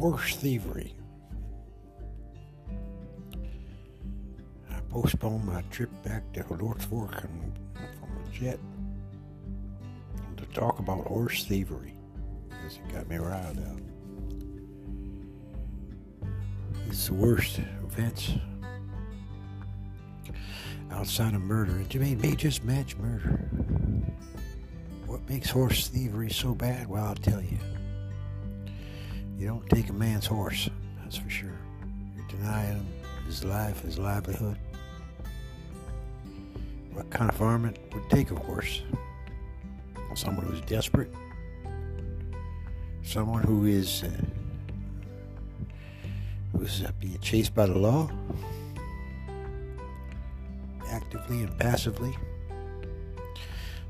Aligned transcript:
horse 0.00 0.34
thievery. 0.36 0.94
I 4.70 4.80
postponed 4.88 5.44
my 5.44 5.60
trip 5.70 5.90
back 6.02 6.22
to 6.32 6.56
North 6.56 6.86
Fork 6.86 7.22
and 7.22 7.52
from 7.98 8.08
a 8.16 8.32
jet 8.32 8.58
to 10.38 10.46
talk 10.58 10.78
about 10.78 11.06
horse 11.06 11.44
thievery 11.44 11.92
because 12.48 12.76
it 12.78 12.94
got 12.94 13.08
me 13.10 13.16
riled 13.16 13.58
up. 13.58 13.76
It's 16.86 17.08
the 17.08 17.14
worst 17.14 17.60
offense 17.86 18.32
outside 20.90 21.34
of 21.34 21.42
murder. 21.42 21.78
It 21.78 21.94
may, 21.96 22.14
may 22.14 22.34
just 22.34 22.64
match 22.64 22.96
murder. 22.96 23.50
What 25.06 25.28
makes 25.28 25.50
horse 25.50 25.88
thievery 25.88 26.30
so 26.30 26.54
bad? 26.54 26.88
Well, 26.88 27.04
I'll 27.04 27.14
tell 27.14 27.42
you. 27.42 27.58
You 29.40 29.46
don't 29.46 29.70
take 29.70 29.88
a 29.88 29.94
man's 29.94 30.26
horse, 30.26 30.68
that's 31.02 31.16
for 31.16 31.30
sure. 31.30 31.58
You're 32.14 32.26
denying 32.28 32.74
him 32.74 32.86
his 33.24 33.42
life, 33.42 33.80
his 33.80 33.98
livelihood. 33.98 34.58
What 36.92 37.08
kind 37.08 37.30
of 37.30 37.36
varmint 37.38 37.78
would 37.94 38.10
take 38.10 38.30
a 38.32 38.34
horse? 38.34 38.82
Someone 40.14 40.44
who's 40.44 40.60
desperate. 40.60 41.10
Someone 43.02 43.42
who 43.42 43.64
is 43.64 44.02
uh, 44.02 44.10
who's 46.52 46.84
uh, 46.84 46.92
being 47.00 47.18
chased 47.20 47.54
by 47.54 47.64
the 47.64 47.78
law, 47.78 48.10
actively 50.90 51.44
and 51.44 51.58
passively. 51.58 52.14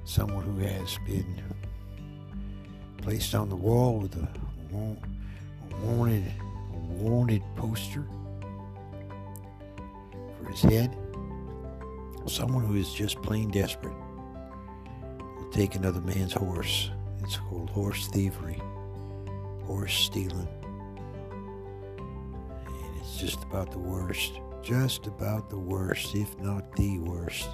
Someone 0.05 0.45
who 0.45 0.59
has 0.59 0.97
been 1.05 1.43
placed 2.99 3.35
on 3.35 3.49
the 3.49 3.57
wall 3.57 3.99
with 3.99 4.15
a 4.15 4.29
wanted, 5.83 6.25
wanted 6.71 7.43
poster 7.57 8.07
for 10.39 10.51
his 10.51 10.63
head. 10.63 10.97
Someone 12.27 12.65
who 12.65 12.75
is 12.77 12.93
just 12.93 13.21
plain 13.23 13.51
desperate 13.51 13.95
will 15.37 15.51
take 15.51 15.75
another 15.75 16.01
man's 16.01 16.33
horse. 16.33 16.91
It's 17.23 17.37
called 17.37 17.71
horse 17.71 18.09
thievery, 18.09 18.61
horse 19.65 19.95
stealing. 19.95 20.49
And 22.67 23.01
it's 23.01 23.19
just 23.19 23.43
about 23.43 23.71
the 23.71 23.79
worst. 23.79 24.41
Just 24.63 25.07
about 25.07 25.49
the 25.49 25.59
worst, 25.59 26.15
if 26.15 26.39
not 26.39 26.77
the 26.77 26.99
worst. 26.99 27.49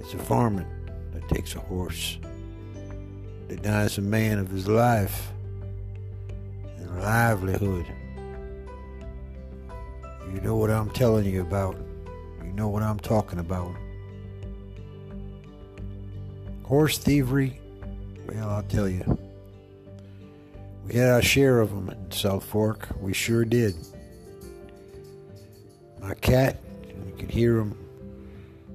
It's 0.00 0.14
a 0.14 0.18
farmer 0.18 0.66
that 1.12 1.28
takes 1.28 1.54
a 1.54 1.60
horse 1.60 2.18
denies 3.50 3.98
a 3.98 4.00
man 4.00 4.38
of 4.38 4.48
his 4.48 4.68
life 4.68 5.32
and 6.78 7.02
livelihood. 7.02 7.84
You 10.32 10.40
know 10.40 10.56
what 10.56 10.70
I'm 10.70 10.90
telling 10.90 11.24
you 11.24 11.40
about. 11.40 11.76
You 12.44 12.52
know 12.52 12.68
what 12.68 12.84
I'm 12.84 13.00
talking 13.00 13.40
about. 13.40 13.74
Horse 16.62 16.98
thievery, 16.98 17.60
well, 18.28 18.48
I'll 18.48 18.62
tell 18.62 18.88
you. 18.88 19.18
We 20.86 20.94
had 20.94 21.08
our 21.08 21.22
share 21.22 21.60
of 21.60 21.70
them 21.70 21.88
in 21.88 22.12
South 22.12 22.44
Fork. 22.44 22.88
We 23.00 23.12
sure 23.12 23.44
did. 23.44 23.74
My 26.00 26.14
cat, 26.14 26.60
you 26.86 27.14
can 27.18 27.28
hear 27.28 27.58
him, 27.58 27.76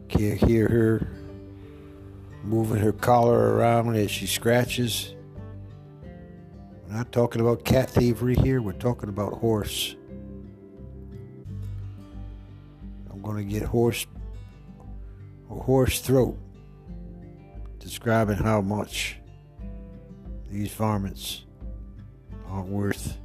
can't 0.10 0.38
hear 0.38 0.68
her 0.68 1.15
moving 2.46 2.78
her 2.78 2.94
collar 2.94 3.56
around 3.56 3.96
as 3.96 4.12
she 4.12 4.28
scratches. 4.28 5.16
We're 6.88 6.96
not 6.96 7.12
talking 7.12 7.42
about 7.42 7.66
cat 7.66 7.90
thievery 7.90 8.36
here, 8.36 8.62
we're 8.62 8.74
talking 8.74 9.10
about 9.10 9.34
horse. 9.34 9.96
I'm 13.12 13.22
going 13.22 13.38
to 13.38 13.44
get 13.44 13.64
horse 13.64 14.06
a 15.50 15.56
horse 15.56 16.00
throat 16.00 16.38
describing 17.80 18.38
how 18.38 18.62
much 18.62 19.18
these 20.50 20.72
varmints 20.72 21.46
aren't 22.48 22.70
worth 22.70 23.18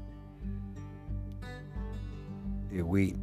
their 2.71 2.85
weight. 2.85 3.17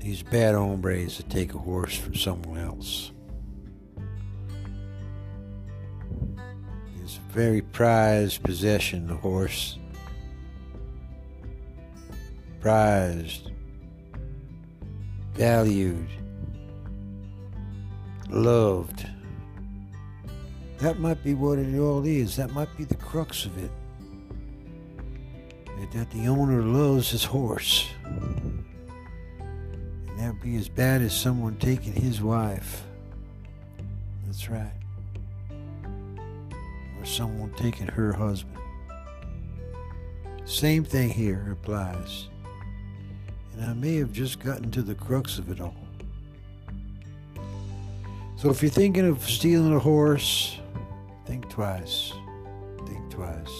These 0.00 0.22
bad 0.22 0.54
hombres 0.54 1.16
that 1.16 1.28
take 1.28 1.54
a 1.54 1.58
horse 1.58 1.96
from 1.96 2.14
someone 2.14 2.58
else. 2.58 3.12
Very 7.38 7.62
prized 7.62 8.42
possession, 8.42 9.06
the 9.06 9.14
horse. 9.14 9.78
Prized, 12.60 13.52
valued, 15.34 16.08
loved. 18.28 19.06
That 20.78 20.98
might 20.98 21.22
be 21.22 21.34
what 21.34 21.60
it 21.60 21.78
all 21.78 22.04
is. 22.04 22.34
That 22.34 22.52
might 22.52 22.76
be 22.76 22.82
the 22.82 22.96
crux 22.96 23.44
of 23.44 23.56
it. 23.62 23.70
That 25.92 26.10
the 26.10 26.26
owner 26.26 26.60
loves 26.60 27.08
his 27.08 27.22
horse. 27.22 27.86
And 28.04 28.64
that'd 30.16 30.40
be 30.40 30.56
as 30.56 30.68
bad 30.68 31.02
as 31.02 31.16
someone 31.16 31.54
taking 31.58 31.92
his 31.92 32.20
wife. 32.20 32.82
That's 34.26 34.50
right 34.50 34.77
someone 37.08 37.52
taking 37.56 37.86
her 37.86 38.12
husband. 38.12 38.58
Same 40.44 40.84
thing 40.84 41.10
here 41.10 41.48
applies. 41.52 42.28
And 43.52 43.64
I 43.64 43.74
may 43.74 43.96
have 43.96 44.12
just 44.12 44.40
gotten 44.40 44.70
to 44.70 44.82
the 44.82 44.94
crux 44.94 45.38
of 45.38 45.50
it 45.50 45.60
all. 45.60 45.74
So 48.36 48.50
if 48.50 48.62
you're 48.62 48.70
thinking 48.70 49.06
of 49.06 49.28
stealing 49.28 49.74
a 49.74 49.78
horse, 49.78 50.58
think 51.26 51.50
twice. 51.50 52.12
Think 52.86 53.10
twice. 53.10 53.52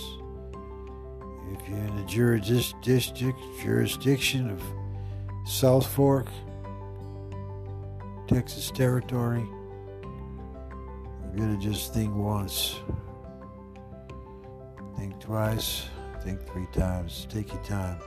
If 1.53 1.69
you're 1.69 1.79
in 1.79 1.97
the 1.97 2.05
jurisdiction, 2.07 3.35
jurisdiction 3.61 4.51
of 4.51 4.63
South 5.47 5.87
Fork, 5.87 6.29
Texas 8.29 8.71
territory, 8.71 9.45
you're 11.25 11.37
going 11.37 11.59
to 11.59 11.63
just 11.63 11.93
think 11.93 12.15
once. 12.15 12.77
Think 14.99 15.21
twice, 15.21 15.87
think 16.23 16.45
three 16.45 16.67
times. 16.73 17.29
Take 17.31 17.53
your 17.53 17.63
time. 17.63 17.99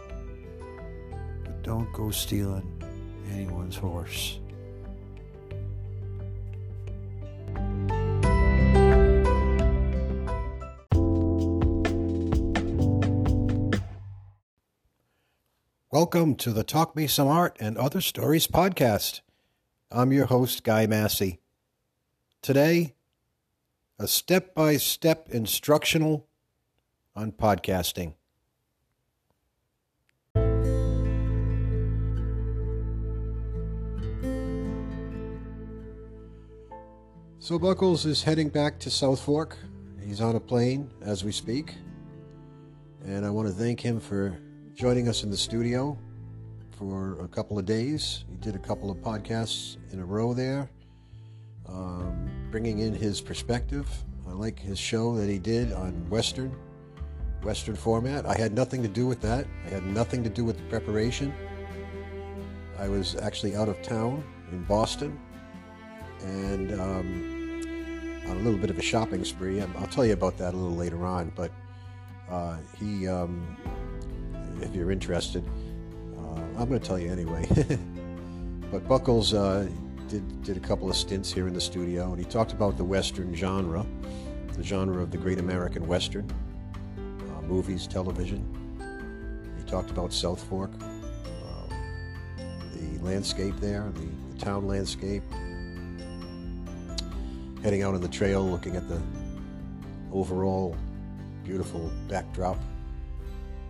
But 1.41 1.63
don't 1.63 1.90
go 1.94 2.12
stealing 2.12 2.69
anyone's 3.31 3.78
horse. 3.78 4.40
Welcome 15.91 16.35
to 16.35 16.52
the 16.52 16.66
Talk 16.66 16.94
Me 16.97 17.08
Some 17.08 17.29
Art 17.29 17.56
and 17.62 17.78
Other 17.78 18.02
Stories 18.02 18.47
podcast. 18.47 19.22
I'm 19.90 20.12
your 20.12 20.25
host, 20.25 20.66
Guy 20.66 20.88
Masse. 20.88 21.38
Today, 22.41 22.96
a 23.97 24.08
step 24.08 24.53
by 24.53 24.75
step 24.75 25.29
instructional 25.29 26.28
on 27.16 27.31
podcasting. 27.31 28.13
So 37.40 37.58
Buckles 37.58 38.05
is 38.05 38.22
heading 38.23 38.49
back 38.49 38.79
to 38.79 38.91
South 38.91 39.19
Fork. 39.19 39.58
He's 39.99 40.22
on 40.22 40.35
a 40.35 40.40
plane 40.40 40.91
as 41.02 41.23
we 41.23 41.31
speak. 41.31 41.73
And 43.03 43.25
I 43.25 43.31
want 43.31 43.47
to 43.47 43.53
thank 43.53 43.79
him 43.79 43.99
for 43.99 44.37
joining 44.75 45.09
us 45.09 45.23
in 45.23 45.31
the 45.31 45.37
studio 45.37 45.97
for 46.78 47.19
a 47.19 47.28
couple 47.28 47.58
of 47.58 47.66
days. 47.66 48.25
He 48.29 48.37
did 48.37 48.55
a 48.55 48.59
couple 48.59 48.91
of 48.91 48.97
podcasts 48.97 49.78
in 49.91 49.99
a 49.99 50.05
row 50.05 50.34
there, 50.34 50.69
um, 51.67 52.29
bringing 52.52 52.79
in 52.79 52.93
his 52.93 53.19
perspective. 53.19 53.90
I 54.29 54.34
like 54.34 54.59
his 54.59 54.78
show 54.78 55.16
that 55.17 55.28
he 55.28 55.40
did 55.40 55.73
on 55.73 56.09
Western 56.09 56.55
Western 57.43 57.76
format. 57.76 58.26
I 58.26 58.38
had 58.38 58.53
nothing 58.53 58.82
to 58.84 58.88
do 58.88 59.08
with 59.08 59.22
that. 59.22 59.46
I 59.66 59.70
had 59.70 59.85
nothing 59.85 60.23
to 60.23 60.29
do 60.29 60.43
with 60.43 60.58
the 60.58 60.64
preparation. 60.64 61.34
I 62.79 62.88
was 62.88 63.16
actually 63.16 63.55
out 63.55 63.70
of 63.70 63.82
town 63.82 64.23
in 64.52 64.64
Boston 64.64 65.20
and 66.22 66.72
um, 66.79 68.23
on 68.28 68.38
a 68.38 68.40
little 68.40 68.59
bit 68.59 68.70
of 68.70 68.78
a 68.78 68.82
shopping 68.82 69.23
spree. 69.23 69.61
I'll 69.61 69.88
tell 69.88 70.05
you 70.05 70.14
about 70.14 70.38
that 70.38 70.53
a 70.53 70.58
little 70.58 70.76
later 70.76 71.05
on, 71.05 71.32
but 71.35 71.52
uh, 72.29 72.58
he, 72.79 73.08
um, 73.08 73.58
if 74.61 74.73
you're 74.73 74.91
interested, 74.91 75.44
uh, 76.17 76.40
I'm 76.58 76.70
going 76.70 76.79
to 76.79 76.87
tell 76.87 76.99
you 76.99 77.11
anyway. 77.11 77.47
but 78.72 78.87
Buckles 78.87 79.34
uh, 79.34 79.67
did, 80.08 80.44
did 80.44 80.58
a 80.58 80.61
couple 80.61 80.90
of 80.90 80.96
stints 80.96 81.32
here 81.32 81.47
in 81.47 81.53
the 81.53 81.61
studio 81.61 82.11
and 82.11 82.20
he 82.20 82.26
talked 82.26 82.53
about 82.53 82.78
the 82.78 82.84
Western 82.85 83.35
genre 83.35 83.85
the 84.61 84.64
genre 84.64 85.02
of 85.02 85.11
the 85.11 85.17
Great 85.17 85.40
American 85.40 85.87
Western, 85.87 86.29
movies, 87.51 87.85
television. 87.85 88.41
He 89.57 89.69
talked 89.69 89.91
about 89.91 90.13
South 90.13 90.41
Fork, 90.41 90.71
uh, 90.79 91.73
the 92.73 93.03
landscape 93.03 93.55
there, 93.59 93.91
the, 93.93 94.07
the 94.33 94.39
town 94.39 94.67
landscape, 94.67 95.21
heading 97.61 97.83
out 97.83 97.93
on 97.93 97.99
the 97.99 98.07
trail, 98.07 98.49
looking 98.49 98.77
at 98.77 98.87
the 98.87 99.01
overall 100.13 100.77
beautiful 101.43 101.91
backdrop 102.07 102.57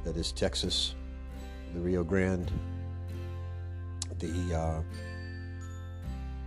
that 0.04 0.16
is 0.16 0.32
Texas, 0.32 0.94
the 1.74 1.80
Rio 1.80 2.04
Grande, 2.04 2.52
the 4.20 4.56
uh, 4.56 4.82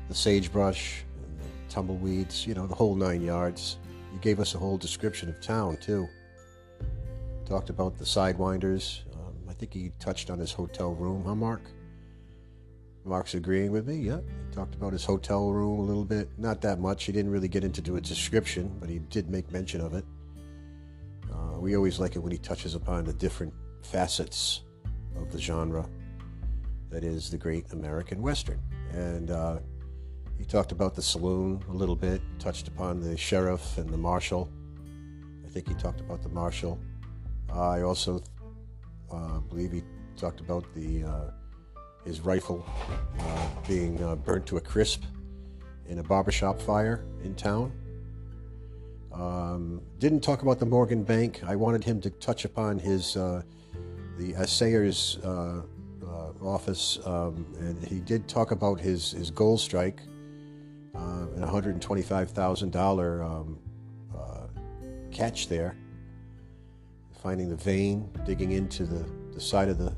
the 0.06 0.14
sagebrush, 0.14 1.02
and 1.24 1.36
the 1.40 1.72
tumbleweeds, 1.74 2.46
you 2.46 2.54
know, 2.54 2.68
the 2.68 2.74
whole 2.76 2.94
nine 2.94 3.22
yards. 3.22 3.78
He 4.12 4.18
gave 4.18 4.38
us 4.38 4.54
a 4.54 4.58
whole 4.58 4.78
description 4.78 5.28
of 5.28 5.40
town 5.40 5.78
too. 5.78 6.08
Talked 7.46 7.70
about 7.70 7.98
the 7.98 8.04
sidewinders. 8.04 9.02
Um, 9.14 9.34
I 9.48 9.52
think 9.52 9.72
he 9.72 9.90
touched 9.98 10.30
on 10.30 10.38
his 10.38 10.52
hotel 10.52 10.94
room, 10.94 11.24
huh, 11.24 11.34
Mark? 11.34 11.62
Mark's 13.04 13.34
agreeing 13.34 13.70
with 13.70 13.86
me. 13.86 13.96
Yeah, 13.96 14.18
he 14.18 14.54
talked 14.54 14.74
about 14.74 14.92
his 14.92 15.04
hotel 15.04 15.50
room 15.52 15.78
a 15.78 15.82
little 15.82 16.06
bit. 16.06 16.30
Not 16.38 16.62
that 16.62 16.80
much. 16.80 17.04
He 17.04 17.12
didn't 17.12 17.30
really 17.30 17.48
get 17.48 17.62
into 17.62 17.96
a 17.96 18.00
description, 18.00 18.74
but 18.80 18.88
he 18.88 18.98
did 18.98 19.28
make 19.28 19.52
mention 19.52 19.82
of 19.82 19.92
it. 19.92 20.04
Uh, 21.30 21.58
we 21.58 21.76
always 21.76 21.98
like 21.98 22.16
it 22.16 22.20
when 22.20 22.32
he 22.32 22.38
touches 22.38 22.74
upon 22.74 23.04
the 23.04 23.12
different 23.12 23.52
facets 23.82 24.62
of 25.16 25.30
the 25.30 25.38
genre 25.38 25.86
that 26.90 27.04
is 27.04 27.30
the 27.30 27.36
great 27.36 27.70
American 27.72 28.22
Western. 28.22 28.60
And 28.92 29.30
uh, 29.30 29.58
he 30.38 30.44
talked 30.44 30.72
about 30.72 30.94
the 30.94 31.02
saloon 31.02 31.62
a 31.68 31.72
little 31.72 31.96
bit, 31.96 32.22
touched 32.38 32.68
upon 32.68 33.00
the 33.00 33.16
sheriff 33.16 33.76
and 33.76 33.90
the 33.90 33.98
marshal. 33.98 34.48
I 35.44 35.48
think 35.50 35.68
he 35.68 35.74
talked 35.74 36.00
about 36.00 36.22
the 36.22 36.30
marshal. 36.30 36.78
I 37.54 37.82
also 37.82 38.22
uh, 39.12 39.38
believe 39.40 39.72
he 39.72 39.82
talked 40.16 40.40
about 40.40 40.64
the 40.74 41.04
uh, 41.04 41.30
his 42.04 42.20
rifle 42.20 42.66
uh, 43.18 43.48
being 43.66 43.96
burnt 44.24 44.46
to 44.46 44.56
a 44.56 44.60
crisp 44.60 45.04
in 45.88 45.98
a 45.98 46.02
barbershop 46.02 46.60
fire 46.60 47.04
in 47.22 47.34
town. 47.34 47.72
Um, 49.12 49.80
didn't 49.98 50.20
talk 50.20 50.42
about 50.42 50.58
the 50.58 50.66
Morgan 50.66 51.04
Bank. 51.04 51.42
I 51.46 51.54
wanted 51.54 51.84
him 51.84 52.00
to 52.00 52.10
touch 52.10 52.44
upon 52.44 52.78
his 52.78 53.16
uh, 53.16 53.42
the 54.18 54.32
assayer's 54.34 55.18
uh, 55.24 55.62
uh, 56.04 56.46
office, 56.46 56.98
um, 57.04 57.46
and 57.58 57.82
he 57.86 58.00
did 58.00 58.26
talk 58.26 58.50
about 58.50 58.80
his 58.80 59.12
his 59.12 59.30
gold 59.30 59.60
strike, 59.60 60.00
and 60.94 61.80
twenty 61.80 62.02
five 62.02 62.30
thousand 62.30 62.72
dollar 62.72 63.22
um, 63.22 63.58
catch 65.12 65.46
there. 65.48 65.76
Finding 67.24 67.48
the 67.48 67.56
vein, 67.56 68.08
digging 68.24 68.52
into 68.52 68.84
the, 68.84 69.04
the 69.32 69.40
side 69.40 69.68
of 69.68 69.78
the 69.78 69.92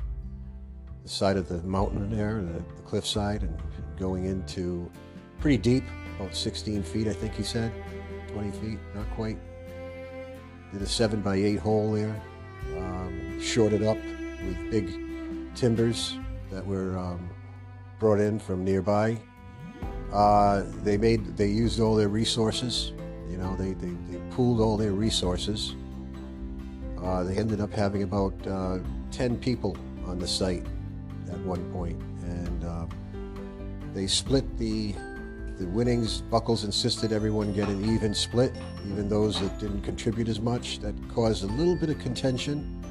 the 1.07 1.13
side 1.13 1.37
of 1.37 1.49
the 1.49 1.63
mountain 1.63 2.11
there, 2.11 2.43
the, 2.43 2.59
the 2.75 2.83
cliffside, 2.83 3.43
and 3.43 3.57
going 3.97 4.25
into 4.25 4.91
pretty 5.39 5.57
deep, 5.57 5.85
about 6.19 6.35
16 6.35 6.83
feet, 6.83 7.07
I 7.07 7.13
think 7.13 7.33
he 7.35 7.45
said, 7.45 7.73
20 8.33 8.51
feet, 8.59 8.79
not 8.93 9.09
quite. 9.15 9.39
Did 10.73 10.83
a 10.83 10.87
seven 10.87 11.21
by 11.21 11.37
eight 11.37 11.61
hole 11.61 11.93
there, 11.93 12.21
um, 12.77 13.41
shorted 13.41 13.85
up 13.85 13.97
with 13.97 14.69
big 14.69 15.55
timbers 15.55 16.19
that 16.51 16.67
were 16.67 16.99
um, 16.99 17.31
brought 18.01 18.19
in 18.19 18.41
from 18.41 18.65
nearby. 18.65 19.17
Uh, 20.13 20.65
they 20.83 20.97
made, 20.97 21.37
they 21.37 21.47
used 21.47 21.79
all 21.79 21.95
their 21.95 22.09
resources. 22.09 22.93
You 23.31 23.37
know, 23.37 23.55
they, 23.55 23.75
they, 23.75 23.95
they 24.11 24.21
pooled 24.31 24.61
all 24.61 24.77
their 24.77 24.93
resources. 24.93 25.77
Uh, 27.03 27.23
they 27.25 27.37
ended 27.37 27.61
up 27.61 27.73
having 27.73 28.03
about 28.03 28.35
uh, 28.47 28.79
10 29.11 29.39
people 29.39 29.77
on 30.07 30.19
the 30.19 30.27
site 30.27 30.65
at 31.31 31.39
one 31.41 31.71
point, 31.73 32.01
and 32.23 32.65
uh, 32.65 32.87
they 33.95 34.07
split 34.07 34.57
the 34.59 34.95
the 35.59 35.67
winnings. 35.69 36.21
Buckles 36.21 36.65
insisted 36.65 37.13
everyone 37.13 37.53
get 37.53 37.69
an 37.69 37.83
even 37.95 38.15
split, 38.15 38.55
even 38.91 39.09
those 39.09 39.41
that 39.41 39.59
didn't 39.59 39.83
contribute 39.83 40.29
as 40.29 40.41
much. 40.41 40.81
That 40.81 40.95
caused 41.09 41.45
a 41.45 41.47
little 41.47 41.77
bit 41.77 41.89
of 41.89 41.99
contention 41.99 42.83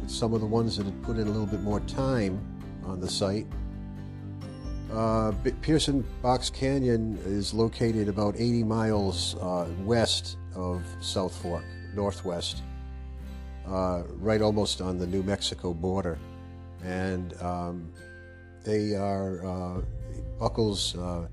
with 0.00 0.10
some 0.10 0.34
of 0.34 0.40
the 0.40 0.46
ones 0.46 0.76
that 0.76 0.86
had 0.86 1.02
put 1.02 1.16
in 1.16 1.28
a 1.28 1.30
little 1.30 1.46
bit 1.46 1.62
more 1.62 1.80
time 1.80 2.40
on 2.84 3.00
the 3.00 3.08
site. 3.08 3.46
Uh, 4.92 5.32
Pearson 5.60 6.04
Box 6.22 6.48
Canyon 6.48 7.18
is 7.24 7.52
located 7.52 8.08
about 8.08 8.34
80 8.36 8.64
miles 8.64 9.36
uh, 9.36 9.68
west 9.80 10.38
of 10.54 10.82
South 11.00 11.36
Fork, 11.42 11.64
northwest, 11.94 12.62
uh, 13.68 14.02
right 14.16 14.40
almost 14.42 14.80
on 14.80 14.98
the 14.98 15.06
New 15.06 15.22
Mexico 15.22 15.72
border 15.72 16.18
and 16.84 17.40
um, 17.42 17.92
they 18.64 18.94
are 18.94 19.44
uh, 19.44 19.80
Buckles 20.38 20.96
uh, 20.96 21.26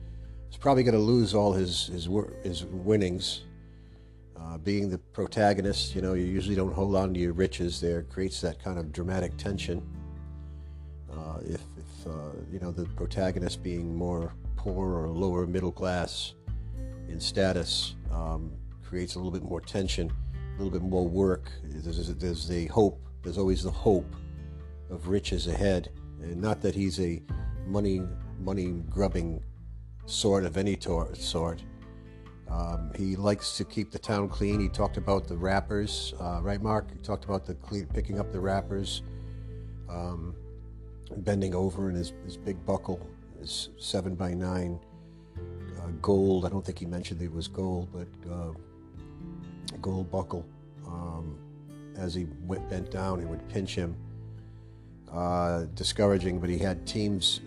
is 0.50 0.58
probably 0.58 0.84
going 0.84 0.96
to 0.96 1.02
lose 1.02 1.34
all 1.34 1.54
his 1.54 1.88
his 1.88 2.10
his 2.44 2.66
winnings. 2.66 3.42
Uh, 4.38 4.58
being 4.60 4.90
the 4.90 4.98
protagonist, 4.98 5.96
you 5.96 6.02
know, 6.02 6.14
you 6.14 6.26
usually 6.26 6.56
don't 6.56 6.74
hold 6.74 6.96
on 6.96 7.14
to 7.14 7.20
your 7.20 7.34
riches. 7.34 7.82
There 7.82 8.04
creates 8.04 8.42
that 8.42 8.62
kind 8.62 8.78
of 8.78 8.92
dramatic 8.92 9.38
tension. 9.38 9.82
Uh, 11.12 11.40
if, 11.46 11.62
if 11.78 12.14
you 12.52 12.60
know 12.60 12.72
the 12.72 12.86
protagonist 12.96 13.64
being 13.64 13.96
more 13.96 14.34
poor 14.56 14.94
or 14.94 15.10
lower 15.10 15.48
middle 15.48 15.72
class 15.72 16.34
in 17.08 17.20
status, 17.20 17.96
um, 18.12 18.52
creates 18.84 19.16
a 19.16 19.20
little 19.20 19.32
bit 19.32 19.44
more 19.44 19.62
tension, 19.62 20.12
a 20.56 20.58
little 20.58 20.72
bit 20.72 20.82
more 20.82 21.08
work. 21.08 21.52
There's, 21.64 22.08
there's 22.16 22.48
the 22.48 22.68
hope. 22.68 23.02
There's 23.24 23.38
always 23.38 23.64
the 23.64 23.72
hope 23.72 24.16
of 24.90 25.08
riches 25.10 25.48
ahead. 25.48 25.90
And 26.22 26.42
not 26.42 26.62
that 26.62 26.76
he's 26.76 27.00
a 27.00 27.22
money 27.68 28.02
money 28.40 28.72
grubbing 28.90 29.42
sort 30.06 30.46
of 30.46 30.58
any 30.58 30.76
tor- 30.76 31.14
sort. 31.16 31.64
Um, 32.50 32.92
he 32.96 33.16
likes 33.16 33.58
to 33.58 33.66
keep 33.66 33.92
the 33.92 34.00
town 34.00 34.30
clean. 34.30 34.60
He 34.60 34.70
talked 34.70 34.98
about 34.98 35.28
the 35.28 35.36
wrappers, 35.36 36.14
uh, 36.20 36.42
right, 36.42 36.62
Mark? 36.62 36.92
He 36.92 37.00
talked 37.00 37.26
about 37.26 37.46
the 37.46 37.56
clean, 37.56 37.88
picking 37.88 38.20
up 38.20 38.32
the 38.32 38.40
wrappers, 38.40 39.02
um, 39.90 40.36
bending 41.18 41.56
over 41.56 41.90
in 41.90 41.96
his, 41.96 42.14
his 42.24 42.38
big 42.38 42.64
buckle, 42.66 43.10
his 43.40 43.70
seven 43.78 44.14
by 44.14 44.34
nine 44.34 44.80
uh, 45.82 45.88
gold. 46.02 46.46
I 46.46 46.50
don't 46.50 46.64
think 46.64 46.78
he 46.78 46.86
mentioned 46.86 47.22
it 47.22 47.32
was 47.32 47.48
gold, 47.48 47.90
but 47.92 48.32
uh, 48.32 48.52
gold 49.86 50.10
buckle. 50.10 50.44
Um, 50.88 51.38
as 51.96 52.16
he 52.16 52.26
went 52.48 52.68
bent 52.72 52.90
down, 52.90 53.20
he 53.20 53.26
would 53.26 53.48
pinch 53.50 53.76
him 53.76 53.96
uh, 55.14 55.66
discouraging, 55.76 56.40
but 56.40 56.50
he 56.50 56.58
had 56.58 56.88
teams, 56.88 57.42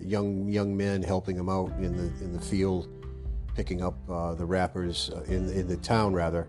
young 0.00 0.48
young 0.48 0.76
men 0.76 1.02
helping 1.02 1.36
him 1.36 1.48
out 1.48 1.72
in 1.80 1.96
the 1.96 2.24
in 2.24 2.32
the 2.32 2.40
field, 2.40 2.88
picking 3.56 3.82
up 3.82 3.96
uh, 4.08 4.34
the 4.34 4.46
wrappers 4.46 5.10
uh, 5.10 5.22
in 5.24 5.50
in 5.50 5.66
the 5.66 5.76
town 5.78 6.14
rather, 6.14 6.46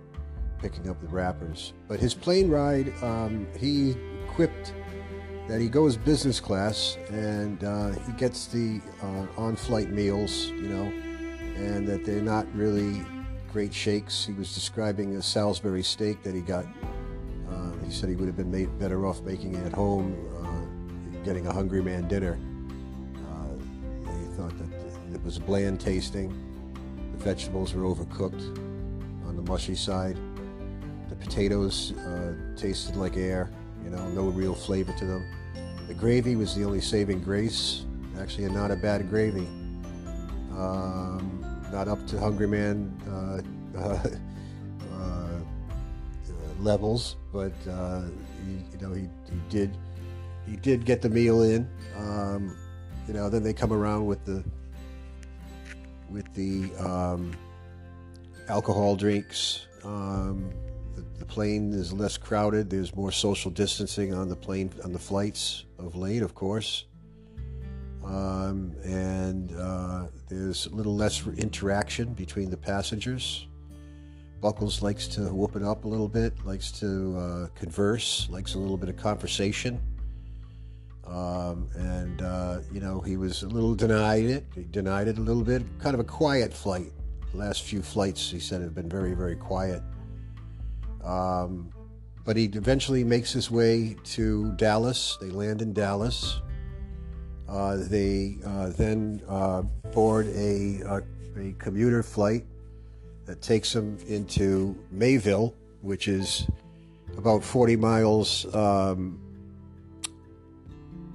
picking 0.59 0.87
up 0.87 1.01
the 1.01 1.07
wrappers. 1.07 1.73
But 1.87 1.99
his 1.99 2.13
plane 2.13 2.47
ride, 2.47 2.93
um, 3.01 3.47
he 3.57 3.95
quipped 4.27 4.73
that 5.47 5.59
he 5.59 5.69
goes 5.69 5.97
business 5.97 6.39
class 6.39 6.97
and 7.09 7.63
uh, 7.63 7.89
he 8.05 8.11
gets 8.13 8.45
the 8.47 8.79
uh, 9.01 9.25
on-flight 9.37 9.89
meals, 9.89 10.47
you 10.49 10.69
know, 10.69 10.85
and 11.55 11.87
that 11.87 12.03
they're 12.03 12.21
not 12.21 12.45
really 12.55 13.03
great 13.55 13.73
shakes. 13.73 14.25
He 14.25 14.33
was 14.33 14.53
describing 14.53 15.15
a 15.15 15.21
Salisbury 15.21 15.81
steak 15.81 16.21
that 16.23 16.35
he 16.35 16.41
got. 16.41 16.65
Uh, 17.49 17.71
he 17.85 17.89
said 17.89 18.09
he 18.09 18.15
would 18.15 18.27
have 18.27 18.35
been 18.35 18.51
made 18.51 18.77
better 18.77 19.05
off 19.05 19.21
making 19.21 19.55
it 19.55 19.65
at 19.65 19.71
home 19.71 20.13
getting 21.25 21.47
a 21.47 21.51
hungry 21.51 21.81
man 21.81 22.07
dinner. 22.07 22.37
Uh, 23.15 24.11
he 24.11 24.25
thought 24.35 24.53
that 24.59 25.15
it 25.15 25.23
was 25.23 25.39
bland 25.39 25.81
tasting. 25.81 26.29
The 27.17 27.23
vegetables 27.23 27.73
were 27.73 27.81
overcooked 27.81 28.55
on 29.25 29.35
the 29.35 29.41
mushy 29.41 29.73
side. 29.73 30.19
The 31.09 31.15
potatoes 31.15 31.93
uh, 31.93 32.35
tasted 32.55 32.95
like 32.95 33.17
air, 33.17 33.49
you 33.83 33.89
know, 33.89 34.07
no 34.09 34.23
real 34.23 34.53
flavor 34.53 34.93
to 34.99 35.05
them. 35.05 35.25
The 35.87 35.95
gravy 35.95 36.35
was 36.35 36.53
the 36.53 36.63
only 36.63 36.81
saving 36.81 37.23
grace. 37.23 37.85
Actually, 38.19 38.49
not 38.49 38.69
a 38.69 38.75
bad 38.75 39.09
gravy. 39.09 39.47
Um, 40.51 41.34
not 41.71 41.87
up 41.87 42.05
to 42.07 42.19
Hungry 42.19 42.47
Man 42.47 42.91
uh, 43.09 43.77
uh, 44.93 45.39
levels, 46.59 47.15
but 47.33 47.53
uh, 47.69 48.01
he, 48.45 48.53
you 48.71 48.81
know 48.81 48.93
he, 48.93 49.01
he 49.01 49.39
did 49.49 49.75
he 50.47 50.55
did 50.57 50.85
get 50.85 51.01
the 51.01 51.09
meal 51.09 51.41
in. 51.41 51.67
Um, 51.97 52.55
you 53.07 53.13
know, 53.13 53.29
then 53.29 53.43
they 53.43 53.53
come 53.53 53.71
around 53.71 54.05
with 54.05 54.23
the 54.25 54.43
with 56.09 56.31
the 56.33 56.73
um, 56.83 57.33
alcohol 58.47 58.95
drinks. 58.95 59.67
Um, 59.83 60.51
the, 60.95 61.03
the, 61.19 61.25
plane 61.25 61.73
is 61.73 61.91
less 61.91 62.17
crowded. 62.17 62.69
There's 62.69 62.95
more 62.95 63.11
social 63.11 63.51
distancing 63.51 64.13
on 64.13 64.29
the 64.29 64.35
plane 64.35 64.71
on 64.83 64.93
the 64.93 64.99
flights 64.99 65.65
of 65.77 65.95
late, 65.95 66.21
of 66.21 66.35
course. 66.35 66.85
Um, 68.05 68.75
and 68.83 69.51
uh, 69.57 70.07
there's 70.29 70.67
a 70.67 70.75
little 70.75 70.95
less 70.95 71.25
interaction 71.25 72.13
between 72.13 72.49
the 72.49 72.57
passengers. 72.57 73.47
Buckles 74.41 74.83
likes 74.83 75.07
to 75.07 75.21
whoop 75.33 75.55
it 75.55 75.63
up 75.63 75.85
a 75.85 75.87
little 75.87 76.07
bit, 76.07 76.33
likes 76.45 76.71
to 76.79 77.17
uh, 77.17 77.47
converse, 77.55 78.27
likes 78.29 78.53
a 78.53 78.59
little 78.59 78.77
bit 78.77 78.89
of 78.89 78.97
conversation. 78.97 79.81
Um, 81.07 81.67
and, 81.75 82.21
uh, 82.21 82.59
you 82.71 82.79
know, 82.79 82.99
he 83.01 83.17
was 83.17 83.43
a 83.43 83.47
little 83.47 83.75
denied 83.75 84.25
it. 84.25 84.45
He 84.53 84.63
denied 84.63 85.07
it 85.07 85.17
a 85.17 85.21
little 85.21 85.43
bit. 85.43 85.63
Kind 85.79 85.93
of 85.93 85.99
a 85.99 86.03
quiet 86.03 86.53
flight. 86.53 86.91
The 87.31 87.37
last 87.37 87.63
few 87.63 87.81
flights, 87.81 88.29
he 88.29 88.39
said, 88.39 88.61
have 88.61 88.75
been 88.75 88.89
very, 88.89 89.13
very 89.13 89.35
quiet. 89.35 89.81
Um, 91.03 91.71
but 92.23 92.35
he 92.35 92.45
eventually 92.45 93.03
makes 93.03 93.31
his 93.31 93.51
way 93.51 93.95
to 94.03 94.51
Dallas. 94.53 95.17
They 95.21 95.29
land 95.29 95.61
in 95.61 95.73
Dallas. 95.73 96.41
Uh, 97.47 97.77
they 97.77 98.37
uh, 98.45 98.69
then 98.69 99.21
uh, 99.29 99.61
board 99.93 100.27
a, 100.27 100.81
a, 100.81 101.01
a 101.39 101.51
commuter 101.59 102.01
flight 102.01 102.43
that 103.25 103.41
takes 103.41 103.73
them 103.73 103.97
into 104.07 104.75
Mayville, 104.91 105.53
which 105.81 106.07
is 106.07 106.47
about 107.17 107.43
40 107.43 107.75
miles 107.75 108.53
um, 108.55 109.19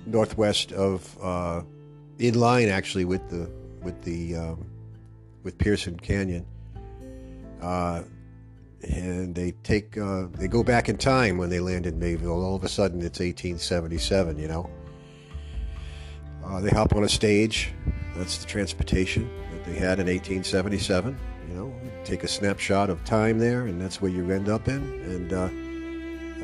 northwest 0.07 0.73
of, 0.73 1.17
uh, 1.23 1.63
in 2.19 2.39
line 2.39 2.69
actually 2.69 3.05
with 3.05 3.29
the 3.31 3.51
with 3.83 4.01
the 4.03 4.37
um, 4.37 4.67
with 5.43 5.57
Pierson 5.59 5.99
Canyon. 5.99 6.45
Uh, 7.63 8.03
and 8.83 9.35
they 9.35 9.53
take 9.63 9.97
uh, 9.99 10.27
they 10.33 10.49
go 10.49 10.63
back 10.63 10.89
in 10.89 10.97
time 10.97 11.37
when 11.39 11.51
they 11.51 11.61
land 11.61 11.87
in 11.87 11.99
Mayville. 11.99 12.43
All 12.43 12.57
of 12.57 12.65
a 12.65 12.69
sudden, 12.69 12.99
it's 12.99 13.21
1877. 13.21 14.39
You 14.39 14.49
know, 14.49 14.71
uh, 16.45 16.61
they 16.61 16.71
hop 16.71 16.95
on 16.95 17.05
a 17.05 17.09
stage. 17.09 17.73
That's 18.17 18.39
the 18.39 18.47
transportation 18.47 19.31
that 19.53 19.65
they 19.65 19.75
had 19.75 20.01
in 20.01 20.07
1877. 20.07 21.19
You 21.49 21.55
know, 21.55 21.75
take 22.05 22.25
a 22.25 22.29
snapshot 22.29 22.91
of 22.91 23.05
time 23.05 23.39
there, 23.39 23.67
and 23.67 23.81
that's 23.81 24.01
where 24.01 24.11
you 24.11 24.31
end 24.31 24.49
up 24.49 24.69
in. 24.69 24.83
And 25.05 25.33
uh, 25.33 25.49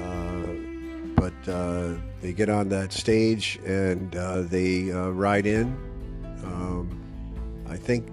uh 0.03 0.47
but 1.17 1.49
uh, 1.53 1.95
they 2.21 2.33
get 2.33 2.49
on 2.51 2.69
that 2.69 2.93
stage 2.93 3.59
and 3.65 4.15
uh, 4.15 4.43
they 4.43 4.91
ride 4.91 5.47
in. 5.47 5.67
Um, 6.45 7.01
I 7.69 7.77
think 7.77 8.07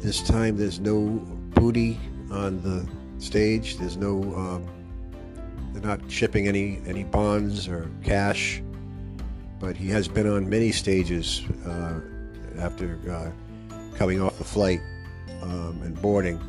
this 0.00 0.22
time 0.22 0.56
there's 0.56 0.80
no 0.80 1.20
booty 1.54 1.98
on 2.30 2.60
the 2.62 2.86
stage. 3.22 3.76
There's 3.78 3.96
no, 3.96 4.22
um, 4.34 4.66
they're 5.72 5.82
not 5.82 6.10
shipping 6.10 6.48
any 6.48 6.80
any 6.86 7.04
bonds 7.04 7.68
or 7.68 7.90
cash. 8.02 8.62
But 9.58 9.76
he 9.76 9.88
has 9.88 10.08
been 10.08 10.28
on 10.28 10.48
many 10.48 10.70
stages 10.72 11.42
uh, 11.66 12.00
after 12.58 12.98
uh, 13.10 13.30
coming 13.96 14.20
off 14.20 14.38
the 14.38 14.44
flight 14.44 14.80
um, 15.42 15.80
and 15.82 16.00
boarding 16.00 16.40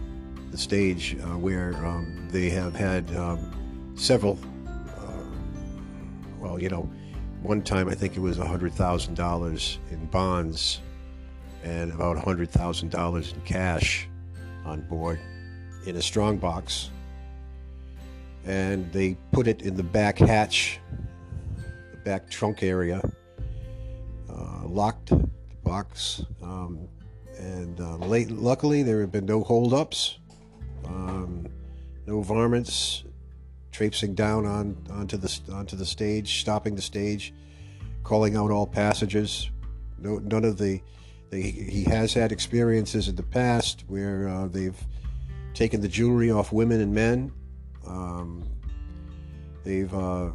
the 0.51 0.57
stage, 0.57 1.15
uh, 1.21 1.37
where 1.37 1.73
um, 1.85 2.27
they 2.31 2.49
have 2.49 2.75
had 2.75 3.09
um, 3.15 3.93
several. 3.95 4.37
Uh, 4.67 5.23
well, 6.39 6.61
you 6.61 6.69
know, 6.69 6.89
one 7.41 7.61
time 7.61 7.87
I 7.87 7.95
think 7.95 8.17
it 8.17 8.19
was 8.19 8.37
hundred 8.37 8.73
thousand 8.73 9.15
dollars 9.15 9.79
in 9.91 10.05
bonds 10.07 10.81
and 11.63 11.91
about 11.91 12.17
hundred 12.17 12.49
thousand 12.49 12.91
dollars 12.91 13.33
in 13.33 13.41
cash 13.41 14.07
on 14.65 14.81
board 14.81 15.19
in 15.85 15.95
a 15.95 16.01
strong 16.01 16.37
box, 16.37 16.89
and 18.45 18.91
they 18.91 19.15
put 19.31 19.47
it 19.47 19.61
in 19.61 19.75
the 19.75 19.83
back 19.83 20.17
hatch, 20.17 20.79
back 22.07 22.29
trunk 22.29 22.63
area, 22.63 23.01
uh, 24.29 24.65
locked 24.65 25.07
the 25.09 25.29
box, 25.61 26.23
um, 26.41 26.87
and 27.37 27.81
uh, 27.81 27.97
late, 27.97 28.31
luckily 28.31 28.81
there 28.81 29.01
have 29.01 29.11
been 29.11 29.25
no 29.25 29.43
holdups, 29.43 30.17
um, 30.85 31.45
no 32.05 32.21
varmints 32.21 33.03
traipsing 33.73 34.15
down 34.15 34.45
on 34.45 34.77
onto 34.89 35.17
the 35.17 35.37
onto 35.51 35.75
the 35.75 35.85
stage, 35.85 36.39
stopping 36.39 36.75
the 36.77 36.81
stage, 36.81 37.33
calling 38.05 38.37
out 38.37 38.51
all 38.51 38.65
passengers. 38.65 39.51
No, 39.99 40.19
none 40.19 40.45
of 40.45 40.57
the, 40.57 40.79
the 41.29 41.41
he 41.41 41.83
has 41.89 42.13
had 42.13 42.31
experiences 42.31 43.09
in 43.09 43.17
the 43.17 43.23
past 43.23 43.83
where 43.87 44.29
uh, 44.29 44.47
they've 44.47 44.81
taken 45.53 45.81
the 45.81 45.89
jewelry 45.89 46.31
off 46.31 46.53
women 46.53 46.79
and 46.79 46.93
men. 46.95 47.33
Um, 47.85 48.45
they've 49.65 49.93
uh, 49.93 50.31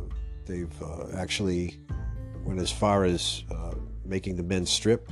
they've 0.46 0.82
uh, 0.82 1.08
actually 1.16 1.80
went 2.44 2.60
as 2.60 2.70
far 2.70 3.04
as 3.04 3.44
uh, 3.50 3.74
making 4.04 4.36
the 4.36 4.42
men 4.42 4.66
strip. 4.66 5.10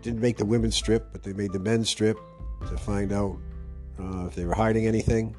Didn't 0.00 0.20
make 0.20 0.36
the 0.36 0.44
women 0.44 0.70
strip, 0.70 1.12
but 1.12 1.22
they 1.22 1.32
made 1.32 1.52
the 1.52 1.58
men 1.58 1.84
strip 1.84 2.18
to 2.68 2.76
find 2.76 3.12
out 3.12 3.36
uh, 4.00 4.26
if 4.26 4.34
they 4.34 4.44
were 4.44 4.54
hiding 4.54 4.86
anything. 4.86 5.36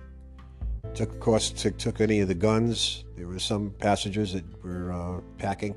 Took, 0.94 1.12
of 1.12 1.20
course, 1.20 1.50
took, 1.50 1.78
took 1.78 2.02
any 2.02 2.20
of 2.20 2.28
the 2.28 2.36
guns. 2.36 3.04
There 3.18 3.28
were 3.28 3.40
some 3.40 3.72
passengers 3.80 4.34
that 4.34 4.46
were 4.64 4.92
uh, 4.92 5.22
packing. 5.38 5.76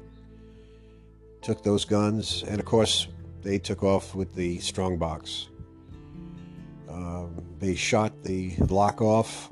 Took 1.43 1.63
those 1.63 1.85
guns, 1.85 2.45
and 2.47 2.61
of 2.61 2.67
course, 2.67 3.09
they 3.43 3.59
took 3.59 3.83
off 3.83 4.15
with 4.15 4.35
the 4.35 4.59
strong 4.59 4.99
box. 4.99 5.49
Um, 6.89 7.37
they 7.59 7.75
shot 7.75 8.23
the 8.25 8.55
lock 8.69 9.01
off 9.01 9.51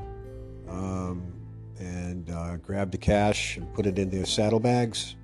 um, 0.69 1.33
and 1.79 2.31
uh, 2.31 2.57
grabbed 2.57 2.93
the 2.93 2.99
cash 2.99 3.57
and 3.57 3.73
put 3.75 3.87
it 3.87 3.99
in 3.99 4.11
their 4.11 4.27
saddlebags 4.27 5.17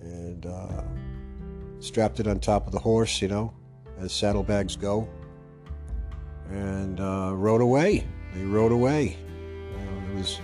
and 0.00 0.46
uh, 0.46 0.82
strapped 1.80 2.20
it 2.20 2.26
on 2.26 2.38
top 2.38 2.66
of 2.66 2.72
the 2.72 2.78
horse, 2.78 3.22
you 3.22 3.28
know, 3.28 3.52
as 3.98 4.12
saddlebags 4.12 4.76
go, 4.76 5.08
and 6.50 7.00
uh, 7.00 7.32
rode 7.34 7.62
away. 7.62 8.06
They 8.34 8.44
rode 8.44 8.72
away. 8.72 9.16
There 10.06 10.16
was 10.16 10.40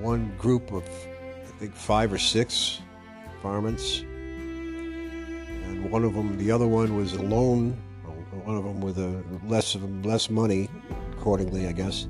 one 0.00 0.34
group 0.36 0.72
of, 0.72 0.84
I 0.84 1.58
think, 1.58 1.74
five 1.74 2.12
or 2.12 2.18
six 2.18 2.80
varmints, 3.42 4.00
and 4.00 5.90
one 5.90 6.04
of 6.04 6.14
them, 6.14 6.36
the 6.38 6.50
other 6.50 6.66
one 6.66 6.96
was 6.96 7.14
alone 7.14 7.76
one 8.44 8.56
of 8.56 8.64
them 8.64 8.80
with 8.80 8.98
a 8.98 9.22
less 9.46 9.74
of 9.74 10.04
less 10.04 10.30
money, 10.30 10.68
accordingly, 11.12 11.66
I 11.66 11.72
guess. 11.72 12.08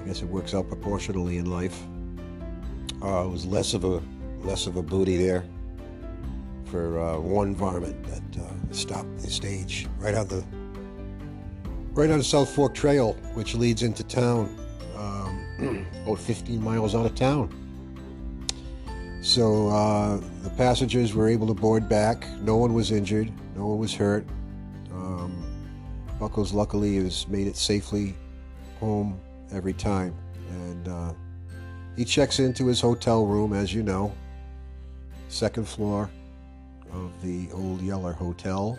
I 0.00 0.06
guess 0.06 0.22
it 0.22 0.28
works 0.28 0.54
out 0.54 0.68
proportionally 0.68 1.38
in 1.38 1.50
life. 1.50 1.82
Uh, 3.02 3.24
it 3.24 3.30
was 3.30 3.46
less 3.46 3.74
of 3.74 3.84
a 3.84 4.02
less 4.40 4.66
of 4.66 4.76
a 4.76 4.82
booty 4.82 5.16
there 5.16 5.44
for 6.64 6.98
uh, 6.98 7.18
one 7.18 7.54
varmint 7.54 8.02
that 8.04 8.42
uh, 8.42 8.72
stopped 8.72 9.18
the 9.18 9.30
stage 9.30 9.86
right 9.98 10.14
on 10.14 10.26
the 10.28 10.44
right 11.92 12.10
on 12.10 12.18
the 12.18 12.24
South 12.24 12.48
Fork 12.54 12.74
Trail, 12.74 13.14
which 13.34 13.54
leads 13.54 13.82
into 13.82 14.02
town, 14.04 14.56
um, 14.96 15.86
about 16.04 16.18
15 16.18 16.62
miles 16.62 16.94
out 16.94 17.06
of 17.06 17.14
town. 17.14 17.54
So 19.22 19.68
uh, 19.68 20.20
the 20.42 20.50
passengers 20.50 21.14
were 21.14 21.28
able 21.28 21.46
to 21.48 21.54
board 21.54 21.88
back. 21.88 22.26
No 22.40 22.56
one 22.56 22.72
was 22.72 22.90
injured. 22.90 23.30
No 23.54 23.66
one 23.66 23.78
was 23.78 23.94
hurt. 23.94 24.24
Buckles 26.20 26.52
luckily 26.52 26.96
has 26.96 27.26
made 27.28 27.46
it 27.46 27.56
safely 27.56 28.14
home 28.78 29.18
every 29.52 29.72
time. 29.72 30.14
And 30.48 30.88
uh, 30.88 31.12
he 31.96 32.04
checks 32.04 32.38
into 32.38 32.66
his 32.66 32.80
hotel 32.80 33.26
room, 33.26 33.52
as 33.52 33.72
you 33.74 33.82
know, 33.82 34.14
second 35.28 35.66
floor 35.66 36.10
of 36.92 37.10
the 37.22 37.48
Old 37.52 37.80
Yeller 37.82 38.12
Hotel. 38.12 38.78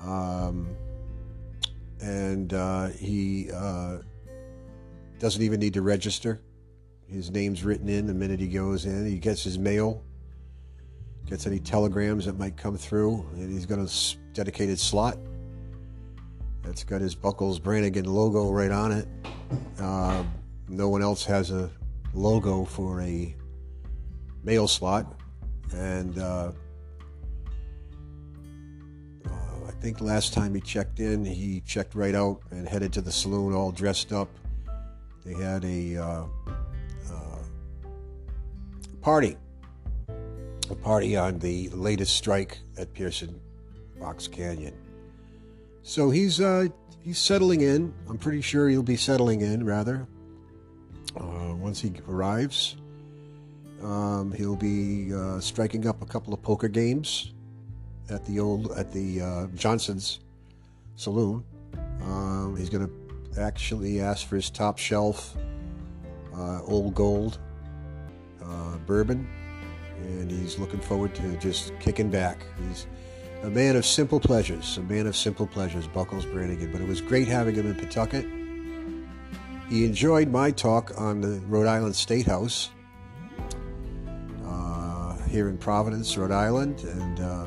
Um, 0.00 0.68
and 2.00 2.52
uh, 2.52 2.88
he 2.88 3.50
uh, 3.52 3.98
doesn't 5.18 5.42
even 5.42 5.60
need 5.60 5.74
to 5.74 5.82
register. 5.82 6.40
His 7.08 7.30
name's 7.30 7.64
written 7.64 7.88
in 7.88 8.06
the 8.06 8.14
minute 8.14 8.40
he 8.40 8.48
goes 8.48 8.84
in. 8.84 9.06
He 9.06 9.18
gets 9.18 9.42
his 9.42 9.58
mail, 9.58 10.02
gets 11.26 11.46
any 11.46 11.60
telegrams 11.60 12.26
that 12.26 12.38
might 12.38 12.56
come 12.56 12.76
through, 12.76 13.24
and 13.34 13.50
he's 13.50 13.64
got 13.64 13.78
a 13.78 13.90
dedicated 14.34 14.78
slot 14.78 15.18
it's 16.68 16.84
got 16.84 17.00
his 17.00 17.14
Buckles 17.14 17.58
Branigan 17.58 18.04
logo 18.04 18.50
right 18.50 18.70
on 18.70 18.92
it. 18.92 19.08
Uh, 19.78 20.24
no 20.68 20.88
one 20.88 21.02
else 21.02 21.24
has 21.24 21.50
a 21.50 21.70
logo 22.12 22.64
for 22.64 23.00
a 23.00 23.34
mail 24.42 24.66
slot. 24.66 25.20
And 25.72 26.18
uh, 26.18 26.52
uh, 29.26 29.30
I 29.66 29.70
think 29.80 30.00
last 30.00 30.32
time 30.32 30.54
he 30.54 30.60
checked 30.60 31.00
in, 31.00 31.24
he 31.24 31.60
checked 31.60 31.94
right 31.94 32.14
out 32.14 32.40
and 32.50 32.68
headed 32.68 32.92
to 32.94 33.00
the 33.00 33.12
saloon 33.12 33.54
all 33.54 33.72
dressed 33.72 34.12
up. 34.12 34.28
They 35.24 35.34
had 35.34 35.64
a 35.64 35.96
uh, 35.96 36.24
uh, 37.10 37.38
party, 39.00 39.36
a 40.70 40.74
party 40.74 41.16
on 41.16 41.40
the 41.40 41.68
latest 41.70 42.16
strike 42.16 42.58
at 42.78 42.92
Pearson 42.94 43.40
Box 43.98 44.28
Canyon. 44.28 44.85
So 45.86 46.10
he's 46.10 46.40
uh, 46.40 46.66
he's 47.00 47.16
settling 47.16 47.60
in. 47.60 47.94
I'm 48.08 48.18
pretty 48.18 48.40
sure 48.40 48.68
he'll 48.68 48.82
be 48.82 48.96
settling 48.96 49.40
in 49.40 49.64
rather 49.64 50.08
uh, 51.16 51.54
once 51.54 51.80
he 51.80 51.92
arrives. 52.08 52.76
Um, 53.80 54.32
he'll 54.32 54.56
be 54.56 55.14
uh, 55.14 55.38
striking 55.38 55.86
up 55.86 56.02
a 56.02 56.06
couple 56.06 56.34
of 56.34 56.42
poker 56.42 56.66
games 56.66 57.32
at 58.10 58.24
the 58.26 58.40
old 58.40 58.72
at 58.72 58.90
the 58.90 59.20
uh, 59.20 59.46
Johnson's 59.54 60.18
saloon, 60.96 61.44
Um, 62.02 62.56
he's 62.56 62.68
going 62.68 62.88
to 62.88 63.40
actually 63.40 64.00
ask 64.00 64.26
for 64.26 64.34
his 64.34 64.50
top 64.50 64.78
shelf 64.78 65.36
uh, 66.34 66.62
old 66.64 66.96
gold 66.96 67.38
uh, 68.42 68.76
bourbon, 68.86 69.28
and 70.00 70.30
he's 70.30 70.58
looking 70.58 70.80
forward 70.80 71.14
to 71.14 71.36
just 71.36 71.78
kicking 71.78 72.10
back. 72.10 72.44
He's 72.68 72.88
a 73.42 73.50
man 73.50 73.76
of 73.76 73.84
simple 73.84 74.20
pleasures, 74.20 74.78
a 74.78 74.82
man 74.82 75.06
of 75.06 75.16
simple 75.16 75.46
pleasures, 75.46 75.86
Buckles 75.86 76.24
Branigan. 76.24 76.72
But 76.72 76.80
it 76.80 76.88
was 76.88 77.00
great 77.00 77.28
having 77.28 77.54
him 77.54 77.66
in 77.66 77.74
Pawtucket. 77.74 78.26
He 79.68 79.84
enjoyed 79.84 80.28
my 80.28 80.50
talk 80.50 80.92
on 80.96 81.20
the 81.20 81.40
Rhode 81.48 81.66
Island 81.66 81.96
State 81.96 82.26
House 82.26 82.70
uh, 84.44 85.16
here 85.28 85.48
in 85.48 85.58
Providence, 85.58 86.16
Rhode 86.16 86.30
Island, 86.30 86.84
and 86.84 87.20
uh, 87.20 87.46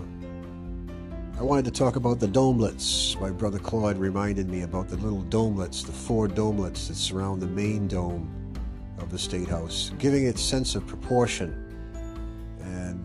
I 1.39 1.43
wanted 1.43 1.63
to 1.65 1.71
talk 1.71 1.95
about 1.95 2.19
the 2.19 2.27
domelets. 2.27 3.19
My 3.21 3.29
brother 3.29 3.59
Claude 3.59 3.97
reminded 3.97 4.49
me 4.49 4.63
about 4.63 4.89
the 4.89 4.97
little 4.97 5.23
domelets, 5.23 5.85
the 5.85 5.93
four 5.93 6.27
domelets 6.27 6.89
that 6.89 6.95
surround 6.95 7.41
the 7.41 7.47
main 7.47 7.87
dome 7.87 8.29
of 8.97 9.09
the 9.09 9.17
State 9.17 9.47
House, 9.47 9.93
giving 9.97 10.25
it 10.25 10.37
sense 10.37 10.75
of 10.75 10.85
proportion 10.85 11.68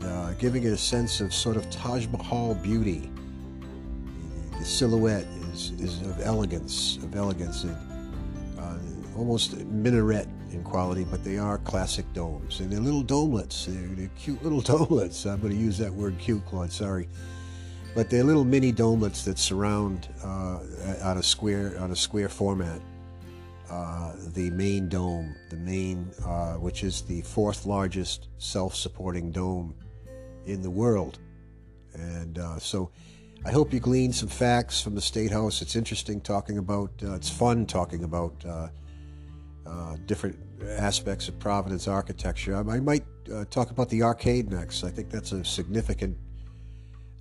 uh, 0.04 0.34
giving 0.38 0.64
it 0.64 0.72
a 0.72 0.76
sense 0.76 1.20
of 1.20 1.32
sort 1.32 1.56
of 1.56 1.68
Taj 1.70 2.06
Mahal 2.08 2.54
beauty. 2.54 3.10
The 4.58 4.64
silhouette 4.64 5.26
is, 5.52 5.72
is 5.80 6.00
of 6.02 6.20
elegance, 6.20 6.98
of 6.98 7.14
elegance, 7.14 7.64
and, 7.64 7.76
uh, 8.58 8.78
almost 9.18 9.56
minaret 9.66 10.28
in 10.52 10.62
quality, 10.62 11.04
but 11.04 11.24
they 11.24 11.38
are 11.38 11.58
classic 11.58 12.10
domes. 12.12 12.60
And 12.60 12.70
they're 12.70 12.80
little 12.80 13.04
domelets. 13.04 13.66
They're, 13.66 13.96
they're 13.96 14.10
cute 14.16 14.42
little 14.42 14.62
domelets. 14.62 15.30
I'm 15.30 15.40
going 15.40 15.52
to 15.52 15.58
use 15.58 15.78
that 15.78 15.92
word 15.92 16.18
cute, 16.18 16.44
Claude, 16.46 16.72
sorry 16.72 17.08
but 17.94 18.10
they're 18.10 18.24
little 18.24 18.44
mini 18.44 18.72
domelets 18.72 19.24
that 19.24 19.38
surround 19.38 20.08
uh, 20.24 20.58
on 21.02 21.18
a 21.18 21.22
square 21.22 21.76
on 21.78 21.92
a 21.92 21.96
square 21.96 22.28
format. 22.28 22.80
Uh, 23.70 24.12
the 24.34 24.50
main 24.50 24.88
dome, 24.88 25.34
the 25.48 25.56
main, 25.56 26.10
uh, 26.26 26.54
which 26.54 26.84
is 26.84 27.00
the 27.02 27.22
fourth 27.22 27.64
largest 27.64 28.28
self-supporting 28.38 29.32
dome 29.32 29.74
in 30.46 30.62
the 30.62 30.70
world, 30.70 31.18
and 31.94 32.38
uh, 32.38 32.58
so 32.58 32.90
I 33.44 33.50
hope 33.50 33.72
you 33.72 33.80
glean 33.80 34.12
some 34.12 34.28
facts 34.28 34.80
from 34.80 34.94
the 34.94 35.00
State 35.00 35.30
House. 35.30 35.62
It's 35.62 35.76
interesting 35.76 36.20
talking 36.20 36.58
about. 36.58 36.90
Uh, 37.02 37.14
it's 37.14 37.30
fun 37.30 37.66
talking 37.66 38.04
about 38.04 38.44
uh, 38.44 39.96
different 40.06 40.38
aspects 40.78 41.28
of 41.28 41.38
Providence 41.38 41.88
architecture. 41.88 42.56
I, 42.56 42.60
I 42.60 42.80
might 42.80 43.04
talk 43.50 43.70
about 43.70 43.88
the 43.88 44.02
arcade 44.02 44.50
next. 44.50 44.84
I 44.84 44.90
think 44.90 45.10
that's 45.10 45.32
a 45.32 45.44
significant 45.44 46.16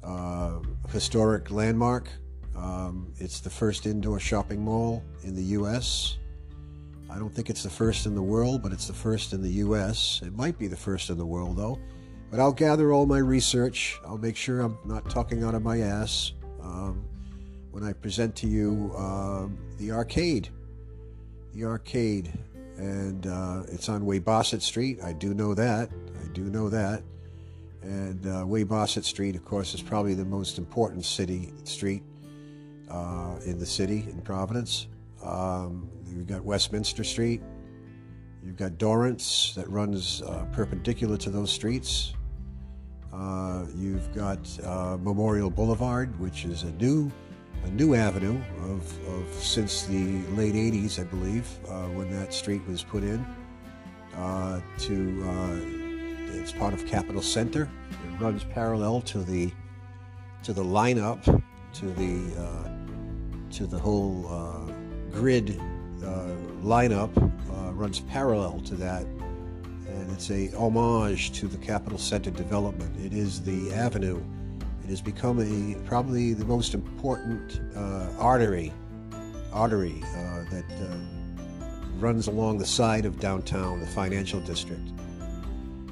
uh, 0.03 0.59
historic 0.89 1.49
landmark. 1.49 2.09
Um, 2.55 3.13
it's 3.17 3.39
the 3.39 3.49
first 3.49 3.85
indoor 3.85 4.19
shopping 4.19 4.63
mall 4.63 5.03
in 5.23 5.35
the 5.35 5.43
U.S. 5.57 6.17
I 7.09 7.17
don't 7.17 7.33
think 7.33 7.49
it's 7.49 7.63
the 7.63 7.69
first 7.69 8.05
in 8.05 8.15
the 8.15 8.21
world, 8.21 8.61
but 8.61 8.71
it's 8.71 8.87
the 8.87 8.93
first 8.93 9.33
in 9.33 9.41
the 9.41 9.49
U.S. 9.49 10.21
It 10.23 10.35
might 10.35 10.57
be 10.59 10.67
the 10.67 10.77
first 10.77 11.09
in 11.09 11.17
the 11.17 11.25
world, 11.25 11.57
though. 11.57 11.79
But 12.33 12.39
I'll 12.39 12.51
gather 12.51 12.91
all 12.91 13.05
my 13.05 13.19
research. 13.19 14.01
I'll 14.07 14.17
make 14.17 14.35
sure 14.35 14.61
I'm 14.61 14.75
not 14.85 15.07
talking 15.07 15.43
out 15.43 15.53
of 15.53 15.61
my 15.61 15.81
ass 15.81 16.33
um, 16.63 17.05
when 17.69 17.83
I 17.83 17.93
present 17.93 18.35
to 18.37 18.47
you 18.47 18.91
uh, 18.97 19.45
the 19.77 19.91
arcade. 19.91 20.49
The 21.53 21.65
arcade. 21.65 22.33
And 22.77 23.27
uh, 23.27 23.65
it's 23.67 23.87
on 23.87 24.01
Weybosset 24.01 24.63
Street. 24.63 24.97
I 25.03 25.13
do 25.13 25.35
know 25.35 25.53
that. 25.53 25.91
I 26.23 26.27
do 26.29 26.45
know 26.45 26.69
that. 26.69 27.03
And 27.83 28.25
uh, 28.25 28.45
Weybosset 28.45 29.03
Street, 29.03 29.35
of 29.35 29.45
course, 29.45 29.75
is 29.75 29.83
probably 29.83 30.15
the 30.15 30.25
most 30.25 30.57
important 30.57 31.05
city 31.05 31.53
street 31.65 32.01
uh, 32.89 33.35
in 33.45 33.59
the 33.59 33.65
city 33.67 34.07
in 34.09 34.21
Providence. 34.21 34.87
Um, 35.23 35.87
you've 36.07 36.25
got 36.25 36.43
Westminster 36.43 37.03
Street. 37.03 37.43
You've 38.43 38.57
got 38.57 38.79
Dorrance 38.79 39.53
that 39.55 39.69
runs 39.69 40.23
uh, 40.23 40.45
perpendicular 40.51 41.17
to 41.17 41.29
those 41.29 41.51
streets. 41.51 42.15
Uh, 43.13 43.65
you've 43.75 44.11
got 44.15 44.39
uh, 44.65 44.97
Memorial 44.99 45.51
Boulevard, 45.51 46.19
which 46.19 46.45
is 46.45 46.63
a 46.63 46.71
new 46.73 47.11
a 47.65 47.69
new 47.69 47.93
avenue 47.95 48.41
of, 48.63 49.07
of 49.07 49.33
since 49.35 49.83
the 49.85 50.17
late 50.31 50.53
80s, 50.53 50.99
I 50.99 51.03
believe, 51.05 51.47
uh, 51.69 51.85
when 51.89 52.11
that 52.11 52.33
street 52.33 52.61
was 52.67 52.83
put 52.83 53.03
in 53.03 53.25
uh, 54.17 54.59
to 54.79 55.23
uh, 55.25 56.39
it's 56.39 56.51
part 56.51 56.73
of 56.73 56.85
Capital 56.87 57.21
Center. 57.21 57.69
It 57.91 58.21
runs 58.21 58.43
parallel 58.43 59.01
to 59.01 59.19
the 59.19 59.51
to 60.41 60.51
the 60.51 60.63
lineup, 60.63 61.23
to 61.73 61.85
the 61.85 62.69
to 63.51 63.67
the 63.67 63.77
whole 63.77 64.23
grid 65.11 65.61
lineup. 66.63 67.11
Runs 67.75 68.01
parallel 68.01 68.59
to 68.61 68.75
that, 68.75 69.05
it's 70.13 70.29
a 70.29 70.55
homage 70.55 71.31
to 71.31 71.47
the 71.47 71.57
Capital 71.57 71.97
Center 71.97 72.29
development. 72.29 72.95
It 73.03 73.13
is 73.13 73.41
the 73.41 73.73
avenue. 73.73 74.23
It 74.83 74.89
has 74.89 75.01
become 75.01 75.39
a 75.39 75.75
probably 75.87 76.33
the 76.33 76.45
most 76.45 76.75
important 76.75 77.59
uh, 77.75 78.09
artery 78.19 78.71
artery 79.51 80.03
uh, 80.03 80.43
that 80.51 80.65
runs 81.99 82.27
along 82.27 82.57
the 82.57 82.65
side 82.65 83.05
of 83.05 83.19
downtown, 83.19 83.79
the 83.79 83.87
financial 83.87 84.39
district. 84.41 84.87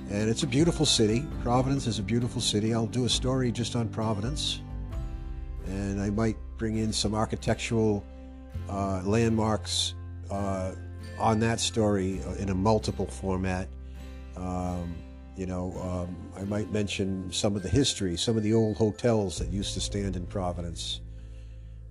And 0.09 0.29
it's 0.29 0.43
a 0.43 0.47
beautiful 0.47 0.85
city. 0.85 1.25
Providence 1.41 1.87
is 1.87 1.99
a 1.99 2.03
beautiful 2.03 2.41
city. 2.41 2.73
I'll 2.73 2.85
do 2.85 3.05
a 3.05 3.09
story 3.09 3.51
just 3.51 3.75
on 3.75 3.87
Providence. 3.87 4.61
And 5.67 6.01
I 6.01 6.09
might 6.09 6.35
bring 6.57 6.77
in 6.77 6.91
some 6.91 7.15
architectural 7.15 8.03
uh, 8.69 9.01
landmarks 9.03 9.93
uh, 10.29 10.73
on 11.17 11.39
that 11.39 11.59
story 11.59 12.21
in 12.39 12.49
a 12.49 12.55
multiple 12.55 13.05
format. 13.05 13.67
Um, 14.37 14.95
you 15.35 15.45
know, 15.45 15.73
um, 15.81 16.15
I 16.37 16.43
might 16.43 16.71
mention 16.71 17.31
some 17.31 17.55
of 17.55 17.63
the 17.63 17.69
history, 17.69 18.17
some 18.17 18.37
of 18.37 18.43
the 18.43 18.53
old 18.53 18.77
hotels 18.77 19.37
that 19.39 19.49
used 19.49 19.73
to 19.75 19.79
stand 19.81 20.15
in 20.15 20.25
Providence. 20.25 21.01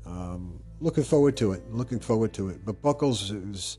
Um, 0.07 0.61
looking 0.81 1.05
forward 1.05 1.37
to 1.39 1.53
it. 1.53 1.63
Looking 1.73 2.01
forward 2.01 2.33
to 2.35 2.49
it. 2.49 2.65
But 2.65 2.83
Buckles 2.83 3.31
is 3.31 3.79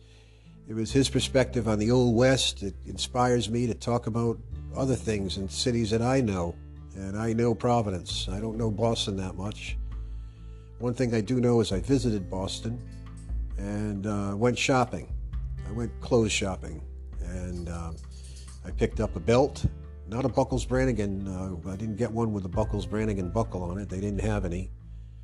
it 0.68 0.74
was 0.74 0.92
his 0.92 1.10
perspective 1.10 1.68
on 1.68 1.80
the 1.80 1.92
Old 1.92 2.16
West. 2.16 2.64
It 2.64 2.76
inspires 2.86 3.50
me 3.50 3.68
to 3.68 3.74
talk 3.74 4.08
about 4.08 4.40
other 4.76 4.96
things 4.96 5.38
in 5.38 5.50
cities 5.50 5.90
that 5.92 6.02
I 6.02 6.22
know. 6.22 6.56
And 6.96 7.18
I 7.18 7.34
know 7.34 7.54
Providence. 7.54 8.28
I 8.30 8.40
don't 8.40 8.58
know 8.58 8.72
Boston 8.72 9.18
that 9.18 9.36
much. 9.36 9.78
One 10.80 10.94
thing 10.94 11.14
I 11.14 11.22
do 11.22 11.40
know 11.40 11.60
is 11.60 11.72
I 11.72 11.80
visited 11.80 12.30
Boston 12.30 12.82
and 13.58 14.08
uh, 14.08 14.34
went 14.36 14.58
shopping. 14.58 15.14
I 15.68 15.72
went 15.72 15.92
clothes 16.02 16.32
shopping. 16.32 16.82
And 17.22 17.70
uh, 17.70 17.92
I 18.66 18.72
picked 18.72 19.00
up 19.00 19.16
a 19.16 19.20
belt, 19.20 19.66
not 20.08 20.26
a 20.26 20.30
Buckles 20.30 20.66
Branigan. 20.66 21.28
Uh, 21.28 21.70
I 21.70 21.76
didn't 21.76 21.98
get 21.98 22.12
one 22.12 22.34
with 22.34 22.46
a 22.46 22.50
Buckles 22.50 22.86
Branigan 22.86 23.30
buckle 23.30 23.64
on 23.64 23.78
it. 23.80 23.90
They 23.90 24.00
didn't 24.00 24.22
have 24.22 24.46
any. 24.46 24.72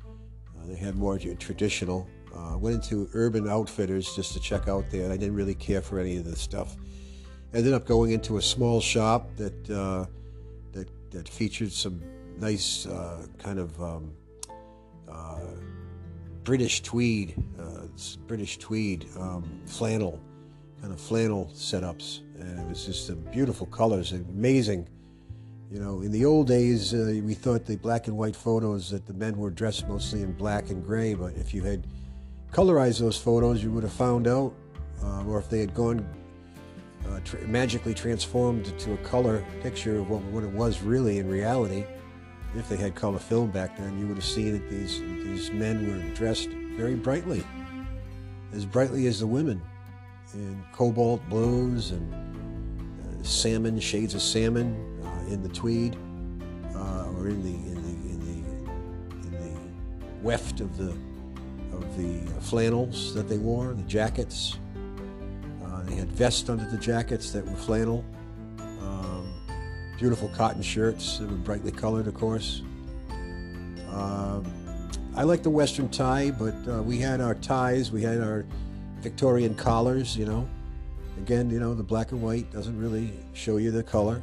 Uh, 0.04 0.66
they 0.66 0.76
had 0.76 0.96
more 0.96 1.18
traditional 1.18 2.08
uh, 2.34 2.56
went 2.58 2.76
into 2.76 3.08
Urban 3.14 3.48
Outfitters 3.48 4.14
just 4.14 4.32
to 4.34 4.40
check 4.40 4.68
out 4.68 4.90
there. 4.90 5.10
I 5.10 5.16
didn't 5.16 5.34
really 5.34 5.54
care 5.54 5.80
for 5.82 5.98
any 5.98 6.16
of 6.16 6.24
the 6.24 6.36
stuff. 6.36 6.76
Ended 7.54 7.72
up 7.72 7.86
going 7.86 8.12
into 8.12 8.36
a 8.36 8.42
small 8.42 8.80
shop 8.80 9.34
that 9.36 9.70
uh, 9.70 10.06
that 10.72 10.88
that 11.10 11.28
featured 11.28 11.72
some 11.72 12.02
nice 12.38 12.86
uh, 12.86 13.26
kind 13.38 13.58
of 13.58 13.82
um, 13.82 14.12
uh, 15.10 15.40
British 16.44 16.82
tweed, 16.82 17.42
British 18.26 18.58
tweed 18.58 19.06
um, 19.18 19.62
flannel, 19.66 20.20
kind 20.80 20.92
of 20.92 21.00
flannel 21.00 21.50
setups, 21.54 22.20
and 22.40 22.58
it 22.58 22.66
was 22.68 22.86
just 22.86 23.30
beautiful 23.30 23.66
colors, 23.66 24.12
amazing. 24.12 24.88
You 25.70 25.80
know, 25.80 26.00
in 26.00 26.10
the 26.10 26.24
old 26.24 26.46
days, 26.46 26.94
uh, 26.94 27.20
we 27.22 27.34
thought 27.34 27.66
the 27.66 27.76
black 27.76 28.06
and 28.06 28.16
white 28.16 28.36
photos 28.36 28.90
that 28.90 29.06
the 29.06 29.12
men 29.12 29.36
were 29.36 29.50
dressed 29.50 29.86
mostly 29.86 30.22
in 30.22 30.32
black 30.32 30.70
and 30.70 30.84
gray, 30.84 31.14
but 31.14 31.34
if 31.36 31.52
you 31.52 31.62
had 31.62 31.86
colorized 32.52 33.00
those 33.00 33.18
photos, 33.18 33.62
you 33.62 33.70
would 33.70 33.82
have 33.82 33.92
found 33.92 34.26
out, 34.26 34.54
uh, 35.02 35.24
or 35.24 35.38
if 35.38 35.50
they 35.50 35.60
had 35.60 35.74
gone 35.74 36.08
uh, 37.06 37.20
tra- 37.24 37.46
magically 37.46 37.92
transformed 37.92 38.78
to 38.78 38.94
a 38.94 38.96
color 38.98 39.44
picture 39.62 39.98
of 39.98 40.08
what, 40.08 40.22
what 40.24 40.42
it 40.42 40.50
was 40.50 40.80
really 40.82 41.18
in 41.18 41.28
reality, 41.28 41.84
if 42.56 42.68
they 42.68 42.76
had 42.76 42.94
color 42.94 43.18
film 43.18 43.50
back 43.50 43.76
then, 43.76 43.98
you 43.98 44.06
would 44.06 44.16
have 44.16 44.24
seen 44.24 44.52
that 44.52 44.70
these 44.70 45.00
these 45.00 45.50
men 45.50 45.86
were 45.86 46.14
dressed 46.14 46.48
very 46.48 46.94
brightly, 46.94 47.44
as 48.52 48.64
brightly 48.64 49.06
as 49.06 49.20
the 49.20 49.26
women, 49.26 49.60
in 50.34 50.62
cobalt 50.72 51.26
blues 51.28 51.90
and 51.90 52.12
uh, 52.12 53.24
salmon 53.24 53.80
shades 53.80 54.14
of 54.14 54.22
salmon 54.22 54.74
uh, 55.04 55.32
in 55.32 55.42
the 55.42 55.48
tweed, 55.48 55.96
uh, 56.74 57.10
or 57.16 57.28
in 57.28 57.42
the 57.42 57.70
in 57.70 57.74
the 57.74 58.10
in 58.10 58.20
the 58.20 59.26
in 59.26 59.30
the 59.32 59.60
weft 60.22 60.60
of 60.60 60.76
the 60.76 60.90
of 61.72 61.96
the 61.96 62.18
flannels 62.40 63.14
that 63.14 63.28
they 63.28 63.38
wore, 63.38 63.72
the 63.74 63.82
jackets. 63.82 64.58
Uh, 65.64 65.82
they 65.82 65.94
had 65.94 66.10
vests 66.10 66.48
under 66.48 66.64
the 66.70 66.78
jackets 66.78 67.30
that 67.30 67.46
were 67.46 67.56
flannel. 67.56 68.04
Um, 68.80 69.32
beautiful 69.98 70.28
cotton 70.30 70.62
shirts 70.62 71.18
that 71.18 71.30
were 71.30 71.36
brightly 71.36 71.72
colored, 71.72 72.06
of 72.06 72.14
course. 72.14 72.62
Um, 73.90 74.44
I 75.14 75.22
like 75.22 75.42
the 75.42 75.50
Western 75.50 75.88
tie, 75.88 76.30
but 76.30 76.54
uh, 76.68 76.82
we 76.82 76.98
had 76.98 77.20
our 77.20 77.34
ties, 77.34 77.90
we 77.90 78.02
had 78.02 78.20
our 78.20 78.44
Victorian 79.00 79.54
collars, 79.54 80.16
you 80.16 80.26
know. 80.26 80.48
Again, 81.18 81.50
you 81.50 81.58
know, 81.58 81.74
the 81.74 81.82
black 81.82 82.12
and 82.12 82.22
white 82.22 82.50
doesn't 82.52 82.78
really 82.78 83.12
show 83.32 83.56
you 83.56 83.70
the 83.70 83.82
color. 83.82 84.22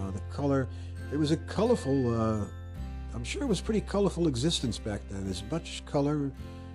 Uh, 0.00 0.10
the 0.10 0.20
color, 0.34 0.68
it 1.12 1.16
was 1.16 1.30
a 1.30 1.36
colorful, 1.36 2.20
uh, 2.20 2.44
I'm 3.14 3.24
sure 3.24 3.42
it 3.42 3.46
was 3.46 3.60
pretty 3.60 3.80
colorful 3.80 4.26
existence 4.26 4.78
back 4.78 5.02
then, 5.10 5.28
as 5.28 5.42
much 5.50 5.84
color 5.86 6.32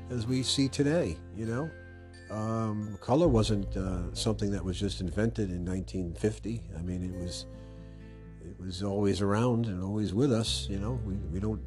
as 0.10 0.25
we 0.25 0.43
see 0.43 0.67
today, 0.67 1.17
you 1.36 1.45
know. 1.45 1.69
Um, 2.29 2.97
color 3.01 3.27
wasn't 3.27 3.75
uh, 3.77 4.13
something 4.13 4.51
that 4.51 4.63
was 4.63 4.79
just 4.79 4.99
invented 5.01 5.49
in 5.49 5.65
1950. 5.65 6.62
I 6.77 6.81
mean, 6.81 7.03
it 7.03 7.21
was 7.21 7.45
it 8.41 8.60
was 8.60 8.83
always 8.83 9.21
around 9.21 9.65
and 9.65 9.81
always 9.81 10.13
with 10.13 10.31
us. 10.31 10.67
You 10.69 10.79
know, 10.79 10.99
we, 11.05 11.15
we 11.31 11.39
don't 11.39 11.62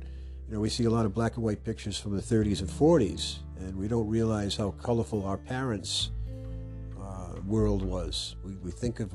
you 0.49 0.55
know 0.55 0.61
we 0.61 0.69
see 0.69 0.85
a 0.85 0.91
lot 0.91 1.07
of 1.07 1.15
black 1.15 1.37
and 1.37 1.45
white 1.45 1.65
pictures 1.65 1.99
from 1.99 2.15
the 2.15 2.23
30s 2.23 2.61
and 2.61 2.69
40s, 2.69 3.39
and 3.61 3.77
we 3.77 3.89
don't 3.89 4.09
realize 4.09 4.57
how 4.57 4.73
colorful 4.73 5.25
our 5.25 5.37
parents' 5.37 6.11
uh, 7.01 7.41
world 7.47 7.83
was. 7.83 8.37
We, 8.45 8.55
we 8.57 8.71
think 8.71 9.01
of, 9.01 9.13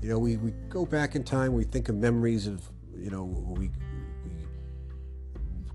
you 0.00 0.08
know, 0.08 0.18
we, 0.18 0.36
we 0.36 0.52
go 0.68 0.84
back 0.84 1.14
in 1.14 1.24
time. 1.24 1.52
We 1.52 1.64
think 1.64 1.88
of 1.88 1.96
memories 1.96 2.46
of 2.46 2.68
you 2.96 3.10
know 3.10 3.24
we 3.24 3.70
we 4.24 4.32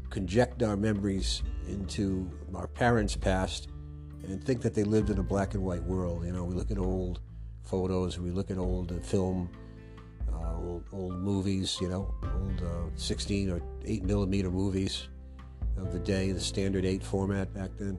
conject 0.10 0.64
our 0.64 0.78
memories 0.78 1.44
into 1.68 2.30
our 2.56 2.68
parents' 2.68 3.16
past 3.16 3.70
and 4.24 4.44
think 4.44 4.62
that 4.62 4.74
they 4.74 4.84
lived 4.84 5.10
in 5.10 5.20
a 5.20 5.24
black 5.24 5.54
and 5.54 5.64
white 5.64 5.84
world. 5.84 6.26
You 6.26 6.32
know, 6.32 6.44
we 6.44 6.54
look 6.54 6.72
at 6.72 6.78
old 6.78 7.20
photos, 7.64 8.20
we 8.20 8.32
look 8.32 8.50
at 8.50 8.58
old 8.58 8.92
uh, 8.92 9.00
film, 9.00 9.50
uh, 10.34 10.56
old, 10.56 10.84
old, 10.92 11.14
movies, 11.16 11.78
you 11.82 11.90
know, 11.90 12.14
old 12.24 12.62
uh, 12.62 12.90
16 12.96 13.50
or 13.52 13.62
8 13.86 14.04
millimeter 14.04 14.50
movies 14.50 15.08
of 15.78 15.92
the 15.92 16.00
day, 16.00 16.32
the 16.32 16.40
standard 16.40 16.86
8 16.86 17.04
format 17.04 17.54
back 17.54 17.72
then. 17.78 17.98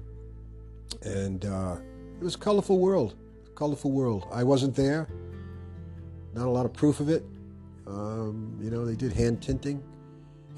And 1.03 1.44
uh, 1.44 1.77
it 2.20 2.24
was 2.24 2.35
a 2.35 2.38
colorful 2.38 2.79
world, 2.79 3.14
colorful 3.55 3.90
world. 3.90 4.27
I 4.33 4.44
wasn't 4.44 4.74
there, 4.74 5.09
not 6.35 6.46
a 6.46 6.51
lot 6.51 6.66
of 6.66 6.72
proof 6.72 7.01
of 7.01 7.09
it. 7.09 7.24
Um, 7.87 8.59
you 8.62 8.70
know, 8.70 8.85
they 8.85 8.96
did 8.96 9.12
hand 9.12 9.40
tinting. 9.42 9.83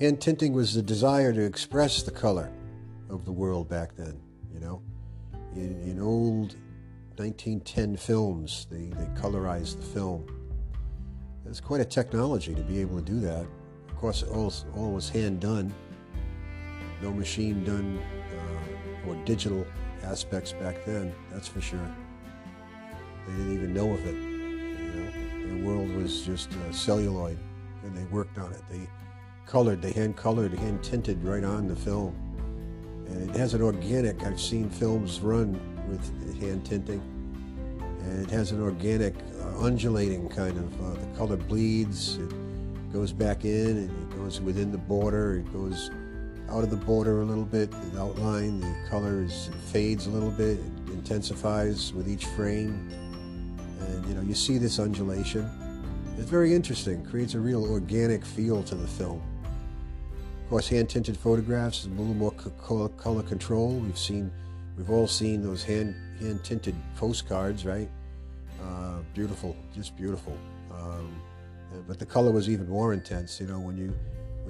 Hand 0.01 0.21
tinting 0.21 0.53
was 0.53 0.75
the 0.75 0.83
desire 0.83 1.33
to 1.33 1.45
express 1.45 2.03
the 2.03 2.11
color 2.11 2.51
of 3.09 3.25
the 3.25 3.33
world 3.33 3.69
back 3.69 3.95
then, 3.97 4.21
you 4.53 4.61
know 4.61 4.83
in, 5.55 5.81
in 5.83 6.01
old 6.01 6.55
1910 7.17 7.97
films, 7.97 8.67
they, 8.71 8.87
they 8.87 9.07
colorized 9.21 9.77
the 9.77 9.87
film. 9.87 10.27
It's 11.47 11.61
quite 11.61 11.81
a 11.81 11.85
technology 11.85 12.55
to 12.55 12.63
be 12.63 12.81
able 12.81 12.99
to 12.99 13.05
do 13.05 13.21
that. 13.21 13.47
Of 13.89 13.97
course, 13.97 14.23
all, 14.23 14.53
all 14.77 14.93
was 14.93 15.09
hand 15.09 15.41
done, 15.41 15.75
no 17.03 17.13
machine 17.13 17.65
done 17.65 17.99
uh, 17.99 19.09
or 19.09 19.17
digital 19.25 19.67
aspects 20.11 20.53
back 20.53 20.85
then, 20.85 21.15
that's 21.31 21.49
for 21.49 21.61
sure. 21.61 21.95
They 23.27 23.33
didn't 23.35 23.55
even 23.55 23.75
know 23.75 23.93
of 23.93 24.07
it. 24.07 24.15
You 24.15 25.01
know, 25.01 25.47
their 25.47 25.67
world 25.67 25.95
was 25.95 26.23
just 26.23 26.53
uh, 26.53 26.73
celluloid, 26.73 27.39
and 27.85 27.97
they 27.97 28.05
worked 28.05 28.39
on 28.39 28.53
it. 28.53 28.63
They 28.71 28.89
colored, 29.47 29.81
they 29.83 29.93
hand 29.93 30.17
colored, 30.17 30.53
hand 30.53 30.83
tinted 30.83 31.23
right 31.25 31.45
on 31.45 31.69
the 31.69 31.77
film 31.77 32.15
and 33.11 33.31
it 33.31 33.37
has 33.37 33.55
an 33.55 33.63
organic. 33.63 34.23
I've 34.23 34.41
seen 34.41 34.71
films 34.71 35.21
run 35.21 35.61
with 35.89 36.41
hand 36.41 36.65
tinting, 36.65 37.01
and 38.03 38.25
it 38.25 38.31
has 38.31 38.53
an 38.53 38.63
organic, 38.63 39.15
uh, 39.41 39.65
undulating 39.65 40.29
kind 40.29 40.57
of. 40.57 40.81
Uh, 40.81 41.01
the 41.01 41.17
color 41.17 41.37
bleeds. 41.37 42.19
It 42.19 42.93
goes 42.93 43.13
back 43.13 43.45
in, 43.45 43.77
and 43.77 43.91
it 43.91 44.17
goes 44.17 44.41
within 44.41 44.71
the 44.71 44.79
border. 44.79 45.39
It 45.39 45.53
goes 45.53 45.91
out 46.51 46.65
of 46.65 46.71
the 46.71 46.77
border 46.77 47.23
a 47.23 47.25
little 47.25 47.45
bit. 47.45 47.71
The 47.93 48.01
outline, 48.01 48.61
the 48.61 48.75
color 48.89 49.23
is, 49.23 49.51
fades 49.73 50.07
a 50.07 50.11
little 50.11 50.31
bit. 50.31 50.59
It 50.59 50.93
intensifies 50.93 51.93
with 51.93 52.09
each 52.09 52.27
frame, 52.27 52.91
and 53.81 54.07
you 54.07 54.15
know 54.15 54.23
you 54.23 54.35
see 54.35 54.59
this 54.59 54.79
undulation. 54.79 55.49
It's 56.19 56.29
very 56.29 56.55
interesting. 56.55 57.05
Creates 57.07 57.35
a 57.35 57.41
real 57.41 57.65
organic 57.65 58.25
feel 58.25 58.63
to 58.65 58.75
the 58.75 58.87
film 58.87 59.23
Of 60.45 60.51
course, 60.51 60.69
hand-tinted 60.69 61.17
photographs 61.17 61.81
is 61.81 61.87
a 61.87 61.91
little 61.91 62.15
more 62.15 62.33
color 62.33 63.23
control. 63.23 63.77
We've 63.77 63.99
seen, 63.99 64.31
we've 64.77 64.91
all 64.91 65.07
seen 65.07 65.43
those 65.43 65.65
hand 65.65 65.95
hand-tinted 66.21 66.75
postcards, 66.97 67.65
right? 67.65 67.89
Uh, 68.63 68.99
beautiful, 69.15 69.57
just 69.75 69.97
beautiful. 69.97 70.37
Um, 70.73 71.23
but 71.89 71.99
the 71.99 72.07
color 72.07 72.33
was 72.33 72.51
even 72.51 72.69
more 72.69 72.93
intense. 72.93 73.41
You 73.41 73.47
know, 73.47 73.61
when 73.61 73.77
you 73.79 73.95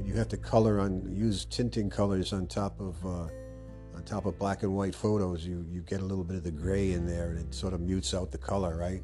when 0.01 0.09
you 0.09 0.15
have 0.15 0.29
to 0.29 0.39
color 0.39 0.81
on 0.81 1.07
use 1.15 1.45
tinting 1.45 1.91
colors 1.91 2.33
on 2.33 2.47
top 2.47 2.81
of 2.81 3.05
uh, 3.05 3.29
on 3.95 4.03
top 4.07 4.25
of 4.25 4.39
black 4.39 4.63
and 4.63 4.75
white 4.75 4.95
photos, 4.95 5.45
you 5.45 5.67
you 5.71 5.83
get 5.83 6.01
a 6.01 6.05
little 6.05 6.25
bit 6.25 6.37
of 6.37 6.43
the 6.43 6.51
gray 6.51 6.93
in 6.93 7.05
there, 7.07 7.29
and 7.29 7.39
it 7.39 7.55
sort 7.55 7.75
of 7.75 7.81
mutes 7.83 8.15
out 8.15 8.31
the 8.31 8.39
color, 8.39 8.79
right? 8.79 9.03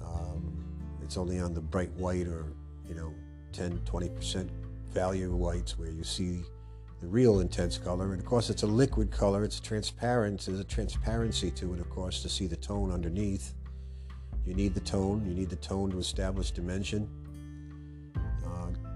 Um, 0.00 0.64
it's 1.02 1.16
only 1.16 1.40
on 1.40 1.54
the 1.54 1.60
bright 1.60 1.90
white 1.94 2.28
or 2.28 2.46
you 2.88 2.94
know 2.94 3.12
10 3.52 3.80
20 3.84 4.08
percent 4.10 4.50
value 4.92 5.34
whites 5.34 5.76
where 5.76 5.90
you 5.90 6.04
see 6.04 6.44
the 7.00 7.08
real 7.08 7.40
intense 7.40 7.76
color. 7.76 8.12
And 8.12 8.20
of 8.20 8.26
course, 8.26 8.48
it's 8.48 8.62
a 8.62 8.68
liquid 8.68 9.10
color. 9.10 9.42
It's 9.42 9.58
transparent. 9.58 10.46
There's 10.46 10.60
a 10.60 10.64
transparency 10.64 11.50
to 11.50 11.74
it, 11.74 11.80
of 11.80 11.90
course, 11.90 12.22
to 12.22 12.28
see 12.28 12.46
the 12.46 12.56
tone 12.56 12.92
underneath. 12.92 13.54
You 14.46 14.54
need 14.54 14.72
the 14.72 14.80
tone. 14.80 15.26
You 15.26 15.34
need 15.34 15.50
the 15.50 15.56
tone 15.56 15.90
to 15.90 15.98
establish 15.98 16.52
dimension. 16.52 17.10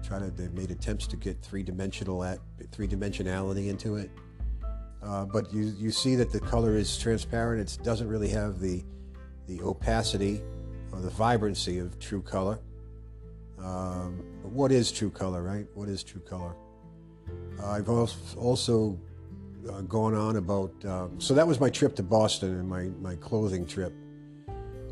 Try 0.05 0.19
to. 0.19 0.29
They've 0.29 0.53
made 0.53 0.71
attempts 0.71 1.07
to 1.07 1.17
get 1.17 1.41
three-dimensional 1.41 2.23
at 2.23 2.39
three 2.71 2.87
dimensionality 2.87 3.69
into 3.69 3.95
it. 3.95 4.11
Uh, 5.01 5.25
but 5.25 5.51
you 5.53 5.73
you 5.77 5.91
see 5.91 6.15
that 6.15 6.31
the 6.31 6.39
color 6.39 6.77
is 6.77 6.97
transparent. 6.97 7.79
It 7.79 7.83
doesn't 7.83 8.07
really 8.07 8.29
have 8.29 8.59
the 8.59 8.83
the 9.47 9.61
opacity 9.61 10.41
or 10.91 10.99
the 10.99 11.09
vibrancy 11.09 11.79
of 11.79 11.97
true 11.99 12.21
color. 12.21 12.59
Um, 13.57 14.23
what 14.43 14.71
is 14.71 14.91
true 14.91 15.09
color, 15.09 15.41
right? 15.41 15.65
What 15.73 15.89
is 15.89 16.03
true 16.03 16.21
color? 16.21 16.55
Uh, 17.59 17.71
I've 17.71 17.89
also 17.89 18.99
uh, 19.69 19.81
gone 19.81 20.13
on 20.13 20.35
about. 20.35 20.73
Um, 20.85 21.19
so 21.19 21.33
that 21.33 21.47
was 21.47 21.59
my 21.59 21.69
trip 21.69 21.95
to 21.95 22.03
Boston 22.03 22.59
and 22.59 22.67
my, 22.67 22.83
my 23.01 23.15
clothing 23.15 23.65
trip. 23.65 23.93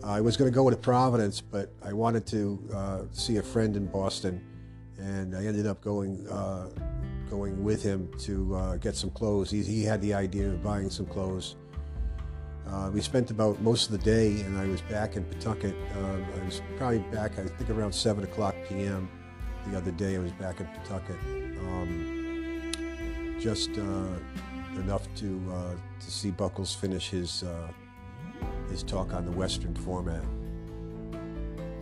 I 0.03 0.19
was 0.21 0.35
going 0.35 0.51
to 0.51 0.55
go 0.55 0.69
to 0.69 0.75
Providence, 0.75 1.39
but 1.39 1.71
I 1.83 1.93
wanted 1.93 2.25
to 2.27 2.69
uh, 2.73 3.01
see 3.11 3.37
a 3.37 3.43
friend 3.43 3.77
in 3.77 3.85
Boston, 3.85 4.43
and 5.03 5.35
I 5.35 5.45
ended 5.45 5.67
up 5.67 5.81
going 5.81 6.25
uh, 6.27 6.69
going 7.29 7.63
with 7.63 7.83
him 7.83 8.09
to 8.19 8.55
uh, 8.55 8.75
get 8.77 8.95
some 8.95 9.09
clothes. 9.09 9.51
He, 9.51 9.63
he 9.63 9.83
had 9.83 10.01
the 10.01 10.13
idea 10.13 10.47
of 10.49 10.63
buying 10.63 10.89
some 10.89 11.05
clothes. 11.05 11.55
Uh, 12.67 12.89
we 12.93 13.01
spent 13.01 13.29
about 13.29 13.61
most 13.61 13.89
of 13.89 13.91
the 13.91 13.97
day, 14.05 14.41
and 14.41 14.57
I 14.57 14.67
was 14.67 14.81
back 14.81 15.17
in 15.17 15.25
Pawtucket. 15.25 15.75
Uh, 15.97 16.41
I 16.41 16.45
was 16.45 16.61
probably 16.77 16.99
back, 17.11 17.37
I 17.37 17.43
think, 17.43 17.69
around 17.69 17.91
7 17.91 18.23
o'clock 18.23 18.55
p.m. 18.69 19.09
the 19.67 19.77
other 19.77 19.91
day. 19.91 20.15
I 20.15 20.19
was 20.19 20.31
back 20.33 20.61
in 20.61 20.67
Pawtucket. 20.67 21.17
Um, 21.59 22.21
just 23.39 23.71
uh, 23.77 24.79
enough 24.79 25.07
to 25.15 25.41
uh, 25.51 25.73
to 25.99 26.11
see 26.11 26.31
Buckles 26.31 26.73
finish 26.73 27.09
his 27.09 27.43
uh, 27.43 27.67
his 28.69 28.83
talk 28.83 29.13
on 29.13 29.25
the 29.25 29.31
Western 29.31 29.75
format. 29.75 30.23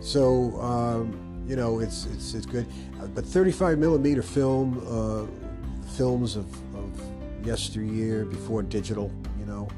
So 0.00 0.60
um, 0.60 1.31
you 1.46 1.56
know, 1.56 1.80
it's 1.80 2.06
it's 2.06 2.34
it's 2.34 2.46
good. 2.46 2.66
Uh, 3.00 3.06
but 3.08 3.24
35 3.24 3.78
millimeter 3.78 4.22
film, 4.22 4.80
films 5.96 6.36
of, 6.36 6.46
of 6.74 7.46
yesteryear 7.46 8.24
before 8.24 8.62
digital, 8.62 9.10
you 9.38 9.46
know 9.46 9.68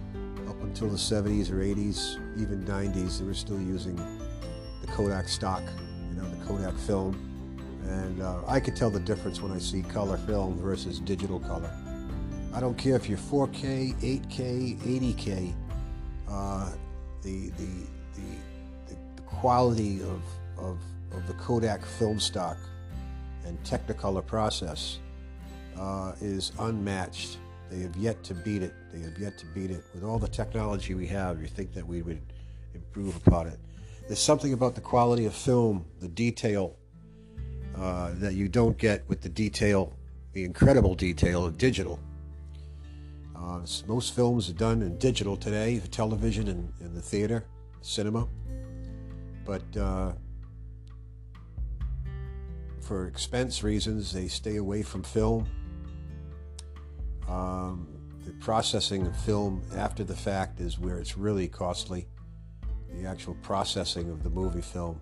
up 0.55 0.63
until 0.63 0.89
the 0.89 0.97
70s 0.97 1.51
or 1.51 1.57
80s, 1.57 2.21
even 2.41 2.65
90s, 2.65 3.19
they 3.19 3.25
were 3.25 3.35
still 3.35 3.61
using 3.61 3.97
the 4.81 4.87
Kodak 4.89 5.29
stock, 5.29 5.63
you 6.09 6.21
know, 6.21 6.29
the 6.29 6.45
Kodak 6.45 6.77
film. 6.79 7.19
And 7.87 8.23
uh, 8.23 8.43
I 8.47 8.61
could 8.61 8.77
tell 8.77 8.91
the 8.91 9.01
difference 9.01 9.41
when 9.41 9.53
I 9.53 9.59
see 9.59 9.83
color 9.83 10.17
film 10.17 10.57
versus 10.59 11.01
digital 11.01 11.41
color. 11.41 11.71
I 12.55 12.61
don't 12.61 12.79
care 12.79 12.95
if 12.95 13.09
you're 13.09 13.19
4K, 13.19 13.95
8K, 13.97 14.79
80K, 14.79 15.55
uh, 16.29 16.71
the, 17.23 17.51
the, 17.51 17.67
the, 18.15 18.95
the, 18.95 19.23
quality 19.27 20.01
of, 20.03 20.23
of, 20.57 20.79
of 21.17 21.27
the 21.27 21.35
Kodak 21.35 21.85
film 21.85 22.21
stock 22.21 22.57
and 23.47 23.63
Technicolor 23.65 24.25
process 24.25 24.99
uh, 25.79 26.13
is 26.21 26.53
unmatched 26.59 27.39
they 27.75 27.81
have 27.81 27.97
yet 27.97 28.23
to 28.25 28.35
beat 28.35 28.63
it. 28.63 28.73
They 28.93 29.01
have 29.01 29.19
yet 29.19 29.37
to 29.39 29.47
beat 29.47 29.71
it. 29.71 29.83
With 29.95 30.05
all 30.05 30.19
the 30.19 30.29
technology 30.29 30.95
we 30.95 31.07
have, 31.09 31.41
you 31.41 31.49
think 31.49 31.73
that 31.75 31.87
we 31.87 32.03
would 32.03 32.21
improve 32.75 33.17
upon 33.17 33.49
it. 33.49 33.59
There's 34.07 34.21
something 34.21 34.53
about 34.53 34.75
the 34.75 34.81
quality 34.81 35.27
of 35.27 35.35
film, 35.35 35.85
the 36.01 36.09
detail 36.09 36.77
uh, 37.77 38.13
that 38.15 38.35
you 38.35 38.49
don't 38.49 38.77
get 38.79 39.09
with 39.09 39.23
the 39.23 39.29
detail, 39.29 39.93
the 40.35 40.45
incredible 40.45 40.95
detail 40.95 41.45
of 41.45 41.59
digital. 41.59 41.99
Uh, 43.35 43.61
most 43.89 44.15
films 44.15 44.49
are 44.49 44.55
done 44.55 44.81
in 44.83 44.97
digital 44.99 45.37
today, 45.37 45.81
television 45.91 46.49
and, 46.49 46.73
and 46.81 46.95
the 46.95 47.03
theater, 47.03 47.45
cinema. 47.81 48.29
But 49.45 49.77
uh, 49.77 50.13
for 52.85 53.07
expense 53.07 53.63
reasons, 53.63 54.13
they 54.13 54.29
stay 54.29 54.57
away 54.57 54.83
from 54.83 55.03
film 55.03 55.47
Um, 57.29 57.89
the 58.25 58.33
processing 58.33 59.07
of 59.07 59.17
film 59.17 59.63
after 59.77 60.05
the 60.05 60.15
fact 60.15 60.61
is 60.61 60.79
where 60.79 60.99
it's 60.99 61.17
really 61.17 61.49
costly. 61.49 62.07
The 62.91 63.07
actual 63.07 63.35
processing 63.43 64.11
of 64.11 64.23
the 64.23 64.31
movie 64.31 64.61
film, 64.61 65.01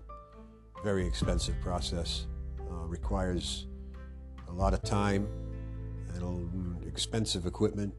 very 0.83 1.05
expensive 1.05 1.59
process, 1.61 2.27
uh, 2.59 2.85
requires 2.85 3.67
a 4.47 4.51
lot 4.51 4.73
of 4.73 4.81
time 4.83 5.27
and 6.15 6.83
expensive 6.87 7.45
equipment. 7.45 7.93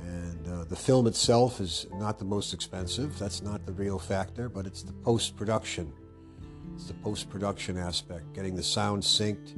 And 0.00 0.48
uh, 0.48 0.64
the 0.64 0.76
film 0.76 1.06
itself 1.06 1.60
is 1.60 1.86
not 1.94 2.18
the 2.18 2.24
most 2.24 2.54
expensive. 2.54 3.18
That's 3.18 3.42
not 3.42 3.66
the 3.66 3.72
real 3.72 3.98
factor, 3.98 4.48
but 4.48 4.66
it's 4.66 4.82
the 4.82 4.92
post 4.92 5.36
production. 5.36 5.92
It's 6.76 6.88
the 6.88 6.94
post 6.94 7.30
production 7.30 7.78
aspect, 7.78 8.34
getting 8.34 8.54
the 8.54 8.62
sound 8.62 9.02
synced, 9.02 9.54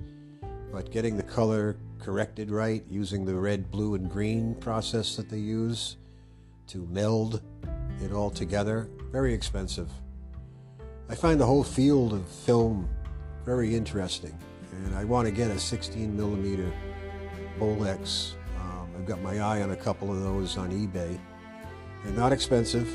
but 0.70 0.92
getting 0.92 1.16
the 1.16 1.24
color 1.24 1.76
corrected 1.98 2.48
right 2.48 2.85
using 2.88 3.24
the 3.24 3.35
red, 3.35 3.72
blue, 3.72 3.96
and 3.96 4.09
green 4.09 4.54
process 4.54 5.16
that 5.16 5.28
they 5.28 5.38
use 5.38 5.96
to 6.68 6.87
meld 6.92 7.42
it 8.00 8.12
all 8.12 8.31
together. 8.31 8.88
Very 9.11 9.35
expensive. 9.35 9.90
I 11.09 11.16
find 11.16 11.40
the 11.40 11.44
whole 11.44 11.64
field 11.64 12.12
of 12.12 12.24
film 12.28 12.88
very 13.44 13.74
interesting, 13.74 14.38
and 14.85 14.94
I 14.94 15.02
want 15.02 15.26
to 15.26 15.33
get 15.33 15.50
a 15.50 15.59
16 15.59 16.16
millimeter 16.16 16.72
Bolex. 17.59 18.35
Um, 18.61 18.90
I've 18.96 19.07
got 19.07 19.20
my 19.22 19.40
eye 19.40 19.62
on 19.62 19.72
a 19.72 19.76
couple 19.76 20.12
of 20.12 20.22
those 20.22 20.57
on 20.57 20.70
eBay. 20.70 21.18
They're 22.04 22.12
not 22.12 22.31
expensive, 22.31 22.88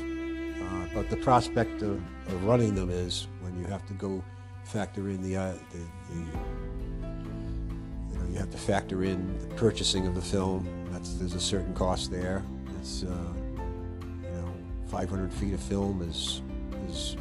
uh, 0.62 0.86
but 0.94 1.10
the 1.10 1.18
prospect 1.18 1.82
of, 1.82 2.00
of, 2.28 2.44
running 2.44 2.74
them 2.74 2.88
is 2.88 3.28
when 3.54 3.64
you 3.64 3.70
have 3.70 3.86
to 3.86 3.94
go 3.94 4.22
factor 4.64 5.08
in 5.08 5.22
the, 5.22 5.36
uh, 5.36 5.52
the, 5.70 5.78
the 6.14 6.24
you 8.32 8.40
have 8.40 8.50
to 8.50 8.58
factor 8.58 9.04
in 9.04 9.38
the 9.38 9.54
purchasing 9.54 10.08
of 10.08 10.16
the 10.16 10.20
film. 10.20 10.66
That's 10.90 11.14
there's 11.14 11.34
a 11.34 11.40
certain 11.40 11.72
cost 11.72 12.10
there. 12.10 12.42
It's 12.80 13.04
uh, 13.04 13.32
you 14.24 14.30
know 14.32 14.52
500 14.88 15.32
feet 15.32 15.54
of 15.54 15.60
film 15.60 16.02
is 16.02 16.42
is 16.88 17.16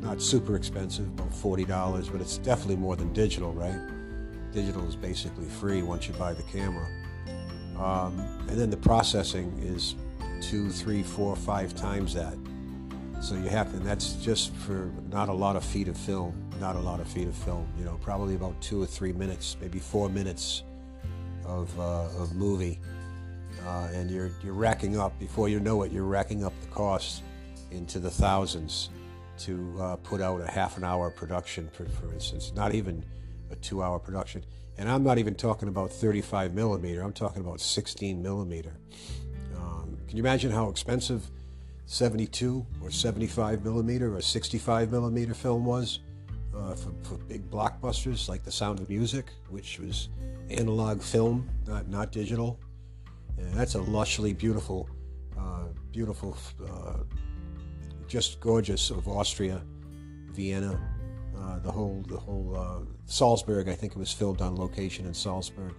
not 0.00 0.22
super 0.22 0.54
expensive, 0.54 1.08
about 1.08 1.34
forty 1.34 1.64
dollars, 1.64 2.08
but 2.08 2.20
it's 2.20 2.38
definitely 2.38 2.76
more 2.76 2.94
than 2.94 3.12
digital, 3.12 3.52
right? 3.52 3.80
Digital 4.52 4.86
is 4.86 4.94
basically 4.94 5.46
free 5.46 5.82
once 5.82 6.06
you 6.06 6.14
buy 6.14 6.32
the 6.32 6.44
camera, 6.44 6.86
um, 7.76 8.16
and 8.48 8.56
then 8.56 8.70
the 8.70 8.76
processing 8.76 9.58
is 9.60 9.96
two, 10.40 10.70
three, 10.70 11.02
four, 11.02 11.34
five 11.34 11.74
times 11.74 12.14
that. 12.14 12.34
So 13.24 13.36
you 13.36 13.48
have 13.48 13.70
to, 13.70 13.78
and 13.78 13.86
that's 13.86 14.12
just 14.16 14.54
for 14.54 14.92
not 15.10 15.30
a 15.30 15.32
lot 15.32 15.56
of 15.56 15.64
feet 15.64 15.88
of 15.88 15.96
film, 15.96 16.34
not 16.60 16.76
a 16.76 16.78
lot 16.78 17.00
of 17.00 17.08
feet 17.08 17.26
of 17.26 17.34
film, 17.34 17.66
you 17.78 17.82
know, 17.86 17.98
probably 18.02 18.34
about 18.34 18.60
two 18.60 18.82
or 18.82 18.84
three 18.84 19.14
minutes, 19.14 19.56
maybe 19.62 19.78
four 19.78 20.10
minutes 20.10 20.62
of, 21.46 21.80
uh, 21.80 22.04
of 22.18 22.34
movie. 22.34 22.78
Uh, 23.66 23.88
and 23.94 24.10
you're, 24.10 24.30
you're 24.42 24.52
racking 24.52 25.00
up, 25.00 25.18
before 25.18 25.48
you 25.48 25.58
know 25.58 25.84
it, 25.84 25.90
you're 25.90 26.04
racking 26.04 26.44
up 26.44 26.52
the 26.60 26.66
cost 26.66 27.22
into 27.70 27.98
the 27.98 28.10
thousands 28.10 28.90
to 29.38 29.74
uh, 29.80 29.96
put 29.96 30.20
out 30.20 30.42
a 30.42 30.50
half 30.50 30.76
an 30.76 30.84
hour 30.84 31.10
production, 31.10 31.70
for, 31.72 31.86
for 31.86 32.12
instance, 32.12 32.52
not 32.54 32.74
even 32.74 33.02
a 33.50 33.56
two 33.56 33.82
hour 33.82 33.98
production. 33.98 34.44
And 34.76 34.86
I'm 34.86 35.02
not 35.02 35.16
even 35.16 35.34
talking 35.34 35.68
about 35.68 35.90
35 35.90 36.52
millimeter, 36.52 37.00
I'm 37.00 37.14
talking 37.14 37.40
about 37.40 37.62
16 37.62 38.22
millimeter. 38.22 38.76
Um, 39.56 39.96
can 40.08 40.18
you 40.18 40.22
imagine 40.22 40.50
how 40.50 40.68
expensive 40.68 41.30
72 41.86 42.64
or 42.82 42.90
75 42.90 43.64
millimeter 43.64 44.16
or 44.16 44.20
65 44.20 44.90
millimeter 44.90 45.34
film 45.34 45.64
was 45.64 46.00
uh, 46.56 46.74
for, 46.74 46.92
for, 47.02 47.16
big 47.24 47.50
blockbusters 47.50 48.28
like 48.28 48.44
The 48.44 48.52
Sound 48.52 48.80
of 48.80 48.88
Music, 48.88 49.26
which 49.48 49.78
was 49.78 50.08
analog 50.50 51.02
film, 51.02 51.48
not 51.66 51.88
not 51.88 52.12
digital. 52.12 52.58
And 53.36 53.52
that's 53.54 53.74
a 53.74 53.80
lushly 53.80 54.36
beautiful, 54.36 54.88
uh, 55.36 55.64
beautiful, 55.90 56.36
uh, 56.64 56.98
just 58.06 58.40
gorgeous 58.40 58.90
of 58.90 59.08
Austria, 59.08 59.60
Vienna, 60.30 60.80
uh, 61.36 61.58
the 61.58 61.72
whole 61.72 62.04
the 62.08 62.16
whole 62.16 62.54
uh, 62.56 62.84
Salzburg. 63.06 63.68
I 63.68 63.74
think 63.74 63.92
it 63.92 63.98
was 63.98 64.12
filmed 64.12 64.40
on 64.40 64.56
location 64.56 65.06
in 65.06 65.14
Salzburg. 65.14 65.74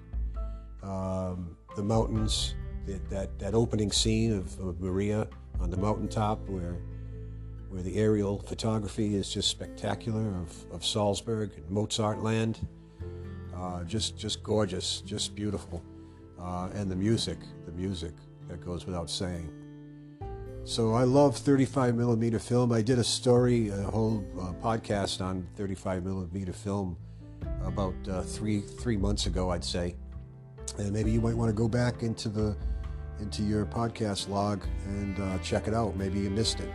Um, 0.83 1.57
the 1.75 1.83
mountains, 1.83 2.55
that, 2.85 3.09
that 3.09 3.39
that 3.39 3.55
opening 3.55 3.91
scene 3.91 4.33
of, 4.33 4.59
of 4.59 4.81
Maria 4.81 5.27
on 5.59 5.69
the 5.69 5.77
mountaintop 5.77 6.39
where 6.47 6.77
where 7.69 7.81
the 7.81 7.97
aerial 7.97 8.39
photography 8.39 9.15
is 9.15 9.29
just 9.33 9.49
spectacular 9.49 10.29
of, 10.39 10.71
of 10.71 10.85
Salzburg 10.85 11.51
and 11.57 11.69
Mozart 11.69 12.23
land. 12.23 12.65
Uh, 13.55 13.83
just 13.83 14.17
just 14.17 14.43
gorgeous, 14.43 15.01
just 15.01 15.35
beautiful. 15.35 15.83
Uh, 16.39 16.69
and 16.75 16.89
the 16.91 16.95
music, 16.95 17.37
the 17.65 17.71
music 17.71 18.13
that 18.47 18.63
goes 18.63 18.85
without 18.85 19.09
saying. 19.09 19.49
So 20.63 20.93
I 20.93 21.03
love 21.03 21.37
35 21.37 21.95
millimeter 21.95 22.39
film. 22.39 22.71
I 22.71 22.81
did 22.81 22.97
a 22.97 23.03
story, 23.03 23.69
a 23.69 23.83
whole 23.83 24.25
uh, 24.39 24.53
podcast 24.65 25.21
on 25.21 25.47
35 25.55 26.03
millimeter 26.03 26.53
film 26.53 26.97
about 27.63 27.93
uh, 28.09 28.21
three 28.21 28.61
three 28.61 28.97
months 28.97 29.25
ago, 29.25 29.51
I'd 29.51 29.63
say. 29.63 29.95
And 30.77 30.91
maybe 30.91 31.11
you 31.11 31.21
might 31.21 31.35
want 31.35 31.49
to 31.49 31.53
go 31.53 31.67
back 31.67 32.03
into 32.03 32.29
the 32.29 32.55
into 33.19 33.43
your 33.43 33.65
podcast 33.65 34.29
log 34.29 34.63
and 34.85 35.19
uh, 35.19 35.37
check 35.39 35.67
it 35.67 35.73
out. 35.73 35.95
Maybe 35.95 36.19
you 36.19 36.29
missed 36.29 36.59
it. 36.59 36.69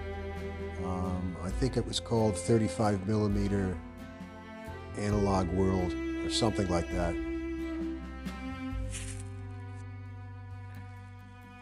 Um, 0.84 1.36
I 1.42 1.50
think 1.50 1.76
it 1.76 1.86
was 1.86 2.00
called 2.00 2.36
35 2.36 3.06
millimeter 3.06 3.76
analog 4.96 5.48
world 5.50 5.92
or 6.24 6.30
something 6.30 6.68
like 6.68 6.90
that. 6.92 7.14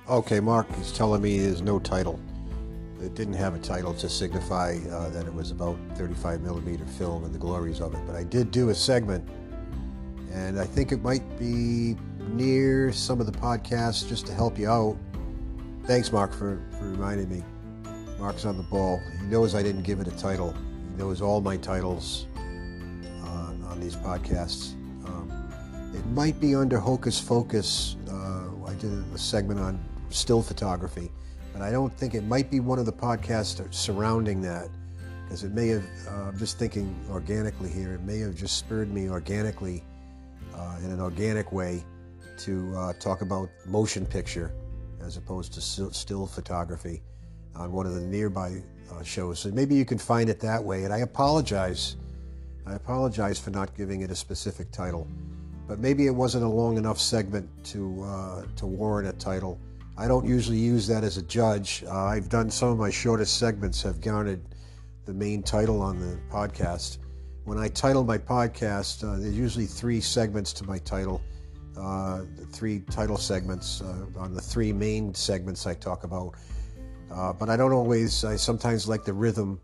Okay, 0.08 0.40
Mark 0.40 0.66
is 0.78 0.90
telling 0.92 1.20
me 1.20 1.38
there's 1.38 1.60
no 1.60 1.78
title. 1.78 2.18
It 3.02 3.14
didn't 3.14 3.34
have 3.34 3.54
a 3.54 3.58
title 3.58 3.92
to 3.94 4.08
signify 4.08 4.78
uh, 4.90 5.10
that 5.10 5.26
it 5.26 5.34
was 5.34 5.50
about 5.50 5.76
35 5.96 6.40
millimeter 6.40 6.86
film 6.86 7.24
and 7.24 7.34
the 7.34 7.38
glories 7.38 7.80
of 7.80 7.94
it. 7.94 8.00
But 8.06 8.16
I 8.16 8.24
did 8.24 8.50
do 8.50 8.70
a 8.70 8.74
segment, 8.74 9.28
and 10.32 10.58
I 10.58 10.64
think 10.64 10.92
it 10.92 11.02
might 11.02 11.38
be 11.38 11.96
near 12.36 12.92
some 12.92 13.20
of 13.20 13.26
the 13.26 13.32
podcasts 13.32 14.08
just 14.08 14.26
to 14.26 14.34
help 14.34 14.58
you 14.58 14.68
out. 14.68 14.96
Thanks, 15.84 16.12
Mark, 16.12 16.32
for, 16.32 16.62
for 16.78 16.90
reminding 16.90 17.28
me. 17.28 17.42
Mark's 18.18 18.44
on 18.44 18.56
the 18.56 18.62
ball. 18.64 19.00
He 19.20 19.26
knows 19.26 19.54
I 19.54 19.62
didn't 19.62 19.82
give 19.82 20.00
it 20.00 20.08
a 20.08 20.16
title. 20.16 20.54
He 20.90 20.96
knows 20.96 21.22
all 21.22 21.40
my 21.40 21.56
titles 21.56 22.26
uh, 23.24 23.68
on 23.68 23.78
these 23.80 23.96
podcasts. 23.96 24.74
Um, 25.06 25.30
it 25.94 26.04
might 26.06 26.40
be 26.40 26.54
under 26.54 26.78
Hocus 26.78 27.20
Focus. 27.20 27.96
Uh, 28.10 28.48
I 28.66 28.74
did 28.74 28.92
a 28.92 29.18
segment 29.18 29.60
on 29.60 29.82
still 30.10 30.42
photography, 30.42 31.10
but 31.52 31.62
I 31.62 31.70
don't 31.70 31.92
think 31.96 32.14
it 32.14 32.24
might 32.24 32.50
be 32.50 32.60
one 32.60 32.78
of 32.78 32.86
the 32.86 32.92
podcasts 32.92 33.62
surrounding 33.72 34.42
that 34.42 34.68
because 35.24 35.44
it 35.44 35.52
may 35.52 35.68
have, 35.68 35.84
uh, 36.08 36.28
I'm 36.28 36.38
just 36.38 36.58
thinking 36.58 36.94
organically 37.10 37.68
here, 37.68 37.94
it 37.94 38.00
may 38.00 38.18
have 38.20 38.34
just 38.34 38.56
spurred 38.56 38.92
me 38.92 39.10
organically 39.10 39.84
uh, 40.54 40.76
in 40.82 40.90
an 40.90 41.00
organic 41.00 41.52
way 41.52 41.84
to 42.38 42.74
uh, 42.76 42.92
talk 42.94 43.22
about 43.22 43.48
motion 43.66 44.06
picture 44.06 44.52
as 45.04 45.16
opposed 45.16 45.52
to 45.54 45.60
still 45.60 46.26
photography 46.26 47.02
on 47.54 47.72
one 47.72 47.86
of 47.86 47.94
the 47.94 48.00
nearby 48.00 48.62
uh, 48.92 49.02
shows. 49.02 49.40
So 49.40 49.50
maybe 49.50 49.74
you 49.74 49.84
can 49.84 49.98
find 49.98 50.28
it 50.28 50.40
that 50.40 50.62
way. 50.62 50.84
And 50.84 50.92
I 50.92 50.98
apologize. 50.98 51.96
I 52.66 52.74
apologize 52.74 53.38
for 53.38 53.50
not 53.50 53.76
giving 53.76 54.02
it 54.02 54.10
a 54.10 54.14
specific 54.14 54.70
title, 54.70 55.06
but 55.66 55.78
maybe 55.78 56.06
it 56.06 56.14
wasn't 56.14 56.44
a 56.44 56.48
long 56.48 56.76
enough 56.76 56.98
segment 56.98 57.48
to 57.66 58.02
uh, 58.02 58.42
to 58.56 58.66
warrant 58.66 59.08
a 59.08 59.12
title. 59.18 59.58
I 59.96 60.06
don't 60.06 60.26
usually 60.26 60.58
use 60.58 60.86
that 60.86 61.02
as 61.02 61.16
a 61.16 61.22
judge. 61.22 61.82
Uh, 61.86 62.04
I've 62.04 62.28
done 62.28 62.50
some 62.50 62.68
of 62.68 62.78
my 62.78 62.90
shortest 62.90 63.38
segments 63.38 63.82
have 63.82 64.00
garnered 64.00 64.42
the 65.06 65.14
main 65.14 65.42
title 65.42 65.80
on 65.80 65.98
the 65.98 66.18
podcast. 66.30 66.98
When 67.44 67.58
I 67.58 67.68
title 67.68 68.04
my 68.04 68.18
podcast, 68.18 69.02
uh, 69.02 69.18
there's 69.18 69.36
usually 69.36 69.66
three 69.66 70.00
segments 70.00 70.52
to 70.52 70.64
my 70.64 70.78
title 70.78 71.22
uh, 71.80 72.24
three 72.50 72.80
title 72.90 73.16
segments 73.16 73.80
uh, 73.80 74.06
on 74.16 74.34
the 74.34 74.40
three 74.40 74.72
main 74.72 75.14
segments 75.14 75.66
I 75.66 75.74
talk 75.74 76.04
about. 76.04 76.34
Uh, 77.10 77.32
but 77.32 77.48
I 77.48 77.56
don't 77.56 77.72
always, 77.72 78.24
I 78.24 78.36
sometimes 78.36 78.88
like 78.88 79.04
the 79.04 79.12
rhythm 79.12 79.60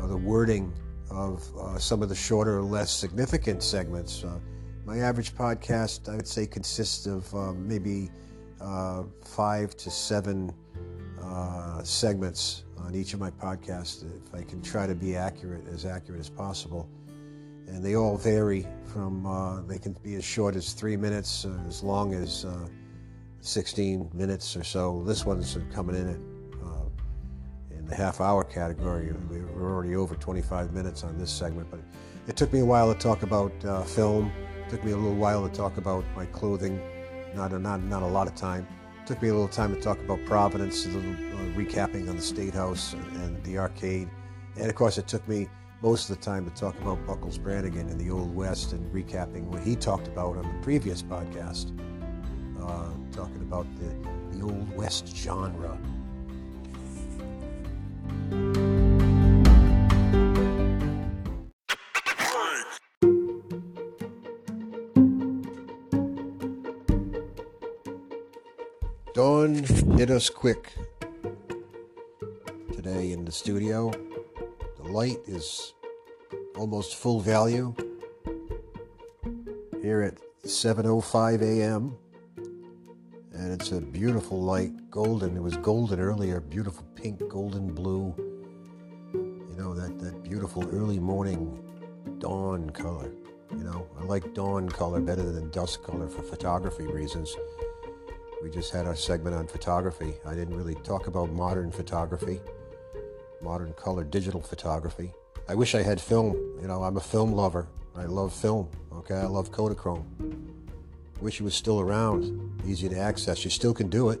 or 0.00 0.08
the 0.08 0.16
wording 0.16 0.72
of 1.10 1.44
uh, 1.58 1.78
some 1.78 2.02
of 2.02 2.08
the 2.08 2.14
shorter, 2.14 2.62
less 2.62 2.90
significant 2.90 3.62
segments. 3.62 4.24
Uh, 4.24 4.38
my 4.84 4.98
average 4.98 5.34
podcast, 5.34 6.08
I 6.08 6.16
would 6.16 6.28
say, 6.28 6.46
consists 6.46 7.06
of 7.06 7.32
maybe 7.56 8.10
uh, 8.60 9.04
five 9.24 9.76
to 9.76 9.90
seven 9.90 10.52
segments 11.84 12.64
on 12.78 12.94
each 12.94 13.12
of 13.12 13.20
my 13.20 13.30
podcasts 13.30 14.02
if 14.02 14.34
I 14.34 14.42
can 14.42 14.62
try 14.62 14.86
to 14.86 14.94
be 14.94 15.14
accurate, 15.14 15.66
as 15.68 15.84
accurate 15.84 16.20
as 16.20 16.30
possible 16.30 16.88
and 17.68 17.84
they 17.84 17.94
all 17.94 18.16
vary 18.16 18.66
from 18.88 19.26
uh, 19.26 19.60
they 19.62 19.78
can 19.78 19.92
be 20.02 20.14
as 20.14 20.24
short 20.24 20.56
as 20.56 20.72
three 20.72 20.96
minutes 20.96 21.44
uh, 21.44 21.56
as 21.66 21.82
long 21.82 22.14
as 22.14 22.44
uh, 22.44 22.66
16 23.40 24.10
minutes 24.12 24.56
or 24.56 24.64
so. 24.64 25.02
This 25.06 25.24
one's 25.24 25.56
coming 25.72 25.96
in 25.96 26.08
at 26.08 26.66
uh, 26.66 27.76
in 27.76 27.86
the 27.86 27.94
half 27.94 28.20
hour 28.20 28.44
category. 28.44 29.12
We're 29.30 29.72
already 29.72 29.94
over 29.94 30.14
25 30.14 30.72
minutes 30.72 31.04
on 31.04 31.18
this 31.18 31.30
segment 31.30 31.70
but 31.70 31.80
it 32.26 32.36
took 32.36 32.52
me 32.52 32.60
a 32.60 32.64
while 32.64 32.92
to 32.92 32.98
talk 32.98 33.22
about 33.22 33.52
uh, 33.64 33.82
film. 33.82 34.32
It 34.66 34.70
took 34.70 34.84
me 34.84 34.92
a 34.92 34.96
little 34.96 35.16
while 35.16 35.48
to 35.48 35.54
talk 35.54 35.76
about 35.76 36.04
my 36.16 36.26
clothing. 36.26 36.80
Not 37.34 37.52
a, 37.52 37.58
not 37.58 37.82
not 37.82 38.02
a 38.02 38.06
lot 38.06 38.26
of 38.26 38.34
time. 38.34 38.66
took 39.06 39.20
me 39.22 39.28
a 39.28 39.32
little 39.32 39.48
time 39.48 39.74
to 39.74 39.80
talk 39.80 39.98
about 40.00 40.24
Providence, 40.24 40.86
a 40.86 40.88
little 40.88 41.12
uh, 41.12 41.56
recapping 41.56 42.08
on 42.08 42.16
the 42.16 42.22
State 42.22 42.54
House 42.54 42.94
and, 42.94 43.16
and 43.22 43.44
the 43.44 43.58
arcade, 43.58 44.08
and 44.56 44.68
of 44.68 44.74
course, 44.74 44.98
it 44.98 45.06
took 45.06 45.26
me 45.28 45.48
most 45.80 46.10
of 46.10 46.16
the 46.16 46.22
time 46.22 46.44
to 46.44 46.50
talk 46.56 46.78
about 46.80 47.04
Buckles 47.06 47.38
Branigan 47.38 47.88
and 47.88 48.00
the 48.00 48.10
Old 48.10 48.34
West 48.34 48.72
and 48.72 48.92
recapping 48.92 49.44
what 49.44 49.62
he 49.62 49.76
talked 49.76 50.08
about 50.08 50.36
on 50.36 50.42
the 50.42 50.62
previous 50.62 51.02
podcast, 51.02 51.72
uh, 52.60 52.90
talking 53.12 53.42
about 53.42 53.66
the, 53.76 54.36
the 54.36 54.44
Old 54.44 54.76
West 54.76 55.16
genre. 55.16 55.78
Dawn 69.14 69.54
hit 69.96 70.10
us 70.10 70.28
quick 70.28 70.72
today 72.72 73.12
in 73.12 73.24
the 73.24 73.32
studio. 73.32 73.92
Light 74.88 75.18
is 75.26 75.74
almost 76.56 76.96
full 76.96 77.20
value 77.20 77.74
here 79.82 80.00
at 80.00 80.14
7:05 80.44 81.42
a.m. 81.42 81.96
and 83.34 83.52
it's 83.52 83.70
a 83.72 83.82
beautiful 83.82 84.40
light, 84.40 84.72
golden. 84.90 85.36
It 85.36 85.42
was 85.42 85.58
golden 85.58 86.00
earlier, 86.00 86.40
beautiful 86.40 86.84
pink, 86.94 87.28
golden 87.28 87.74
blue. 87.74 88.14
You 89.12 89.54
know 89.58 89.74
that 89.74 89.98
that 89.98 90.22
beautiful 90.22 90.66
early 90.72 90.98
morning 90.98 91.62
dawn 92.18 92.70
color. 92.70 93.12
You 93.50 93.64
know, 93.64 93.86
I 94.00 94.04
like 94.04 94.32
dawn 94.32 94.70
color 94.70 95.00
better 95.00 95.22
than 95.22 95.50
dusk 95.50 95.82
color 95.82 96.08
for 96.08 96.22
photography 96.22 96.86
reasons. 96.86 97.36
We 98.42 98.50
just 98.50 98.72
had 98.72 98.86
our 98.86 98.96
segment 98.96 99.36
on 99.36 99.48
photography. 99.48 100.14
I 100.24 100.34
didn't 100.34 100.56
really 100.56 100.76
talk 100.76 101.08
about 101.08 101.30
modern 101.30 101.70
photography, 101.70 102.40
modern 103.42 103.72
color 103.74 104.04
digital 104.04 104.40
photography. 104.40 105.12
I 105.48 105.54
wish 105.54 105.74
I 105.74 105.82
had 105.82 106.00
film. 106.00 106.34
You 106.60 106.68
know, 106.68 106.82
I'm 106.82 106.96
a 106.96 107.00
film 107.00 107.32
lover. 107.32 107.68
I 107.96 108.04
love 108.04 108.32
film. 108.32 108.68
Okay, 108.92 109.14
I 109.14 109.26
love 109.26 109.50
Kodachrome. 109.50 110.04
Wish 111.20 111.40
it 111.40 111.44
was 111.44 111.54
still 111.54 111.80
around, 111.80 112.62
easy 112.64 112.88
to 112.88 112.96
access. 112.96 113.44
You 113.44 113.50
still 113.50 113.74
can 113.74 113.88
do 113.88 114.10
it. 114.10 114.20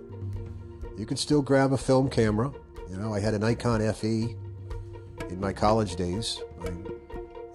You 0.96 1.06
can 1.06 1.16
still 1.16 1.42
grab 1.42 1.72
a 1.72 1.78
film 1.78 2.10
camera. 2.10 2.52
You 2.90 2.96
know, 2.96 3.14
I 3.14 3.20
had 3.20 3.34
a 3.34 3.38
Nikon 3.38 3.92
FE 3.92 4.34
in 5.28 5.38
my 5.38 5.52
college 5.52 5.94
days. 5.94 6.40
I, 6.60 6.70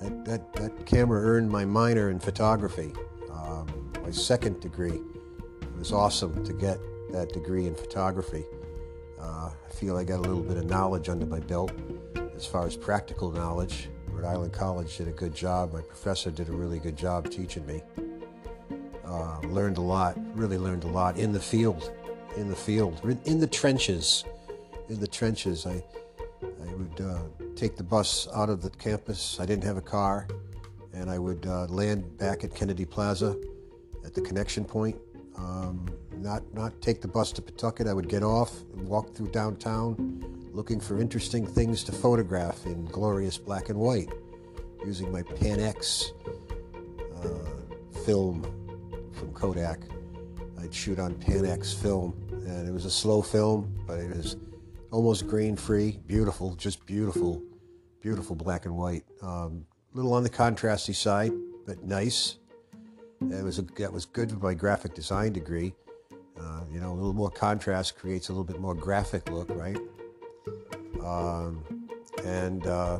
that, 0.02 0.26
that, 0.26 0.54
that 0.54 0.86
camera 0.86 1.22
earned 1.22 1.50
my 1.50 1.66
minor 1.66 2.10
in 2.10 2.20
photography, 2.20 2.94
um, 3.32 3.92
my 4.02 4.12
second 4.12 4.60
degree 4.60 5.00
It 5.62 5.78
was 5.78 5.92
awesome 5.92 6.46
to 6.46 6.54
get 6.54 6.78
that 7.12 7.34
degree 7.34 7.68
in 7.68 7.76
photography. 7.76 8.46
Uh, 9.24 9.50
I 9.50 9.72
feel 9.74 9.96
I 9.96 10.04
got 10.04 10.20
a 10.20 10.22
little 10.22 10.44
bit 10.44 10.58
of 10.58 10.66
knowledge 10.66 11.08
under 11.08 11.26
my 11.26 11.40
belt 11.40 11.72
as 12.36 12.46
far 12.46 12.68
as 12.68 12.76
practical 12.76 13.32
knowledge. 13.32 13.90
Rhode 14.08 14.26
Island 14.26 14.54
College 14.54 14.98
did 14.98 15.08
a 15.08 15.12
good 15.12 15.34
job. 15.34 15.74
My 15.74 15.82
professor 15.82 16.30
did 16.30 16.50
a 16.50 16.52
really 16.52 16.78
good 16.78 16.98
job 16.98 17.30
teaching 17.30 17.66
me. 17.66 17.82
Uh, 19.06 19.40
learned 19.44 19.78
a 19.78 19.82
lot, 19.82 20.18
really 20.36 20.58
learned 20.58 20.84
a 20.84 20.88
lot 20.88 21.18
in 21.18 21.32
the 21.32 21.40
field, 21.40 21.94
in 22.36 22.50
the 22.50 22.56
field, 22.56 23.00
in 23.26 23.40
the 23.40 23.48
trenches. 23.48 24.26
In 24.90 25.00
the 25.00 25.08
trenches, 25.08 25.66
I, 25.66 25.84
I 26.42 26.74
would 26.74 27.02
uh, 27.02 27.24
take 27.56 27.78
the 27.78 27.84
bus 27.84 28.28
out 28.34 28.50
of 28.50 28.62
the 28.62 28.72
campus. 28.72 29.40
I 29.40 29.46
didn't 29.46 29.64
have 29.64 29.78
a 29.78 29.82
car, 29.82 30.28
and 30.94 31.10
I 31.10 31.18
would 31.18 31.46
uh, 31.46 31.66
land 31.68 32.18
back 32.18 32.44
at 32.44 32.54
Kennedy 32.54 32.86
Plaza 32.86 33.38
at 34.06 34.14
the 34.14 34.22
connection 34.22 34.66
point 34.66 34.98
um, 35.38 35.88
not 36.24 36.42
not 36.54 36.82
take 36.82 37.02
the 37.02 37.08
bus 37.08 37.32
to 37.34 37.42
Pawtucket. 37.42 37.88
I 37.88 37.94
would 37.94 38.08
get 38.08 38.24
off 38.24 38.62
and 38.74 38.88
walk 38.88 39.14
through 39.14 39.32
downtown, 39.32 40.24
looking 40.54 40.80
for 40.80 41.00
interesting 41.00 41.46
things 41.46 41.84
to 41.84 41.92
photograph 41.92 42.66
in 42.66 42.86
glorious 42.86 43.38
black 43.38 43.70
and 43.70 43.78
white, 43.78 44.10
using 44.86 45.12
my 45.12 45.22
Pan-X 45.22 46.14
uh, 47.18 48.00
film 48.06 48.44
from 49.14 49.34
Kodak. 49.34 49.82
I'd 50.62 50.74
shoot 50.74 50.98
on 50.98 51.14
Pan-X 51.16 51.74
film, 51.74 52.16
and 52.48 52.68
it 52.68 52.72
was 52.72 52.86
a 52.86 52.92
slow 52.92 53.22
film, 53.22 53.74
but 53.86 54.00
it 54.00 54.16
was 54.16 54.38
almost 54.92 55.28
grain-free, 55.28 56.00
beautiful, 56.08 56.56
just 56.56 56.86
beautiful, 56.86 57.42
beautiful 58.00 58.36
black 58.36 58.66
and 58.66 58.78
white. 58.78 59.04
Um, 59.22 59.66
little 59.94 60.14
on 60.14 60.24
the 60.24 60.30
contrasty 60.30 60.96
side, 60.96 61.34
but 61.66 61.84
nice. 61.84 62.38
It 63.22 63.44
was 63.44 63.60
a, 63.60 63.64
that 63.78 63.92
was 63.92 64.06
good 64.06 64.32
for 64.32 64.38
my 64.38 64.54
graphic 64.54 64.94
design 64.94 65.34
degree. 65.34 65.74
Uh, 66.44 66.62
you 66.72 66.80
know, 66.80 66.92
a 66.92 66.96
little 66.96 67.14
more 67.14 67.32
contrast 67.32 67.96
creates 67.96 68.30
a 68.30 68.32
little 68.32 68.44
bit 68.44 68.60
more 68.60 68.76
graphic 68.76 69.30
look, 69.32 69.50
right? 69.52 69.78
Um, 71.04 71.64
and 72.24 72.66
uh, 72.68 73.00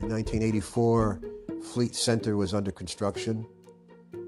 in 0.00 0.08
1984, 0.08 1.20
Fleet 1.62 1.94
Center 1.94 2.36
was 2.36 2.54
under 2.54 2.70
construction. 2.70 3.46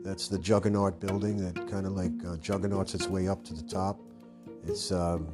That's 0.03 0.29
the 0.29 0.39
Juggernaut 0.39 1.01
building 1.01 1.37
that 1.39 1.69
kind 1.69 1.87
of 1.87 1.93
like 1.93 2.13
uh, 2.27 2.37
juggernauts 2.37 2.95
its 2.95 3.09
way 3.09 3.29
up 3.29 3.45
to 3.45 3.55
the 3.55 3.63
top. 3.63 4.01
It's 4.67 4.93
um, 4.93 5.29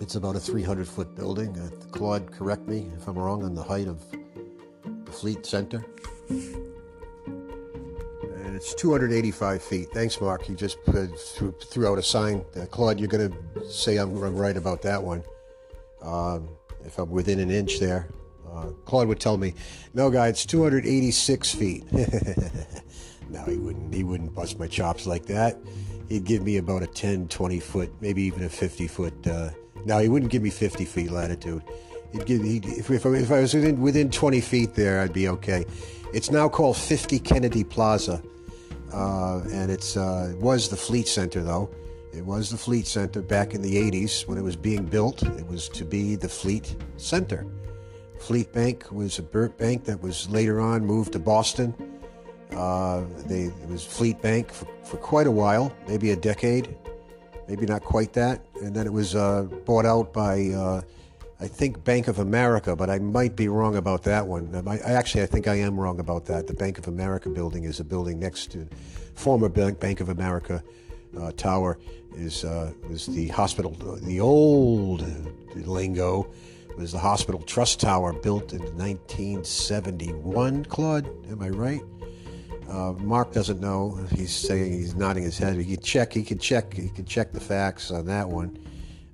it's 0.00 0.16
about 0.16 0.34
a 0.34 0.40
300 0.40 0.88
foot 0.88 1.14
building. 1.14 1.56
Uh, 1.58 1.70
Claude, 1.90 2.30
correct 2.32 2.66
me 2.66 2.90
if 2.96 3.06
I'm 3.06 3.18
wrong 3.18 3.44
on 3.44 3.54
the 3.54 3.62
height 3.62 3.88
of 3.88 4.02
the 5.04 5.12
Fleet 5.12 5.46
Center. 5.46 5.84
And 8.52 8.60
it's 8.60 8.74
285 8.74 9.62
feet. 9.62 9.88
Thanks, 9.94 10.20
Mark. 10.20 10.46
You 10.46 10.54
just 10.54 10.76
threw, 10.84 11.52
threw, 11.52 11.88
out 11.90 11.98
a 11.98 12.02
sign. 12.02 12.44
Uh, 12.54 12.66
Claude, 12.66 13.00
you're 13.00 13.08
going 13.08 13.32
to 13.32 13.64
say 13.70 13.96
I'm, 13.96 14.14
I'm, 14.22 14.36
right 14.36 14.58
about 14.58 14.82
that 14.82 15.02
one. 15.02 15.22
Um, 16.02 16.50
if 16.84 16.98
I'm 16.98 17.08
within 17.08 17.40
an 17.40 17.50
inch 17.50 17.80
there. 17.80 18.10
Uh, 18.46 18.66
Claude 18.84 19.08
would 19.08 19.20
tell 19.20 19.38
me, 19.38 19.54
no, 19.94 20.10
guy, 20.10 20.28
it's 20.28 20.44
286 20.44 21.54
feet. 21.54 21.90
no, 23.30 23.42
he 23.44 23.56
wouldn't. 23.56 23.94
He 23.94 24.04
wouldn't 24.04 24.34
bust 24.34 24.58
my 24.58 24.66
chops 24.66 25.06
like 25.06 25.24
that. 25.24 25.56
He'd 26.10 26.24
give 26.24 26.42
me 26.42 26.58
about 26.58 26.82
a 26.82 26.86
10, 26.86 27.28
20 27.28 27.58
foot, 27.58 27.90
maybe 28.02 28.20
even 28.20 28.44
a 28.44 28.50
50 28.50 28.86
foot. 28.86 29.26
Uh, 29.26 29.48
no, 29.86 29.96
he 29.96 30.10
wouldn't 30.10 30.30
give 30.30 30.42
me 30.42 30.50
50 30.50 30.84
feet 30.84 31.10
latitude. 31.10 31.62
He'd 32.12 32.26
give, 32.26 32.42
he'd, 32.42 32.66
if, 32.66 32.90
if, 32.90 33.06
if 33.06 33.32
I 33.32 33.40
was 33.40 33.54
within, 33.54 33.80
within 33.80 34.10
20 34.10 34.42
feet 34.42 34.74
there, 34.74 35.00
I'd 35.00 35.14
be 35.14 35.28
okay. 35.28 35.64
It's 36.12 36.30
now 36.30 36.50
called 36.50 36.76
50 36.76 37.18
Kennedy 37.20 37.64
Plaza, 37.64 38.22
and 38.92 39.70
it's 39.70 39.96
uh, 39.96 40.28
it 40.30 40.38
was 40.38 40.68
the 40.68 40.76
Fleet 40.76 41.08
Center 41.08 41.42
though. 41.42 41.70
It 42.12 42.24
was 42.24 42.50
the 42.50 42.58
Fleet 42.58 42.86
Center 42.86 43.22
back 43.22 43.54
in 43.54 43.62
the 43.62 43.74
80s 43.74 44.26
when 44.26 44.36
it 44.36 44.42
was 44.42 44.54
being 44.54 44.84
built. 44.84 45.22
It 45.22 45.46
was 45.46 45.68
to 45.70 45.84
be 45.84 46.14
the 46.14 46.28
Fleet 46.28 46.76
Center. 46.98 47.46
Fleet 48.18 48.52
Bank 48.52 48.92
was 48.92 49.18
a 49.18 49.22
bank 49.22 49.84
that 49.84 50.00
was 50.00 50.28
later 50.28 50.60
on 50.60 50.84
moved 50.84 51.12
to 51.14 51.18
Boston. 51.18 51.74
Uh, 52.52 53.04
they, 53.26 53.44
it 53.44 53.68
was 53.68 53.84
Fleet 53.84 54.20
Bank 54.20 54.52
for, 54.52 54.66
for 54.84 54.98
quite 54.98 55.26
a 55.26 55.30
while, 55.30 55.74
maybe 55.88 56.10
a 56.10 56.16
decade, 56.16 56.76
maybe 57.48 57.64
not 57.64 57.82
quite 57.82 58.12
that. 58.12 58.44
And 58.60 58.76
then 58.76 58.86
it 58.86 58.92
was 58.92 59.16
uh, 59.16 59.44
bought 59.64 59.86
out 59.86 60.12
by 60.12 60.50
uh, 60.50 60.82
I 61.42 61.48
think 61.48 61.82
Bank 61.82 62.06
of 62.06 62.20
America, 62.20 62.76
but 62.76 62.88
I 62.88 63.00
might 63.00 63.34
be 63.34 63.48
wrong 63.48 63.74
about 63.74 64.04
that 64.04 64.28
one. 64.28 64.54
I, 64.64 64.78
actually, 64.78 65.24
I 65.24 65.26
think 65.26 65.48
I 65.48 65.56
am 65.56 65.78
wrong 65.78 65.98
about 65.98 66.24
that. 66.26 66.46
The 66.46 66.54
Bank 66.54 66.78
of 66.78 66.86
America 66.86 67.28
building 67.28 67.64
is 67.64 67.80
a 67.80 67.84
building 67.84 68.20
next 68.20 68.52
to 68.52 68.68
former 69.16 69.48
Bank, 69.48 69.80
Bank 69.80 70.00
of 70.00 70.08
America 70.08 70.62
uh, 71.20 71.32
tower. 71.32 71.80
Is 72.14 72.44
uh, 72.44 72.70
was 72.88 73.06
the 73.06 73.26
hospital? 73.26 73.72
The 74.02 74.20
old 74.20 75.04
lingo 75.56 76.30
was 76.78 76.92
the 76.92 77.00
hospital 77.00 77.42
trust 77.42 77.80
tower 77.80 78.12
built 78.12 78.52
in 78.52 78.62
1971. 78.76 80.66
Claude, 80.66 81.08
am 81.28 81.42
I 81.42 81.48
right? 81.48 81.82
Uh, 82.68 82.92
Mark 82.98 83.32
doesn't 83.32 83.60
know. 83.60 83.98
He's 84.12 84.32
saying 84.32 84.74
he's 84.74 84.94
nodding 84.94 85.24
his 85.24 85.38
head. 85.38 85.56
He 85.56 85.74
can 85.74 85.82
check. 85.82 86.12
He 86.12 86.22
can 86.22 86.38
check. 86.38 86.72
He 86.72 86.88
can 86.88 87.04
check 87.04 87.32
the 87.32 87.40
facts 87.40 87.90
on 87.90 88.06
that 88.06 88.28
one. 88.28 88.56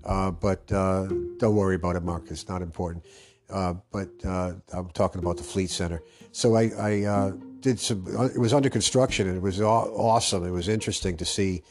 Uh, 0.08 0.30
but 0.30 0.72
uh, 0.72 1.06
don't 1.36 1.54
worry 1.54 1.74
about 1.74 1.94
it, 1.94 2.02
Mark. 2.02 2.24
It's 2.30 2.48
not 2.48 2.62
important. 2.62 3.04
Uh, 3.50 3.74
but 3.92 4.08
I'm 4.24 4.90
talking 4.94 5.20
about 5.20 5.36
the 5.36 5.42
Fleet 5.42 5.70
Center. 5.70 6.02
So 6.32 6.56
I, 6.56 6.62
I 6.62 7.32
did 7.60 7.78
some. 7.78 8.06
It 8.34 8.38
was 8.38 8.52
under 8.52 8.70
construction, 8.70 9.28
and 9.28 9.36
it 9.36 9.42
was 9.42 9.60
awesome. 9.60 10.44
It 10.44 10.50
was 10.50 10.68
interesting 10.68 11.16
to 11.18 11.24
see 11.24 11.62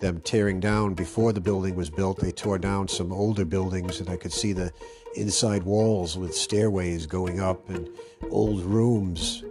them 0.00 0.20
tearing 0.20 0.60
down 0.60 0.94
before 0.94 1.32
the 1.32 1.40
building 1.40 1.76
was 1.76 1.88
built. 1.90 2.20
They 2.20 2.32
tore 2.32 2.58
down 2.58 2.88
some 2.88 3.12
older 3.12 3.44
buildings, 3.44 4.00
and 4.00 4.08
I 4.10 4.16
could 4.16 4.32
see 4.32 4.52
the 4.52 4.72
inside 5.16 5.62
walls 5.62 6.18
with 6.18 6.34
stairways 6.34 7.06
going 7.06 7.40
up 7.40 7.68
and 7.68 7.88
old 8.30 8.62
rooms. 8.64 9.44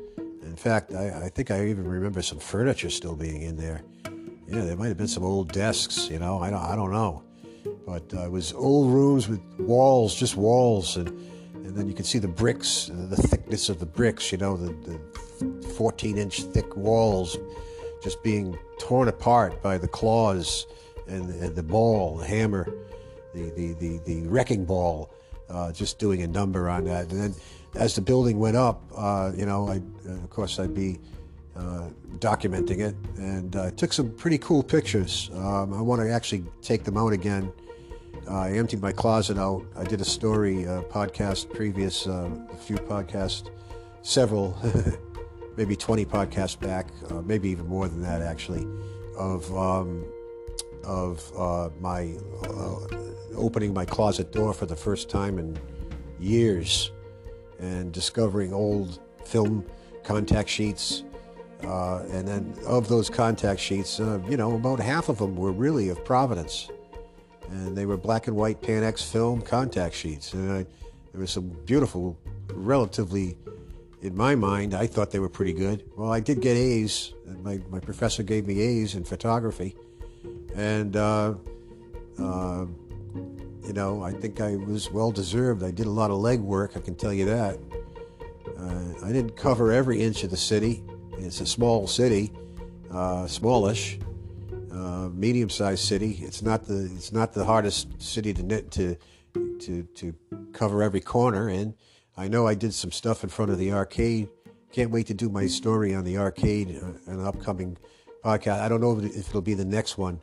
In 0.44 0.56
fact, 0.56 0.94
I, 0.94 1.26
I 1.26 1.30
think 1.30 1.50
I 1.52 1.68
even 1.68 1.88
remember 1.88 2.22
some 2.22 2.40
furniture 2.40 2.90
still 2.90 3.16
being 3.16 3.42
in 3.44 3.58
there. 3.58 3.82
Yeah, 4.48 4.66
there 4.66 4.76
might 4.76 4.90
have 4.90 4.98
been 4.98 5.08
some 5.08 5.24
old 5.24 5.52
desks. 5.52 6.10
You 6.10 6.20
know, 6.20 6.40
I 6.40 6.50
don't, 6.50 6.62
I 6.62 6.76
don't 6.76 6.92
know. 6.92 7.24
But 7.86 8.14
uh, 8.14 8.26
it 8.26 8.32
was 8.32 8.54
old 8.54 8.92
rooms 8.92 9.28
with 9.28 9.42
walls, 9.60 10.16
just 10.16 10.36
walls, 10.36 10.98
and 10.98 11.10
and 11.54 11.76
then 11.78 11.88
you 11.88 11.94
could 11.94 12.06
see 12.06 12.20
the 12.20 12.28
bricks, 12.28 12.92
the 12.94 13.16
thickness 13.16 13.70
of 13.70 13.80
the 13.80 13.86
bricks. 13.86 14.32
You 14.32 14.38
know, 14.38 14.58
the, 14.58 15.00
the 15.42 15.68
14 15.70 16.18
inch 16.18 16.44
thick 16.44 16.76
walls 16.76 17.38
just 18.04 18.22
being 18.22 18.58
torn 18.80 19.08
apart 19.08 19.62
by 19.62 19.78
the 19.78 19.88
claws 19.88 20.68
and, 21.08 21.30
and 21.30 21.56
the 21.56 21.64
ball, 21.64 22.18
the 22.18 22.28
hammer, 22.28 22.68
the 23.34 23.50
the 23.52 23.74
the, 23.74 24.00
the 24.06 24.28
wrecking 24.28 24.66
ball, 24.66 25.10
uh, 25.50 25.72
just 25.72 26.00
doing 26.00 26.22
a 26.22 26.28
number 26.28 26.70
on 26.70 26.84
that. 26.86 27.12
And 27.12 27.22
then 27.22 27.36
as 27.76 27.96
the 27.96 28.02
building 28.02 28.40
went 28.40 28.58
up, 28.58 28.84
uh, 28.96 29.32
you 29.36 29.46
know, 29.46 29.70
I 29.70 29.82
of 30.10 30.30
course 30.30 30.60
I'd 30.60 30.74
be 30.76 31.00
uh, 31.56 31.90
documenting 32.18 32.80
it, 32.80 32.96
and 33.18 33.56
uh, 33.56 33.72
took 33.72 33.94
some 33.94 34.12
pretty 34.12 34.38
cool 34.38 34.64
pictures. 34.64 35.30
Um, 35.34 35.74
I 35.74 35.82
want 35.82 36.02
to 36.02 36.12
actually 36.12 36.46
take 36.62 36.84
them 36.84 36.98
out 36.98 37.14
again. 37.14 37.52
Uh, 38.28 38.40
I 38.40 38.52
emptied 38.54 38.82
my 38.82 38.92
closet 38.92 39.38
out. 39.38 39.66
I 39.76 39.84
did 39.84 40.02
a 40.02 40.06
story 40.06 40.66
uh, 40.66 40.82
podcast 40.84 41.54
previous, 41.54 42.08
uh, 42.08 42.30
a 42.52 42.58
few 42.58 42.78
podcasts, 42.78 43.50
several, 44.02 44.58
maybe 45.58 45.76
20 45.76 46.06
podcasts 46.06 46.60
back, 46.60 46.88
uh, 47.10 47.22
maybe 47.22 47.50
even 47.50 47.68
more 47.68 47.88
than 47.88 48.02
that 48.02 48.22
actually, 48.22 48.66
of 49.18 49.56
um, 49.56 50.06
of 50.84 51.32
my 51.80 52.14
opening 53.36 53.74
my 53.74 53.86
closet 53.86 54.32
door 54.32 54.54
for 54.54 54.66
the 54.66 54.76
first 54.76 55.10
time 55.10 55.40
in 55.40 55.58
years 56.20 56.92
and 57.60 57.92
discovering 57.92 58.54
old 58.54 59.00
film 59.24 59.66
contact 60.04 60.50
sheets 60.50 61.04
uh, 61.66 62.04
and 62.12 62.28
then 62.28 62.56
of 62.66 62.88
those 62.88 63.10
contact 63.10 63.60
sheets, 63.60 64.00
uh, 64.00 64.20
you 64.28 64.38
know, 64.38 64.56
about 64.56 64.80
half 64.80 65.10
of 65.10 65.18
them 65.18 65.36
were 65.36 65.52
really 65.52 65.90
of 65.90 66.04
Providence. 66.04 66.70
And 67.50 67.76
they 67.76 67.86
were 67.86 67.98
black 67.98 68.28
and 68.28 68.36
white 68.36 68.62
Pan-X 68.62 69.04
film 69.04 69.42
contact 69.42 69.96
sheets. 69.96 70.34
And 70.34 70.52
I, 70.52 70.66
there 71.12 71.20
were 71.22 71.28
some 71.28 71.50
beautiful, 71.66 72.18
relatively, 72.54 73.38
in 74.02 74.16
my 74.16 74.36
mind, 74.36 74.74
I 74.74 74.88
thought 74.88 75.12
they 75.12 75.20
were 75.20 75.30
pretty 75.30 75.54
good. 75.54 75.84
Well, 75.96 76.12
I 76.12 76.20
did 76.20 76.42
get 76.42 76.58
A's. 76.58 77.14
My, 77.42 77.60
my 77.70 77.80
professor 77.80 78.24
gave 78.24 78.48
me 78.48 78.60
A's 78.60 78.96
in 78.96 79.04
photography. 79.04 79.76
And, 80.56 80.96
uh, 80.96 81.36
uh, 82.20 82.66
you 83.66 83.74
know, 83.74 84.04
I 84.04 84.12
think 84.12 84.42
I 84.42 84.56
was 84.56 84.92
well 84.92 85.12
deserved. 85.12 85.64
I 85.64 85.72
did 85.72 85.86
a 85.86 85.92
lot 85.92 86.12
of 86.12 86.18
legwork, 86.18 86.76
I 86.76 86.80
can 86.80 86.96
tell 86.96 87.14
you 87.14 87.26
that. 87.26 87.60
Uh, 88.58 89.06
I 89.06 89.12
didn't 89.12 89.36
cover 89.36 89.72
every 89.72 90.02
inch 90.02 90.24
of 90.24 90.30
the 90.30 90.38
city. 90.38 90.84
It's 91.24 91.40
a 91.40 91.46
small 91.46 91.88
city, 91.88 92.32
uh, 92.92 93.28
smallish, 93.28 93.98
uh, 94.72 95.10
medium-sized 95.14 95.84
city. 95.84 96.20
It's 96.22 96.42
not 96.42 96.66
the 96.66 96.92
it's 96.96 97.14
not 97.14 97.34
the 97.34 97.46
hardest 97.46 98.02
city 98.02 98.34
to 98.34 98.44
knit 98.44 98.72
to 98.72 98.98
to 99.60 99.84
to 99.84 100.14
cover 100.52 100.84
every 100.84 101.00
corner. 101.00 101.48
And 101.48 101.76
I 102.18 102.28
know 102.28 102.46
I 102.46 102.56
did 102.56 102.74
some 102.74 102.92
stuff 102.92 103.24
in 103.24 103.30
front 103.30 103.52
of 103.52 103.58
the 103.58 103.72
arcade. 103.72 104.30
Can't 104.72 104.92
wait 104.92 105.08
to 105.08 105.14
do 105.14 105.30
my 105.30 105.48
story 105.48 105.96
on 105.96 106.04
the 106.04 106.18
arcade, 106.18 106.78
uh, 106.82 107.12
an 107.12 107.26
upcoming 107.26 107.78
podcast. 108.24 108.60
I 108.60 108.68
don't 108.68 108.82
know 108.82 109.00
if 109.00 109.30
it'll 109.30 109.42
be 109.42 109.54
the 109.54 109.66
next 109.66 109.98
one, 109.98 110.22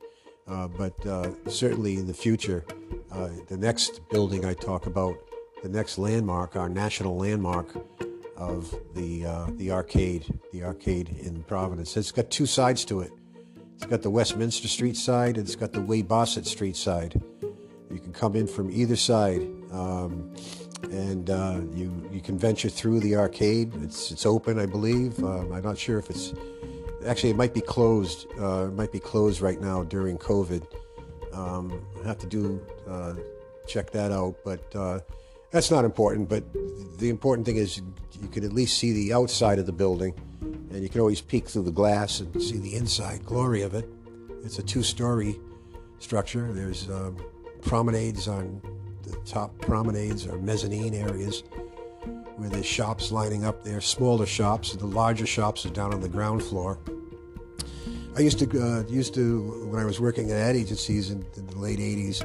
uh, 0.48 0.68
but 0.68 1.06
uh, 1.06 1.30
certainly 1.48 1.94
in 1.96 2.06
the 2.06 2.14
future, 2.14 2.64
uh, 3.10 3.30
the 3.48 3.56
next 3.56 4.00
building 4.10 4.44
I 4.44 4.54
talk 4.54 4.86
about, 4.86 5.16
the 5.62 5.68
next 5.68 5.96
landmark, 5.96 6.56
our 6.56 6.68
national 6.68 7.16
landmark 7.16 7.74
of 8.40 8.74
the 8.94 9.26
uh, 9.26 9.46
the 9.56 9.70
arcade, 9.70 10.24
the 10.52 10.64
arcade 10.64 11.10
in 11.20 11.42
Providence. 11.44 11.96
It's 11.96 12.10
got 12.10 12.30
two 12.30 12.46
sides 12.46 12.84
to 12.86 13.00
it. 13.00 13.12
It's 13.76 13.86
got 13.86 14.02
the 14.02 14.10
Westminster 14.10 14.66
Street 14.66 14.96
side, 14.96 15.36
and 15.36 15.46
it's 15.46 15.56
got 15.56 15.72
the 15.72 15.80
Weybosset 15.80 16.46
Street 16.46 16.76
side. 16.76 17.20
You 17.90 18.00
can 18.00 18.12
come 18.12 18.36
in 18.36 18.46
from 18.46 18.70
either 18.70 18.96
side, 18.96 19.42
um, 19.70 20.34
and 20.90 21.28
uh, 21.28 21.60
you 21.74 22.08
you 22.10 22.20
can 22.20 22.38
venture 22.38 22.70
through 22.70 23.00
the 23.00 23.14
arcade. 23.16 23.72
It's 23.82 24.10
it's 24.10 24.24
open, 24.24 24.58
I 24.58 24.66
believe. 24.66 25.22
Um, 25.22 25.52
I'm 25.52 25.62
not 25.62 25.76
sure 25.76 25.98
if 25.98 26.08
it's 26.08 26.32
actually 27.06 27.30
it 27.30 27.36
might 27.36 27.54
be 27.54 27.60
closed. 27.60 28.26
Uh, 28.40 28.68
it 28.68 28.74
might 28.74 28.92
be 28.92 29.00
closed 29.00 29.42
right 29.42 29.60
now 29.60 29.84
during 29.84 30.16
COVID. 30.16 30.66
Um, 31.32 31.86
I 32.02 32.08
have 32.08 32.18
to 32.18 32.26
do 32.26 32.60
uh, 32.88 33.14
check 33.66 33.90
that 33.90 34.12
out, 34.12 34.36
but 34.44 34.64
uh, 34.74 35.00
that's 35.50 35.70
not 35.70 35.84
important, 35.84 36.28
but 36.28 36.44
the 36.98 37.08
important 37.08 37.46
thing 37.46 37.56
is 37.56 37.82
you 38.20 38.28
can 38.28 38.44
at 38.44 38.52
least 38.52 38.78
see 38.78 38.92
the 38.92 39.12
outside 39.12 39.58
of 39.58 39.66
the 39.66 39.72
building, 39.72 40.14
and 40.40 40.82
you 40.82 40.88
can 40.88 41.00
always 41.00 41.20
peek 41.20 41.48
through 41.48 41.62
the 41.62 41.72
glass 41.72 42.20
and 42.20 42.42
see 42.42 42.58
the 42.58 42.76
inside 42.76 43.24
glory 43.24 43.62
of 43.62 43.74
it. 43.74 43.88
It's 44.44 44.58
a 44.58 44.62
two-story 44.62 45.38
structure. 45.98 46.52
There's 46.52 46.88
um, 46.88 47.16
promenades 47.62 48.28
on 48.28 48.60
the 49.02 49.16
top 49.24 49.58
promenades 49.60 50.26
or 50.26 50.38
mezzanine 50.38 50.94
areas 50.94 51.42
where 52.36 52.48
there's 52.48 52.66
shops 52.66 53.12
lining 53.12 53.44
up 53.44 53.64
there, 53.64 53.80
smaller 53.80 54.26
shops. 54.26 54.74
The 54.74 54.86
larger 54.86 55.26
shops 55.26 55.66
are 55.66 55.70
down 55.70 55.92
on 55.92 56.00
the 56.00 56.08
ground 56.08 56.42
floor. 56.42 56.78
I 58.16 58.20
used 58.20 58.38
to 58.38 58.62
uh, 58.62 58.82
used 58.88 59.14
to 59.14 59.68
when 59.70 59.80
I 59.80 59.84
was 59.84 60.00
working 60.00 60.30
at 60.30 60.36
ad 60.36 60.56
agencies 60.56 61.10
in, 61.10 61.24
in 61.36 61.46
the 61.46 61.58
late 61.58 61.78
'80s. 61.78 62.22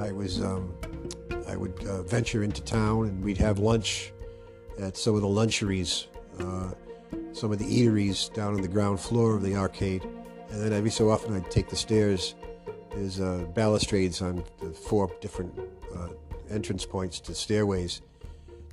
I 0.00 0.12
was 0.12 0.40
um, 0.40 0.72
I 1.48 1.56
would 1.56 1.84
uh, 1.86 2.02
venture 2.02 2.42
into 2.42 2.62
town 2.62 3.06
and 3.06 3.24
we'd 3.24 3.38
have 3.38 3.58
lunch 3.58 4.12
at 4.78 4.96
some 4.96 5.14
of 5.14 5.22
the 5.22 5.28
luncheries, 5.28 6.06
uh, 6.38 6.70
some 7.32 7.50
of 7.50 7.58
the 7.58 7.64
eateries 7.64 8.32
down 8.34 8.54
on 8.54 8.60
the 8.60 8.68
ground 8.68 9.00
floor 9.00 9.34
of 9.34 9.42
the 9.42 9.56
arcade. 9.56 10.04
And 10.50 10.62
then 10.62 10.72
every 10.72 10.90
so 10.90 11.10
often 11.10 11.34
I'd 11.34 11.50
take 11.50 11.68
the 11.68 11.76
stairs. 11.76 12.34
There's 12.90 13.20
uh, 13.20 13.46
balustrades 13.54 14.20
on 14.20 14.44
the 14.60 14.70
four 14.70 15.10
different 15.20 15.58
uh, 15.94 16.08
entrance 16.50 16.84
points 16.84 17.18
to 17.20 17.34
stairways 17.34 18.02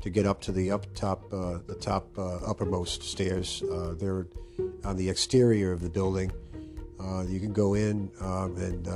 to 0.01 0.09
get 0.09 0.25
up 0.25 0.41
to 0.41 0.51
the 0.51 0.71
up 0.71 0.85
top, 0.93 1.33
uh, 1.33 1.59
the 1.65 1.75
top 1.75 2.07
uh, 2.17 2.37
uppermost 2.45 3.03
stairs. 3.03 3.63
they're 3.99 4.27
on 4.83 4.97
the 4.97 5.09
exterior 5.09 5.71
of 5.71 5.81
the 5.81 5.89
building. 5.89 6.31
you 7.27 7.39
can 7.39 7.53
go 7.53 7.73
in 7.73 8.11
um, 8.19 8.55
and 8.57 8.87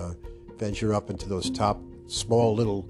venture 0.57 0.93
up 0.93 1.09
into 1.09 1.29
those 1.29 1.49
top 1.49 1.81
small 2.07 2.53
little 2.53 2.87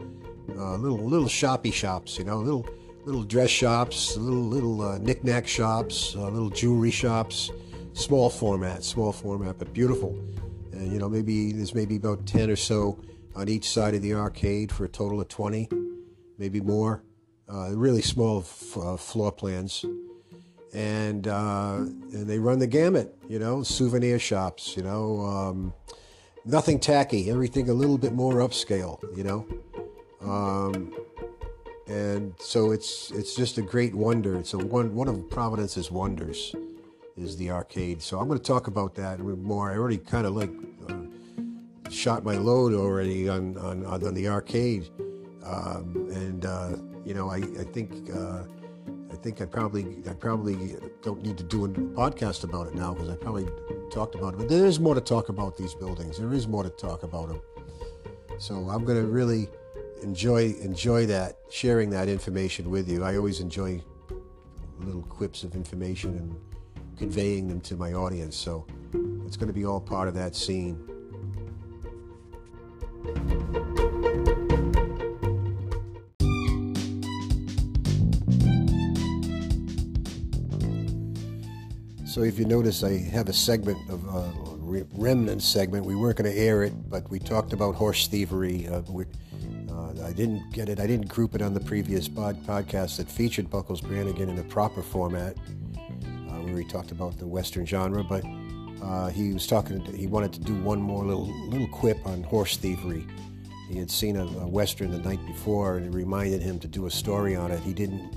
uh, 0.57 0.75
little 0.77 0.97
little 0.97 1.27
shoppy 1.27 1.71
shops, 1.71 2.17
you 2.17 2.23
know, 2.23 2.37
little 2.37 2.67
little 3.05 3.23
dress 3.23 3.49
shops, 3.49 4.17
little 4.17 4.43
little 4.43 4.81
uh, 4.81 4.97
knickknack 4.97 5.47
shops, 5.47 6.15
uh, 6.15 6.29
little 6.29 6.49
jewelry 6.49 6.91
shops, 6.91 7.51
small 7.93 8.29
format, 8.29 8.83
small 8.83 9.11
format, 9.11 9.57
but 9.57 9.73
beautiful. 9.73 10.17
And 10.71 10.91
you 10.91 10.99
know, 10.99 11.09
maybe 11.09 11.51
there's 11.51 11.73
maybe 11.73 11.95
about 11.95 12.25
ten 12.25 12.49
or 12.49 12.55
so 12.55 12.99
on 13.35 13.49
each 13.49 13.69
side 13.69 13.95
of 13.95 14.01
the 14.01 14.13
arcade 14.13 14.71
for 14.71 14.85
a 14.85 14.89
total 14.89 15.21
of 15.21 15.27
twenty, 15.27 15.69
maybe 16.37 16.61
more. 16.61 17.03
Uh, 17.51 17.71
really 17.73 18.01
small 18.01 18.41
f- 18.41 18.77
uh, 18.77 18.95
floor 18.95 19.31
plans, 19.31 19.83
and 20.73 21.27
uh, 21.27 21.77
and 21.77 22.27
they 22.27 22.37
run 22.37 22.59
the 22.59 22.67
gamut. 22.67 23.17
You 23.27 23.39
know, 23.39 23.63
souvenir 23.63 24.19
shops. 24.19 24.77
You 24.77 24.83
know. 24.83 25.21
Um, 25.21 25.73
nothing 26.45 26.79
tacky, 26.79 27.29
everything 27.29 27.69
a 27.69 27.73
little 27.73 27.97
bit 27.97 28.13
more 28.13 28.35
upscale, 28.35 28.99
you 29.15 29.23
know. 29.23 29.45
Um, 30.21 30.93
and 31.87 32.33
so 32.39 32.71
it's 32.71 33.11
it's 33.11 33.35
just 33.35 33.57
a 33.57 33.61
great 33.61 33.95
wonder. 33.95 34.35
It's 34.37 34.53
a 34.53 34.57
one 34.57 34.93
one 34.93 35.07
of 35.07 35.29
Providence's 35.29 35.89
wonders 35.89 36.55
is 37.17 37.35
the 37.37 37.51
arcade. 37.51 38.01
So 38.01 38.19
I'm 38.19 38.27
going 38.27 38.39
to 38.39 38.43
talk 38.43 38.67
about 38.67 38.95
that 38.95 39.19
more. 39.19 39.71
I 39.71 39.77
already 39.77 39.97
kind 39.97 40.25
of 40.27 40.35
like 40.35 40.51
uh, 40.87 41.89
shot 41.89 42.23
my 42.23 42.35
load 42.35 42.73
already 42.73 43.27
on 43.27 43.57
on, 43.57 43.85
on 43.85 44.13
the 44.13 44.27
arcade, 44.27 44.89
um, 45.43 46.09
and 46.13 46.45
uh, 46.45 46.75
you 47.05 47.13
know 47.13 47.29
I 47.29 47.37
I 47.37 47.63
think. 47.63 48.09
Uh, 48.13 48.43
I 49.11 49.21
think 49.21 49.41
I 49.41 49.45
probably 49.45 49.97
I 50.09 50.13
probably 50.13 50.77
don't 51.01 51.21
need 51.21 51.37
to 51.39 51.43
do 51.43 51.65
a 51.65 51.67
podcast 51.67 52.45
about 52.45 52.67
it 52.67 52.75
now 52.75 52.93
because 52.93 53.09
I 53.09 53.15
probably 53.15 53.47
talked 53.91 54.15
about 54.15 54.35
it. 54.35 54.37
But 54.37 54.49
there 54.49 54.65
is 54.65 54.79
more 54.79 54.95
to 54.95 55.01
talk 55.01 55.27
about 55.27 55.57
these 55.57 55.73
buildings. 55.73 56.19
There 56.19 56.31
is 56.31 56.47
more 56.47 56.63
to 56.63 56.69
talk 56.69 57.03
about 57.03 57.27
them. 57.27 57.41
So 58.37 58.55
I'm 58.69 58.85
going 58.85 59.01
to 59.01 59.07
really 59.07 59.49
enjoy 60.01 60.55
enjoy 60.61 61.05
that 61.07 61.37
sharing 61.49 61.89
that 61.91 62.07
information 62.07 62.69
with 62.69 62.89
you. 62.89 63.03
I 63.03 63.17
always 63.17 63.39
enjoy 63.39 63.81
little 64.79 65.03
quips 65.03 65.43
of 65.43 65.55
information 65.55 66.15
and 66.15 66.35
conveying 66.97 67.47
them 67.47 67.61
to 67.61 67.75
my 67.75 67.93
audience. 67.93 68.35
So 68.35 68.65
it's 69.25 69.37
going 69.37 69.47
to 69.47 69.53
be 69.53 69.65
all 69.65 69.79
part 69.79 70.07
of 70.07 70.13
that 70.15 70.35
scene. 70.35 70.77
So 82.05 82.23
if 82.23 82.39
you 82.39 82.45
notice, 82.45 82.83
I 82.83 82.97
have 82.97 83.29
a 83.29 83.33
segment 83.33 83.77
of 83.89 84.03
a 84.05 84.17
uh, 84.17 84.83
remnant 84.93 85.41
segment. 85.41 85.85
We 85.85 85.95
weren't 85.95 86.17
going 86.17 86.29
to 86.29 86.37
air 86.37 86.63
it, 86.63 86.89
but 86.89 87.09
we 87.09 87.19
talked 87.19 87.53
about 87.53 87.75
horse 87.75 88.07
thievery. 88.07 88.67
Uh, 88.67 88.81
I 90.03 90.13
didn't 90.13 90.51
get 90.51 90.69
it. 90.69 90.79
I 90.79 90.87
didn't 90.87 91.07
group 91.07 91.35
it 91.35 91.41
on 91.41 91.53
the 91.53 91.59
previous 91.59 92.07
pod, 92.07 92.43
podcast 92.45 92.97
that 92.97 93.09
featured 93.09 93.49
Buckles 93.49 93.81
Branigan 93.81 94.29
in 94.29 94.39
a 94.39 94.43
proper 94.43 94.81
format, 94.81 95.35
uh, 95.37 96.41
where 96.41 96.57
he 96.57 96.65
talked 96.65 96.91
about 96.91 97.17
the 97.17 97.27
Western 97.27 97.65
genre. 97.65 98.03
But 98.03 98.23
uh, 98.81 99.09
he 99.09 99.33
was 99.33 99.47
talking. 99.47 99.79
He 99.85 100.07
wanted 100.07 100.33
to 100.33 100.39
do 100.39 100.55
one 100.55 100.81
more 100.81 101.05
little 101.05 101.27
little 101.49 101.67
quip 101.67 101.97
on 102.05 102.23
horse 102.23 102.57
thievery, 102.57 103.05
he 103.69 103.77
had 103.77 103.91
seen 103.91 104.17
a, 104.17 104.25
a 104.25 104.47
western 104.47 104.89
the 104.89 104.97
night 104.97 105.23
before, 105.27 105.77
and 105.77 105.85
it 105.85 105.95
reminded 105.95 106.41
him 106.41 106.57
to 106.59 106.67
do 106.67 106.87
a 106.87 106.91
story 106.91 107.35
on 107.35 107.51
it. 107.51 107.59
He 107.59 107.73
didn't 107.73 108.15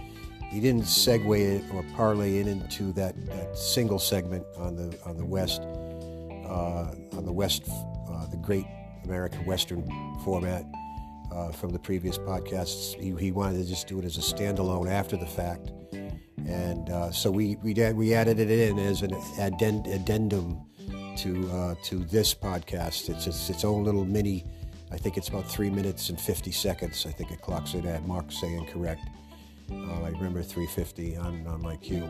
he 0.51 0.61
didn't 0.61 0.83
segue 0.83 1.39
it 1.39 1.65
or 1.75 1.85
parlay 1.95 2.39
it 2.39 2.47
into 2.47 2.93
that, 2.93 3.15
that 3.27 3.57
single 3.57 3.99
segment 3.99 4.45
on 4.57 4.77
the 4.77 4.99
on 5.05 5.17
the 5.19 5.25
west 5.25 5.61
uh, 5.61 6.95
on 7.17 7.25
the 7.25 7.33
west 7.33 7.65
uh, 8.11 8.27
the 8.27 8.39
great 8.39 8.67
American 9.05 9.45
Western 9.45 9.85
format 10.25 10.65
uh, 11.33 11.53
from 11.53 11.71
the 11.71 11.79
previous 11.79 12.19
podcasts. 12.19 12.95
He, 12.95 13.15
he, 13.17 13.33
wanted 13.33 13.59
to 13.59 13.69
just 13.69 13.87
do 13.87 13.99
it 13.99 14.05
as 14.05 14.19
a 14.19 14.21
standalone 14.21 14.91
after 14.91 15.17
the 15.17 15.27
fact, 15.27 15.73
and 16.47 16.91
uh, 16.91 17.11
so 17.11 17.31
we 17.31 17.57
we 17.63 17.75
we 17.93 18.15
added 18.15 18.39
it 18.39 18.51
in 18.51 18.79
as 18.79 19.03
an 19.03 19.15
addendum 19.39 20.65
to 21.17 21.51
uh, 21.51 21.75
to 21.85 21.99
this 22.05 22.35
podcast. 22.35 23.09
It's, 23.09 23.27
it's 23.27 23.51
its 23.51 23.65
own 23.65 23.85
little 23.85 24.05
mini. 24.05 24.45
I 24.91 24.97
think 24.97 25.17
it's 25.17 25.29
about 25.29 25.47
three 25.47 25.71
minutes 25.71 26.11
and 26.11 26.21
50 26.21 26.53
seconds. 26.53 27.07
I 27.07 27.13
think 27.13 27.31
it 27.31 27.41
clocks 27.41 27.73
it 27.73 27.87
at. 27.87 28.07
Mark 28.07 28.31
saying 28.31 28.67
correct. 28.67 29.01
Uh, 29.71 30.03
I 30.03 30.11
remember 30.11 30.43
350 30.43 31.17
on, 31.17 31.47
on 31.47 31.63
my 31.63 31.77
cue. 31.77 32.05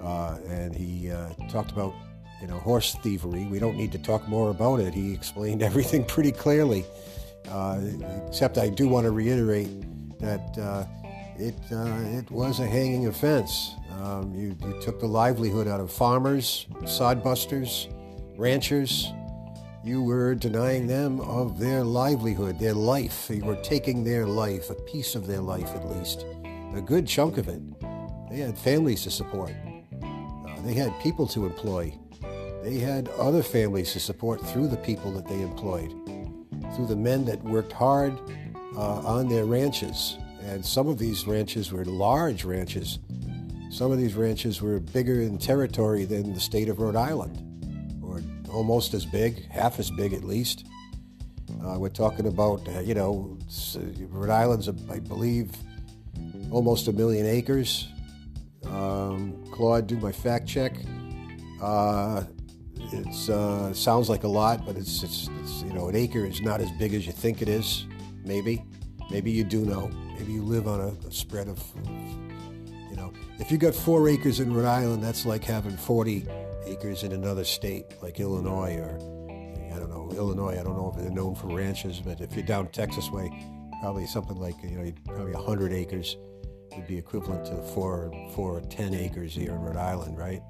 Uh, 0.00 0.38
and 0.46 0.74
he 0.74 1.10
uh, 1.10 1.30
talked 1.50 1.72
about, 1.72 1.92
you 2.40 2.46
know, 2.46 2.58
horse 2.58 2.94
thievery. 3.02 3.44
We 3.46 3.58
don't 3.58 3.76
need 3.76 3.90
to 3.92 3.98
talk 3.98 4.28
more 4.28 4.50
about 4.50 4.78
it. 4.78 4.94
He 4.94 5.12
explained 5.12 5.62
everything 5.70 6.04
pretty 6.04 6.30
clearly. 6.30 6.84
Uh, 7.48 7.80
except 8.26 8.58
I 8.58 8.68
do 8.68 8.88
want 8.88 9.04
to 9.04 9.10
reiterate 9.10 9.70
that 10.20 10.58
uh, 10.58 10.84
it, 11.38 11.54
uh, 11.70 12.18
it 12.18 12.30
was 12.30 12.60
a 12.60 12.66
hanging 12.66 13.06
offense. 13.06 13.74
Um, 14.00 14.34
you, 14.34 14.56
you 14.64 14.80
took 14.80 15.00
the 15.00 15.06
livelihood 15.06 15.68
out 15.68 15.80
of 15.80 15.92
farmers, 15.92 16.66
sodbusters, 16.82 17.92
ranchers. 18.38 19.08
You 19.84 20.02
were 20.02 20.34
denying 20.34 20.86
them 20.86 21.20
of 21.20 21.58
their 21.58 21.82
livelihood, 21.82 22.58
their 22.58 22.74
life. 22.74 23.28
You 23.28 23.44
were 23.44 23.60
taking 23.62 24.04
their 24.04 24.26
life, 24.26 24.70
a 24.70 24.74
piece 24.74 25.14
of 25.14 25.26
their 25.26 25.40
life 25.40 25.68
at 25.74 25.84
least 25.90 26.24
a 26.74 26.80
good 26.80 27.06
chunk 27.06 27.38
of 27.38 27.48
it. 27.48 27.60
They 28.30 28.38
had 28.38 28.56
families 28.56 29.02
to 29.02 29.10
support. 29.10 29.52
Uh, 30.02 30.60
they 30.62 30.74
had 30.74 30.98
people 31.00 31.26
to 31.28 31.44
employ. 31.44 31.94
They 32.62 32.78
had 32.78 33.08
other 33.18 33.42
families 33.42 33.92
to 33.92 34.00
support 34.00 34.40
through 34.40 34.68
the 34.68 34.76
people 34.78 35.12
that 35.12 35.28
they 35.28 35.40
employed, 35.42 35.92
through 36.74 36.86
the 36.86 36.96
men 36.96 37.24
that 37.26 37.42
worked 37.44 37.72
hard 37.72 38.18
uh, 38.76 39.00
on 39.00 39.28
their 39.28 39.44
ranches. 39.44 40.16
And 40.42 40.64
some 40.64 40.88
of 40.88 40.98
these 40.98 41.26
ranches 41.26 41.72
were 41.72 41.84
large 41.84 42.44
ranches. 42.44 42.98
Some 43.70 43.92
of 43.92 43.98
these 43.98 44.14
ranches 44.14 44.60
were 44.60 44.80
bigger 44.80 45.20
in 45.22 45.38
territory 45.38 46.04
than 46.04 46.34
the 46.34 46.40
state 46.40 46.68
of 46.68 46.78
Rhode 46.78 46.96
Island, 46.96 48.02
or 48.02 48.20
almost 48.52 48.92
as 48.92 49.06
big, 49.06 49.48
half 49.50 49.78
as 49.78 49.90
big 49.90 50.12
at 50.12 50.24
least. 50.24 50.66
Uh, 51.64 51.78
we're 51.78 51.88
talking 51.88 52.26
about, 52.26 52.66
uh, 52.68 52.80
you 52.80 52.94
know, 52.94 53.38
Rhode 54.10 54.30
Island's, 54.30 54.68
I 54.68 54.98
believe, 54.98 55.52
almost 56.50 56.88
a 56.88 56.92
million 56.92 57.24
acres. 57.24 57.88
Um, 58.66 59.42
Claude, 59.52 59.86
do 59.86 59.96
my 59.96 60.12
fact 60.12 60.48
check. 60.48 60.76
It 62.92 63.30
uh, 63.30 63.72
sounds 63.72 64.08
like 64.08 64.24
a 64.24 64.28
lot, 64.28 64.66
but 64.66 64.76
it's, 64.76 65.02
it's, 65.02 65.28
it's, 65.40 65.62
you 65.62 65.72
know 65.72 65.88
an 65.88 65.96
acre 65.96 66.24
is 66.24 66.40
not 66.40 66.60
as 66.60 66.70
big 66.72 66.94
as 66.94 67.06
you 67.06 67.12
think 67.12 67.42
it 67.42 67.48
is. 67.48 67.86
Maybe, 68.24 68.62
maybe 69.10 69.30
you 69.30 69.44
do 69.44 69.64
know. 69.64 69.88
Maybe 70.18 70.32
you 70.32 70.42
live 70.42 70.68
on 70.68 70.80
a, 70.80 71.06
a 71.06 71.12
spread 71.12 71.48
of, 71.48 71.62
you 72.90 72.96
know, 72.96 73.12
if 73.38 73.50
you 73.50 73.58
got 73.58 73.74
four 73.74 74.08
acres 74.08 74.40
in 74.40 74.52
Rhode 74.54 74.66
Island, 74.68 75.02
that's 75.02 75.26
like 75.26 75.42
having 75.42 75.76
40 75.76 76.26
acres 76.66 77.02
in 77.02 77.12
another 77.12 77.44
state 77.44 77.86
like 78.02 78.20
Illinois 78.20 78.76
or 78.76 78.96
I 79.74 79.78
don't 79.78 79.90
know 79.90 80.10
Illinois. 80.16 80.60
I 80.60 80.62
don't 80.62 80.76
know 80.76 80.92
if 80.94 81.02
they're 81.02 81.10
known 81.10 81.34
for 81.34 81.48
ranches, 81.48 82.00
but 82.00 82.20
if 82.20 82.34
you're 82.34 82.44
down 82.44 82.68
Texas 82.68 83.10
way, 83.10 83.30
probably 83.80 84.06
something 84.06 84.36
like 84.36 84.54
you 84.62 84.78
know 84.78 84.92
probably 85.06 85.32
100 85.32 85.72
acres 85.72 86.16
would 86.76 86.86
be 86.86 86.96
equivalent 86.96 87.44
to 87.46 87.56
four, 87.74 88.12
four 88.34 88.58
or 88.58 88.60
ten 88.62 88.94
acres 88.94 89.34
here 89.34 89.52
in 89.52 89.60
Rhode 89.60 89.76
Island, 89.76 90.18
right? 90.18 90.42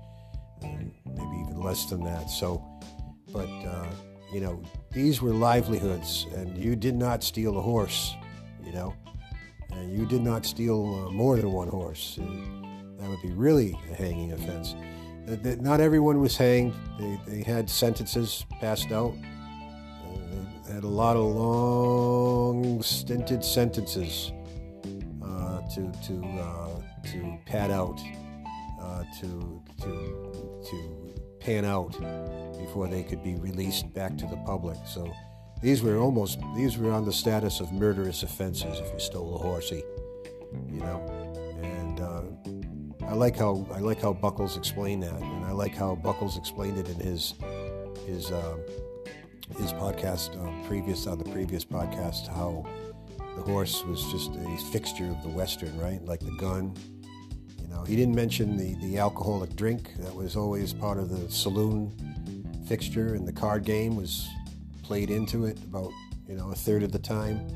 Maybe 0.62 1.36
even 1.42 1.60
less 1.60 1.86
than 1.86 2.04
that. 2.04 2.30
So, 2.30 2.62
but 3.32 3.48
uh, 3.48 3.86
you 4.32 4.40
know, 4.40 4.62
these 4.90 5.20
were 5.20 5.32
livelihoods, 5.32 6.26
and 6.34 6.56
you 6.56 6.76
did 6.76 6.94
not 6.94 7.22
steal 7.22 7.58
a 7.58 7.60
horse, 7.60 8.14
you 8.64 8.72
know, 8.72 8.94
and 9.70 9.96
you 9.96 10.06
did 10.06 10.22
not 10.22 10.46
steal 10.46 11.06
uh, 11.06 11.10
more 11.10 11.36
than 11.36 11.52
one 11.52 11.68
horse. 11.68 12.16
And 12.18 12.98
that 12.98 13.08
would 13.08 13.22
be 13.22 13.32
really 13.32 13.78
a 13.90 13.94
hanging 13.94 14.32
offense. 14.32 14.74
Not 15.60 15.80
everyone 15.80 16.20
was 16.20 16.36
hanged. 16.36 16.74
They, 16.98 17.20
they 17.26 17.42
had 17.42 17.70
sentences 17.70 18.44
passed 18.60 18.90
out. 18.90 19.14
Uh, 19.14 20.16
they 20.66 20.74
had 20.74 20.84
a 20.84 20.88
lot 20.88 21.16
of 21.16 21.24
long, 21.24 22.82
stinted 22.82 23.44
sentences 23.44 24.32
to 25.74 25.90
to 26.06 26.22
uh, 26.38 26.80
to 27.02 27.38
pad 27.46 27.70
out, 27.70 28.00
uh, 28.80 29.04
to 29.20 29.62
to 29.80 30.51
to 30.64 31.14
pan 31.40 31.64
out 31.64 31.92
before 32.58 32.88
they 32.88 33.02
could 33.02 33.22
be 33.22 33.34
released 33.36 33.92
back 33.92 34.16
to 34.18 34.26
the 34.26 34.36
public. 34.46 34.78
So 34.86 35.12
these 35.62 35.82
were 35.82 35.96
almost 35.98 36.38
these 36.56 36.78
were 36.78 36.92
on 36.92 37.04
the 37.04 37.12
status 37.12 37.60
of 37.60 37.72
murderous 37.72 38.22
offenses 38.22 38.78
if 38.80 38.92
you 38.92 38.98
stole 38.98 39.36
a 39.36 39.38
horsey, 39.38 39.82
you 40.68 40.80
know. 40.80 41.00
And 41.62 42.00
uh, 42.00 43.06
I 43.06 43.14
like 43.14 43.36
how 43.36 43.66
I 43.72 43.78
like 43.78 44.00
how 44.00 44.12
Buckles 44.12 44.56
explained 44.56 45.02
that, 45.02 45.14
and 45.14 45.44
I 45.44 45.52
like 45.52 45.74
how 45.74 45.94
Buckles 45.94 46.36
explained 46.36 46.78
it 46.78 46.88
in 46.88 46.96
his 46.96 47.34
his 48.06 48.30
uh, 48.30 48.56
his 49.58 49.72
podcast 49.72 50.36
uh, 50.36 50.66
previous 50.66 51.06
on 51.06 51.18
the 51.18 51.30
previous 51.30 51.64
podcast 51.64 52.26
how 52.28 52.64
the 53.36 53.42
horse 53.42 53.84
was 53.84 54.04
just 54.10 54.34
a 54.34 54.56
fixture 54.70 55.06
of 55.06 55.22
the 55.22 55.28
Western, 55.28 55.76
right? 55.78 56.04
Like 56.04 56.20
the 56.20 56.36
gun. 56.38 56.74
Know, 57.72 57.84
he 57.84 57.96
didn't 57.96 58.14
mention 58.14 58.56
the, 58.56 58.74
the 58.86 58.98
alcoholic 58.98 59.56
drink 59.56 59.94
that 59.98 60.14
was 60.14 60.36
always 60.36 60.72
part 60.72 60.98
of 60.98 61.08
the 61.08 61.30
saloon 61.30 61.92
fixture, 62.68 63.14
and 63.14 63.26
the 63.26 63.32
card 63.32 63.64
game 63.64 63.96
was 63.96 64.28
played 64.82 65.10
into 65.10 65.46
it 65.46 65.58
about, 65.64 65.90
you 66.28 66.36
know, 66.36 66.50
a 66.50 66.54
third 66.54 66.82
of 66.82 66.92
the 66.92 66.98
time 66.98 67.46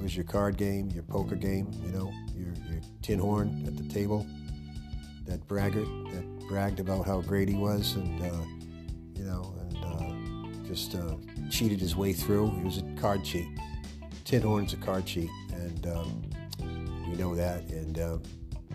was 0.00 0.14
your 0.14 0.24
card 0.24 0.56
game, 0.56 0.88
your 0.90 1.02
poker 1.02 1.34
game, 1.34 1.68
you 1.84 1.90
know, 1.90 2.12
your, 2.36 2.52
your 2.70 2.80
tin 3.02 3.18
horn 3.18 3.64
at 3.66 3.76
the 3.76 3.82
table. 3.92 4.26
That 5.26 5.46
braggart 5.48 5.88
that 6.12 6.48
bragged 6.48 6.80
about 6.80 7.06
how 7.06 7.20
great 7.20 7.48
he 7.48 7.54
was 7.54 7.96
and, 7.96 8.22
uh, 8.22 8.44
you 9.14 9.24
know, 9.24 9.54
and 9.60 9.76
uh, 9.84 10.66
just 10.66 10.94
uh, 10.94 11.16
cheated 11.50 11.80
his 11.80 11.96
way 11.96 12.12
through. 12.12 12.50
He 12.50 12.62
was 12.62 12.78
a 12.78 13.00
card 13.00 13.24
cheat 13.24 13.48
tin 14.28 14.42
horn's 14.42 14.74
a 14.74 14.76
card 14.76 15.06
cheat, 15.06 15.30
and 15.54 15.86
um, 15.86 16.22
we 17.08 17.16
know 17.16 17.34
that. 17.34 17.62
And 17.70 17.98
um, 17.98 18.22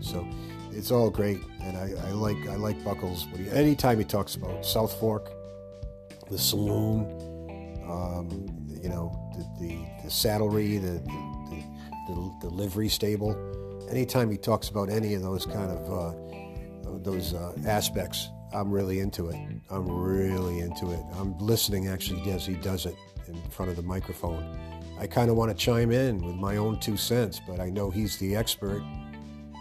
so 0.01 0.27
it's 0.75 0.91
all 0.91 1.09
great, 1.09 1.39
and 1.61 1.77
I, 1.77 1.91
I 2.07 2.11
like 2.11 2.37
I 2.47 2.55
like 2.55 2.83
Buckles. 2.83 3.27
He, 3.35 3.49
anytime 3.49 3.97
he 3.97 4.05
talks 4.05 4.35
about 4.35 4.63
Southfork, 4.63 5.29
the 6.29 6.37
saloon, 6.37 7.05
um, 7.89 8.47
you 8.81 8.89
know, 8.89 9.31
the, 9.37 9.65
the, 9.65 9.85
the 10.03 10.09
saddlery, 10.09 10.77
the, 10.77 10.99
the, 10.99 11.63
the, 12.07 12.37
the, 12.41 12.49
livery 12.49 12.89
stable. 12.89 13.35
Anytime 13.89 14.31
he 14.31 14.37
talks 14.37 14.69
about 14.69 14.89
any 14.89 15.13
of 15.13 15.21
those 15.21 15.45
kind 15.45 15.69
of 15.69 15.93
uh, 15.93 16.99
those 16.99 17.33
uh, 17.33 17.53
aspects, 17.65 18.29
I'm 18.53 18.71
really 18.71 18.99
into 18.99 19.29
it. 19.29 19.35
I'm 19.69 19.87
really 19.87 20.59
into 20.59 20.91
it. 20.91 21.01
I'm 21.15 21.37
listening 21.37 21.87
actually 21.87 22.29
as 22.31 22.45
he 22.45 22.55
does 22.55 22.85
it 22.85 22.95
in 23.27 23.41
front 23.49 23.69
of 23.69 23.77
the 23.77 23.83
microphone. 23.83 24.59
I 24.99 25.07
kind 25.07 25.29
of 25.29 25.35
want 25.35 25.51
to 25.51 25.57
chime 25.57 25.91
in 25.91 26.19
with 26.19 26.35
my 26.35 26.57
own 26.57 26.79
two 26.79 26.97
cents, 26.97 27.41
but 27.45 27.59
I 27.59 27.69
know 27.69 27.89
he's 27.89 28.17
the 28.17 28.35
expert, 28.35 28.83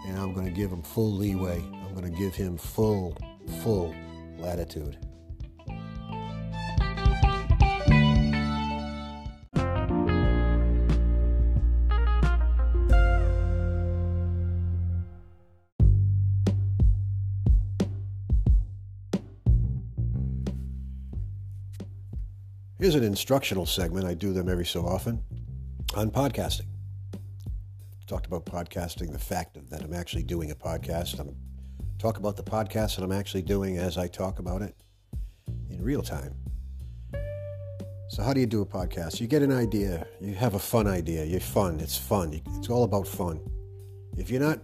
and 0.05 0.17
I'm 0.17 0.33
going 0.33 0.45
to 0.45 0.51
give 0.51 0.71
him 0.71 0.81
full 0.81 1.11
leeway. 1.11 1.57
I'm 1.57 1.93
going 1.93 2.11
to 2.11 2.19
give 2.19 2.35
him 2.35 2.57
full, 2.57 3.17
full 3.61 3.95
latitude. 4.37 4.97
Here's 22.83 22.95
an 22.95 23.03
instructional 23.05 23.65
segment. 23.65 24.05
I 24.05 24.13
do 24.13 24.33
them 24.33 24.49
every 24.49 24.65
so 24.65 24.85
often 24.85 25.23
on 25.95 26.11
podcasting. 26.11 26.72
Talked 28.05 28.25
about 28.25 28.45
podcasting, 28.45 29.11
the 29.11 29.19
fact 29.19 29.57
that 29.69 29.81
I'm 29.81 29.93
actually 29.93 30.23
doing 30.23 30.51
a 30.51 30.55
podcast. 30.55 31.19
I'm 31.19 31.35
talk 31.97 32.17
about 32.17 32.35
the 32.35 32.43
podcast 32.43 32.97
that 32.97 33.03
I'm 33.03 33.13
actually 33.13 33.43
doing 33.43 33.77
as 33.77 33.97
I 33.97 34.07
talk 34.07 34.39
about 34.39 34.61
it 34.61 34.75
in 35.69 35.81
real 35.81 36.01
time. 36.01 36.35
So, 38.09 38.21
how 38.21 38.33
do 38.33 38.41
you 38.41 38.45
do 38.45 38.61
a 38.61 38.65
podcast? 38.65 39.21
You 39.21 39.27
get 39.27 39.41
an 39.41 39.53
idea, 39.53 40.05
you 40.19 40.35
have 40.35 40.53
a 40.53 40.59
fun 40.59 40.85
idea, 40.85 41.23
you're 41.23 41.39
fun, 41.39 41.79
it's 41.79 41.97
fun, 41.97 42.41
it's 42.57 42.69
all 42.69 42.83
about 42.83 43.07
fun. 43.07 43.39
If 44.17 44.29
you're 44.29 44.41
not, 44.41 44.59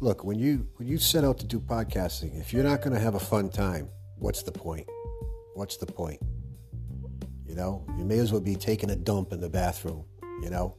look, 0.00 0.22
when 0.22 0.38
you 0.38 0.68
when 0.76 0.86
you 0.86 0.98
set 0.98 1.24
out 1.24 1.38
to 1.38 1.46
do 1.46 1.58
podcasting, 1.58 2.40
if 2.40 2.52
you're 2.52 2.64
not 2.64 2.80
going 2.80 2.94
to 2.94 3.00
have 3.00 3.16
a 3.16 3.20
fun 3.20 3.50
time, 3.50 3.88
what's 4.18 4.44
the 4.44 4.52
point? 4.52 4.88
What's 5.54 5.78
the 5.78 5.86
point? 5.86 6.20
You 7.44 7.56
know, 7.56 7.84
you 7.98 8.04
may 8.04 8.18
as 8.18 8.30
well 8.30 8.40
be 8.40 8.54
taking 8.54 8.90
a 8.90 8.96
dump 8.96 9.32
in 9.32 9.40
the 9.40 9.50
bathroom 9.50 10.04
You 10.42 10.50
know, 10.50 10.76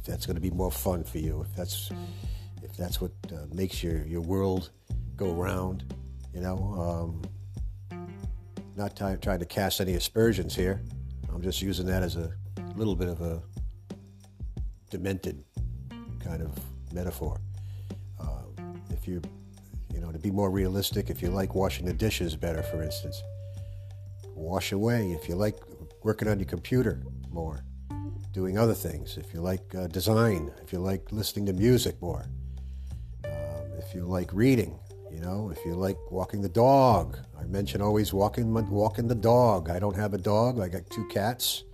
if 0.00 0.06
that's 0.06 0.24
going 0.24 0.36
to 0.36 0.40
be 0.40 0.50
more 0.50 0.72
fun 0.72 1.04
for 1.04 1.18
you, 1.18 1.42
if 1.42 1.54
that's 1.54 1.90
if 2.62 2.74
that's 2.76 3.00
what 3.00 3.12
uh, 3.32 3.46
makes 3.52 3.82
your 3.82 4.04
your 4.06 4.22
world 4.22 4.70
go 5.16 5.32
round. 5.32 5.94
You 6.34 6.40
know, 6.40 7.22
um, 7.92 8.00
not 8.76 8.96
t- 8.96 9.16
trying 9.20 9.40
to 9.40 9.44
cast 9.44 9.80
any 9.80 9.94
aspersions 9.94 10.56
here. 10.56 10.80
I'm 11.32 11.42
just 11.42 11.60
using 11.60 11.86
that 11.86 12.02
as 12.02 12.16
a 12.16 12.32
little 12.76 12.96
bit 12.96 13.08
of 13.08 13.20
a 13.20 13.42
demented 14.90 15.44
kind 16.18 16.40
of 16.42 16.58
metaphor. 16.94 17.38
Uh, 18.18 18.44
if 18.90 19.06
you, 19.06 19.20
you 19.92 20.00
know, 20.00 20.12
to 20.12 20.18
be 20.18 20.30
more 20.30 20.50
realistic, 20.50 21.10
if 21.10 21.20
you 21.20 21.28
like 21.28 21.54
washing 21.54 21.84
the 21.84 21.92
dishes 21.92 22.36
better, 22.36 22.62
for 22.62 22.82
instance, 22.82 23.22
wash 24.34 24.72
away. 24.72 25.12
If 25.12 25.28
you 25.28 25.34
like 25.34 25.56
working 26.02 26.28
on 26.28 26.38
your 26.38 26.46
computer 26.46 27.02
more, 27.30 27.64
doing 28.32 28.58
other 28.58 28.74
things. 28.74 29.16
If 29.16 29.34
you 29.34 29.40
like 29.40 29.74
uh, 29.74 29.86
design, 29.88 30.52
if 30.62 30.72
you 30.72 30.78
like 30.78 31.10
listening 31.12 31.46
to 31.46 31.52
music 31.52 32.00
more, 32.00 32.26
um, 33.24 33.72
if 33.78 33.94
you 33.94 34.04
like 34.04 34.32
reading, 34.32 34.78
you 35.10 35.20
know, 35.20 35.50
if 35.50 35.64
you 35.64 35.74
like 35.74 35.96
walking 36.10 36.40
the 36.40 36.48
dog. 36.48 37.18
I 37.38 37.44
mention 37.44 37.82
always 37.82 38.12
walking 38.12 38.52
walking 38.70 39.08
the 39.08 39.14
dog. 39.14 39.70
I 39.70 39.78
don't 39.78 39.96
have 39.96 40.14
a 40.14 40.18
dog. 40.18 40.60
I 40.60 40.68
got 40.68 40.88
two 40.90 41.06
cats. 41.08 41.64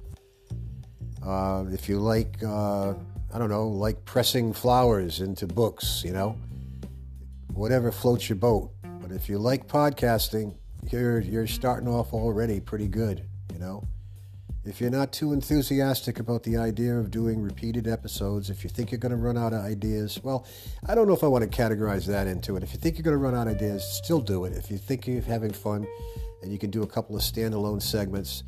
Uh, 1.22 1.64
if 1.72 1.88
you 1.88 1.98
like, 1.98 2.42
uh, 2.42 2.94
I 3.34 3.38
don't 3.38 3.50
know, 3.50 3.66
like 3.68 4.04
pressing 4.04 4.52
flowers 4.52 5.20
into 5.20 5.46
books, 5.46 6.02
you 6.04 6.12
know, 6.12 6.38
whatever 7.52 7.90
floats 7.90 8.28
your 8.28 8.36
boat. 8.36 8.70
But 9.00 9.11
if 9.11 9.28
you 9.28 9.38
like 9.38 9.66
podcasting, 9.66 10.54
you're 10.90 11.20
you're 11.20 11.46
starting 11.46 11.88
off 11.88 12.12
already 12.12 12.61
pretty 12.61 12.88
good, 12.88 13.26
you 13.52 13.59
know. 13.59 13.82
If 14.67 14.81
you're 14.81 14.91
not 14.91 15.12
too 15.12 15.33
enthusiastic 15.33 16.19
about 16.19 16.43
the 16.43 16.57
idea 16.57 16.99
of 16.99 17.12
doing 17.12 17.41
repeated 17.41 17.87
episodes, 17.87 18.51
if 18.51 18.64
you 18.64 18.71
think 18.71 18.91
you're 18.91 18.99
going 18.99 19.12
to 19.12 19.17
run 19.17 19.39
out 19.39 19.53
of 19.53 19.64
ideas, 19.64 20.19
well, 20.25 20.45
I 20.89 20.97
don't 20.97 21.07
know 21.07 21.14
if 21.14 21.23
I 21.23 21.29
want 21.29 21.49
to 21.51 21.62
categorize 21.62 22.05
that 22.07 22.27
into 22.27 22.57
it. 22.57 22.64
If 22.64 22.73
you 22.73 22.81
think 22.81 22.97
you're 22.97 23.05
going 23.05 23.17
to 23.17 23.23
run 23.23 23.37
out 23.37 23.47
of 23.47 23.55
ideas, 23.55 23.85
still 23.85 24.21
do 24.21 24.45
it. 24.45 24.55
If 24.55 24.69
you 24.69 24.77
think 24.77 25.07
you're 25.07 25.23
having 25.23 25.53
fun 25.53 25.87
and 26.43 26.51
you 26.51 26.59
can 26.59 26.71
do 26.71 26.83
a 26.83 26.87
couple 26.87 27.14
of 27.14 27.23
standalone 27.23 27.81
segments, 27.81 28.43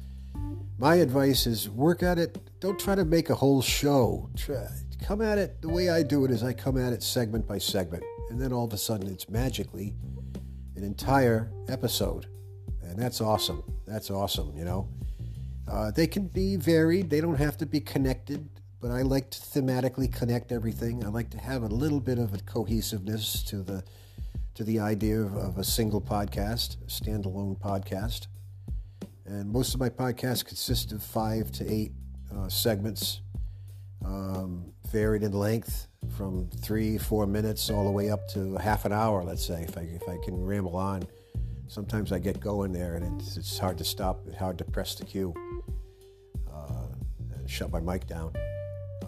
my 0.77 0.97
advice 0.97 1.47
is 1.47 1.71
work 1.71 2.03
at 2.03 2.19
it. 2.19 2.37
Don't 2.59 2.81
try 2.81 2.97
to 2.97 3.05
make 3.05 3.31
a 3.31 3.37
whole 3.37 3.63
show. 3.63 4.29
Try, 4.37 4.67
come 5.01 5.23
at 5.23 5.39
it 5.39 5.63
the 5.63 5.69
way 5.69 5.89
I 5.89 6.03
do 6.03 6.25
it 6.25 6.33
is 6.33 6.43
I 6.43 6.53
come 6.53 6.79
at 6.79 6.93
it 6.93 7.05
segment 7.05 7.47
by 7.47 7.59
segment. 7.59 8.03
And 8.29 8.41
then 8.41 8.53
all 8.53 8.65
of 8.65 8.73
a 8.73 8.77
sudden 8.77 9.09
it's 9.09 9.29
magically 9.29 9.95
an 10.75 10.83
entire 10.83 11.53
episode. 11.69 12.27
And 12.83 12.99
that's 12.99 13.21
awesome. 13.21 13.63
That's 13.87 14.11
awesome, 14.11 14.53
you 14.57 14.65
know. 14.65 14.89
Uh, 15.71 15.91
they 15.91 16.07
can 16.07 16.27
be 16.27 16.57
varied, 16.57 17.11
they 17.11 17.21
don't 17.21 17.37
have 17.37 17.57
to 17.59 17.67
be 17.67 17.81
connected, 17.81 18.49
but 18.81 18.91
I 18.91 19.03
like 19.03 19.31
to 19.31 19.39
thematically 19.39 20.13
connect 20.13 20.51
everything. 20.51 21.05
I 21.05 21.09
like 21.09 21.31
to 21.31 21.39
have 21.39 21.63
a 21.63 21.69
little 21.69 22.01
bit 22.01 22.19
of 22.19 22.33
a 22.33 22.39
cohesiveness 22.39 23.43
to 23.45 23.63
the 23.63 23.85
to 24.55 24.65
the 24.65 24.81
idea 24.81 25.21
of, 25.21 25.37
of 25.37 25.59
a 25.59 25.63
single 25.63 26.01
podcast, 26.01 26.79
a 26.83 26.87
standalone 26.87 27.57
podcast. 27.61 28.27
And 29.25 29.53
most 29.53 29.73
of 29.73 29.79
my 29.79 29.89
podcasts 29.89 30.45
consist 30.45 30.91
of 30.91 31.01
five 31.01 31.53
to 31.53 31.73
eight 31.73 31.93
uh, 32.35 32.49
segments, 32.49 33.21
um, 34.05 34.73
varied 34.91 35.23
in 35.23 35.31
length 35.31 35.87
from 36.17 36.49
three, 36.49 36.99
four 36.99 37.25
minutes 37.25 37.71
all 37.71 37.85
the 37.85 37.91
way 37.93 38.11
up 38.11 38.27
to 38.31 38.57
half 38.57 38.85
an 38.85 38.93
hour, 38.93 39.23
let's 39.23 39.47
say, 39.47 39.63
if 39.63 39.79
I, 39.79 39.83
if 39.83 40.09
I 40.09 40.17
can 40.25 40.35
ramble 40.45 40.75
on. 40.75 41.07
Sometimes 41.69 42.11
I 42.11 42.19
get 42.19 42.41
going 42.41 42.73
there 42.73 42.97
and 42.97 43.21
it's, 43.21 43.37
it's 43.37 43.59
hard 43.59 43.79
to 43.79 43.85
stop, 43.85 44.29
hard 44.35 44.59
to 44.59 44.65
press 44.65 44.97
the 44.97 45.05
cue 45.05 45.35
shut 47.49 47.73
my 47.73 47.81
mic 47.81 48.07
down. 48.07 48.33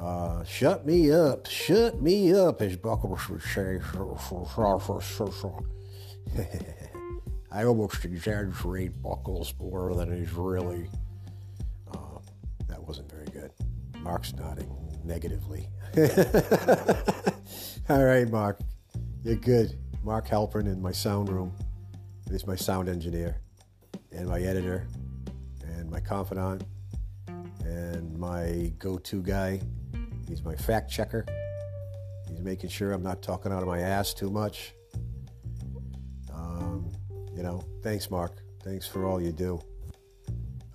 Uh, 0.00 0.42
shut 0.44 0.86
me 0.86 1.12
up, 1.12 1.46
shut 1.46 2.00
me 2.00 2.32
up, 2.34 2.62
as 2.62 2.76
Buckles 2.76 3.28
would 3.28 3.42
say. 3.42 3.78
I 7.52 7.64
almost 7.64 8.04
exaggerate 8.04 9.02
Buckles 9.02 9.52
more 9.60 9.94
than 9.94 10.16
he's 10.16 10.32
really. 10.32 10.88
Uh, 11.92 12.18
that 12.68 12.82
wasn't 12.82 13.10
very 13.10 13.26
good. 13.26 13.52
Mark's 13.98 14.32
nodding 14.34 14.70
negatively. 15.04 15.68
All 17.90 18.04
right, 18.04 18.28
Mark, 18.30 18.60
you're 19.22 19.36
good. 19.36 19.76
Mark 20.02 20.28
Halpern 20.28 20.64
in 20.64 20.80
my 20.80 20.92
sound 20.92 21.28
room. 21.28 21.52
He's 22.30 22.46
my 22.46 22.56
sound 22.56 22.88
engineer 22.88 23.36
and 24.12 24.28
my 24.28 24.40
editor 24.40 24.86
and 25.62 25.90
my 25.90 26.00
confidant 26.00 26.62
and 27.70 28.18
my 28.18 28.72
go 28.78 28.98
to 28.98 29.22
guy. 29.22 29.60
He's 30.28 30.42
my 30.42 30.54
fact 30.54 30.90
checker. 30.90 31.24
He's 32.28 32.40
making 32.40 32.70
sure 32.70 32.92
I'm 32.92 33.02
not 33.02 33.22
talking 33.22 33.52
out 33.52 33.62
of 33.62 33.68
my 33.68 33.80
ass 33.80 34.12
too 34.12 34.30
much. 34.30 34.74
Um, 36.32 36.90
you 37.34 37.42
know, 37.42 37.62
thanks, 37.82 38.10
Mark. 38.10 38.42
Thanks 38.62 38.86
for 38.86 39.06
all 39.06 39.20
you 39.20 39.32
do. 39.32 39.60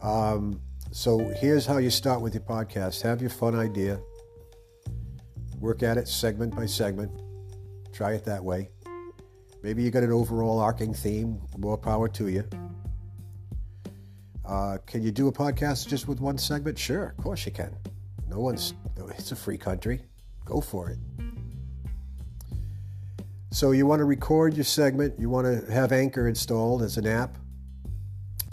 Um, 0.02 0.62
so 0.92 1.18
here's 1.40 1.66
how 1.66 1.78
you 1.78 1.90
start 1.90 2.22
with 2.22 2.34
your 2.34 2.44
podcast 2.44 3.02
have 3.02 3.22
your 3.22 3.30
fun 3.30 3.56
idea, 3.56 4.00
work 5.60 5.84
at 5.84 5.98
it 5.98 6.08
segment 6.08 6.56
by 6.56 6.66
segment, 6.66 7.12
try 7.94 8.14
it 8.14 8.24
that 8.26 8.44
way. 8.44 8.70
Maybe 9.64 9.84
you 9.84 9.92
got 9.92 10.04
an 10.04 10.12
overall 10.12 10.60
arcing 10.60 10.94
theme, 10.94 11.42
more 11.58 11.78
power 11.78 12.08
to 12.10 12.28
you. 12.28 12.48
Uh, 14.48 14.78
can 14.86 15.02
you 15.02 15.12
do 15.12 15.28
a 15.28 15.32
podcast 15.32 15.88
just 15.88 16.08
with 16.08 16.20
one 16.20 16.38
segment? 16.38 16.78
Sure, 16.78 17.14
of 17.18 17.24
course 17.24 17.46
you 17.46 17.52
can. 17.52 17.76
No 18.30 18.40
one's, 18.40 18.74
it's 19.18 19.32
a 19.32 19.36
free 19.36 19.58
country. 19.58 20.02
Go 20.46 20.62
for 20.62 20.90
it. 20.90 20.98
So, 23.52 23.72
you 23.72 23.86
want 23.86 24.02
to 24.02 24.06
record 24.06 24.54
your 24.56 24.66
segment, 24.66 25.18
you 25.18 25.30
want 25.30 25.48
to 25.48 25.72
have 25.72 25.92
Anchor 25.92 26.28
installed 26.28 26.84
as 26.84 26.98
an 26.98 27.08
app. 27.08 27.38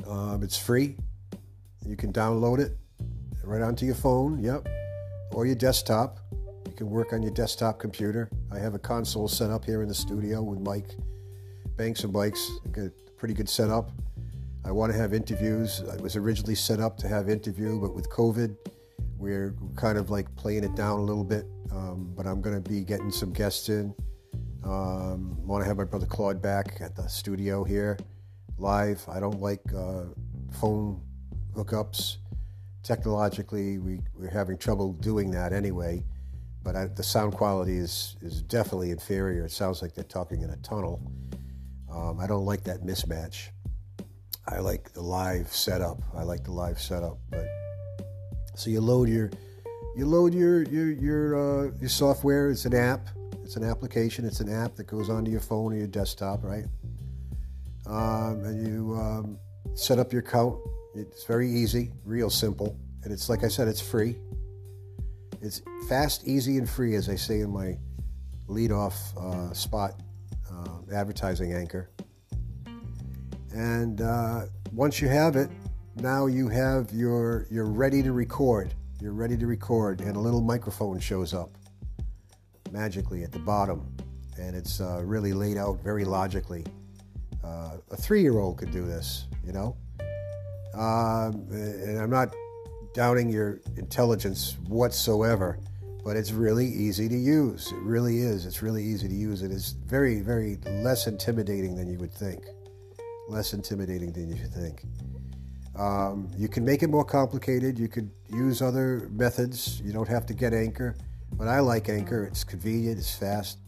Um, 0.07 0.43
it's 0.43 0.57
free. 0.57 0.97
You 1.85 1.97
can 1.97 2.13
download 2.13 2.61
it 2.61 2.77
right 3.43 3.63
onto 3.63 3.85
your 3.85 3.97
phone, 3.97 4.39
yep, 4.39 4.69
or 5.33 5.45
your 5.45 5.57
desktop. 5.57 6.21
You 6.67 6.73
can 6.73 6.89
work 6.89 7.13
on 7.13 7.23
your 7.23 7.33
desktop 7.33 7.81
computer. 7.81 8.31
I 8.51 8.59
have 8.59 8.75
a 8.75 8.79
console 8.79 9.29
set 9.29 9.51
up 9.51 9.65
here 9.65 9.83
in 9.83 9.89
the 9.89 9.95
studio 9.95 10.43
with 10.43 10.61
Mike 10.61 10.95
Banks 11.77 12.05
and 12.05 12.13
Bikes. 12.13 12.51
Pretty 13.19 13.35
good 13.35 13.49
setup. 13.49 13.91
I 14.65 14.71
want 14.71 14.93
to 14.93 14.99
have 14.99 15.13
interviews. 15.13 15.83
I 15.91 15.97
was 16.01 16.15
originally 16.15 16.55
set 16.55 16.81
up 16.81 16.97
to 16.99 17.09
have 17.09 17.29
interview, 17.29 17.81
but 17.81 17.95
with 17.95 18.09
COVID, 18.11 18.57
we're 19.19 19.55
kind 19.77 19.99
of 19.99 20.11
like 20.11 20.35
playing 20.37 20.65
it 20.65 20.75
down 20.75 21.01
a 21.01 21.03
little 21.03 21.25
bit. 21.25 21.47
Um, 21.73 22.13
but 22.15 22.27
I'm 22.27 22.41
going 22.41 22.63
to 22.63 22.71
be 22.71 22.85
getting 22.85 23.11
some 23.11 23.33
guests 23.33 23.69
in. 23.69 23.95
Um, 24.65 25.45
want 25.45 25.63
to 25.65 25.69
have 25.69 25.77
my 25.77 25.85
brother 25.85 26.07
Claude 26.07 26.41
back 26.41 26.81
at 26.81 26.95
the 26.95 27.09
studio 27.09 27.65
here, 27.65 27.99
live. 28.59 29.05
I 29.09 29.19
don't 29.19 29.41
like 29.41 29.63
uh, 29.77 30.05
phone 30.53 31.03
hookups. 31.57 32.19
Technologically, 32.85 33.79
we, 33.79 34.01
we're 34.15 34.31
having 34.31 34.59
trouble 34.59 34.93
doing 34.93 35.31
that 35.33 35.53
anyway. 35.53 36.05
But 36.63 36.77
I, 36.77 36.87
the 36.87 37.03
sound 37.03 37.33
quality 37.33 37.77
is 37.77 38.17
is 38.23 38.43
definitely 38.43 38.93
inferior. 38.93 39.45
It 39.45 39.51
sounds 39.51 39.83
like 39.83 39.95
they're 39.95 40.05
talking 40.05 40.43
in 40.43 40.51
a 40.51 40.57
tunnel. 40.59 41.03
Um, 41.91 42.21
I 42.21 42.29
don't 42.29 42.45
like 42.45 42.63
that 42.65 42.83
mismatch. 42.83 43.49
I 44.47 44.59
like 44.59 44.93
the 44.93 45.03
live 45.03 45.53
setup. 45.53 45.99
I 46.15 46.23
like 46.23 46.45
the 46.45 46.53
live 46.53 46.81
setup. 46.81 47.19
But 47.31 47.47
so 48.55 48.71
you 48.71 48.81
load 48.81 49.09
your 49.09 49.31
you 49.97 50.07
load 50.07 50.35
your 50.35 50.63
your 50.65 50.91
your 50.91 51.37
uh, 51.37 51.71
your 51.81 51.89
software. 51.89 52.51
It's 52.51 52.65
an 52.65 52.75
app. 52.75 53.09
It's 53.45 53.57
an 53.57 53.65
application. 53.65 54.25
It's 54.25 54.41
an 54.41 54.53
app 54.53 54.75
that 54.77 54.87
goes 54.87 55.11
onto 55.11 55.31
your 55.31 55.41
phone 55.41 55.73
or 55.73 55.77
your 55.77 55.87
desktop, 55.87 56.43
right? 56.43 56.65
Um, 57.87 58.45
and 58.45 58.67
you 58.67 58.95
um, 58.95 59.39
set 59.75 59.99
up 59.99 60.13
your 60.13 60.23
account. 60.23 60.59
It's 60.95 61.25
very 61.25 61.49
easy, 61.49 61.93
real 62.05 62.31
simple, 62.31 62.77
and 63.03 63.13
it's 63.13 63.29
like 63.29 63.45
I 63.45 63.49
said, 63.49 63.69
it's 63.69 63.81
free. 63.81 64.17
It's 65.41 65.63
fast, 65.89 66.27
easy, 66.27 66.59
and 66.59 66.69
free, 66.69 66.95
as 66.95 67.09
I 67.09 67.17
say 67.17 67.41
in 67.41 67.51
my 67.51 67.77
lead-off 68.47 69.17
uh, 69.17 69.53
spot 69.53 70.01
uh, 70.53 70.95
advertising 70.95 71.53
anchor. 71.53 71.91
And 73.55 74.01
uh, 74.01 74.47
once 74.73 75.01
you 75.01 75.09
have 75.09 75.37
it, 75.37 75.51
now 75.97 76.27
you 76.27 76.49
have 76.49 76.91
your 76.93 77.47
you're 77.51 77.67
ready 77.71 78.03
to 78.03 78.13
record. 78.13 78.73
You're 79.01 79.13
ready 79.13 79.37
to 79.37 79.47
record, 79.47 80.01
and 80.01 80.17
a 80.17 80.21
little 80.21 80.41
microphone 80.41 80.99
shows 80.99 81.35
up 81.35 81.51
magically 82.71 83.25
at 83.25 83.33
the 83.33 83.41
bottom, 83.41 83.95
and 84.39 84.57
it's 84.57 84.81
uh, 84.81 85.03
really 85.05 85.33
laid 85.33 85.59
out 85.59 85.83
very 85.83 86.05
logically. 86.05 86.65
Uh, 87.45 87.77
a 87.91 87.97
three-year-old 87.97 88.57
could 88.57 88.71
do 88.71 88.87
this, 88.87 89.27
you 89.45 89.53
know. 89.53 89.77
Um, 90.75 91.47
and 91.51 91.99
I'm 91.99 92.11
not 92.11 92.35
doubting 92.95 93.29
your 93.29 93.61
intelligence 93.77 94.57
whatsoever, 94.69 95.59
but 96.05 96.17
it's 96.17 96.31
really 96.31 96.67
easy 96.67 97.09
to 97.09 97.17
use. 97.17 97.73
It 97.73 97.83
really 97.83 98.21
is. 98.21 98.47
It's 98.47 98.63
really 98.63 98.85
easy 98.85 99.09
to 99.09 99.15
use. 99.15 99.43
It 99.43 99.51
is 99.51 99.73
very, 99.85 100.21
very 100.21 100.59
less 100.67 101.07
intimidating 101.07 101.75
than 101.75 101.89
you 101.89 101.99
would 101.99 102.15
think 102.15 102.45
less 103.33 103.55
intimidating 103.55 104.13
than 104.13 104.29
you 104.29 104.37
think. 104.37 104.85
Um, 105.77 106.31
you 106.37 106.49
can 106.49 106.65
make 106.65 106.83
it 106.83 106.89
more 106.89 107.05
complicated. 107.05 107.79
You 107.79 107.89
could 107.89 108.11
use 108.29 108.61
other 108.61 109.09
methods. 109.11 109.81
You 109.81 109.93
don't 109.93 110.09
have 110.09 110.27
to 110.27 110.35
get 110.35 110.53
Anchor, 110.53 110.97
but 111.33 111.49
I 111.49 111.61
like 111.61 111.89
Anchor. 111.89 112.25
It's 112.25 112.45
convenient, 112.45 112.99
it's 112.99 113.15
fast. 113.15 113.59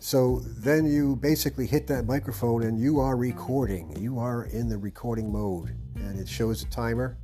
So 0.00 0.40
then 0.44 0.86
you 0.86 1.16
basically 1.16 1.66
hit 1.66 1.86
that 1.88 2.06
microphone 2.06 2.64
and 2.64 2.78
you 2.78 2.98
are 3.00 3.16
recording. 3.16 3.96
You 4.00 4.18
are 4.18 4.44
in 4.46 4.68
the 4.68 4.78
recording 4.78 5.30
mode, 5.30 5.76
and 5.96 6.18
it 6.18 6.28
shows 6.28 6.62
a 6.62 6.66
timer. 6.66 7.18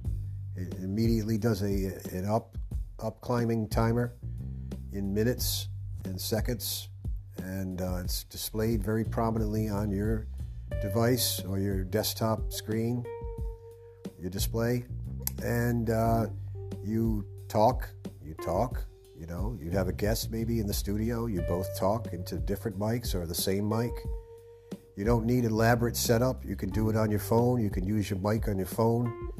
It 0.57 0.75
immediately 0.75 1.39
does 1.39 1.63
a 1.63 1.99
an 2.13 2.27
up 2.29 2.57
up 3.03 3.21
climbing 3.21 3.69
timer 3.69 4.15
in 4.93 5.13
minutes 5.15 5.69
and 6.05 6.21
seconds, 6.21 6.89
and 7.39 7.81
uh, 7.81 8.01
it's 8.05 8.25
displayed 8.25 8.83
very 8.83 9.05
prominently 9.05 9.69
on 9.69 9.91
your 9.91 10.27
device 10.81 11.43
or 11.49 11.59
your 11.59 11.85
desktop 11.85 12.53
screen, 12.53 13.05
your 14.21 14.31
display, 14.31 14.85
and 15.43 15.91
uh, 15.91 16.27
you 16.85 17.25
talk. 17.49 17.89
You 18.25 18.35
talk. 18.35 18.85
You 19.19 19.27
know, 19.27 19.59
you 19.61 19.71
have 19.71 19.89
a 19.89 19.93
guest 19.93 20.31
maybe 20.31 20.61
in 20.61 20.67
the 20.67 20.75
studio. 20.75 21.27
You 21.27 21.43
both 21.43 21.77
talk 21.79 22.13
into 22.13 22.37
different 22.37 22.79
mics 22.79 23.15
or 23.15 23.27
the 23.27 23.35
same 23.35 23.69
mic. 23.69 23.93
You 24.97 25.05
don't 25.05 25.27
need 25.27 25.45
elaborate 25.45 25.97
setup. 25.97 26.45
You 26.45 26.57
can 26.57 26.71
do 26.71 26.89
it 26.91 26.97
on 26.97 27.11
your 27.11 27.21
phone. 27.21 27.61
You 27.61 27.71
can 27.71 27.87
use 27.87 28.11
your 28.11 28.19
mic 28.21 28.49
on 28.49 28.59
your 28.59 28.67
phone. 28.67 29.31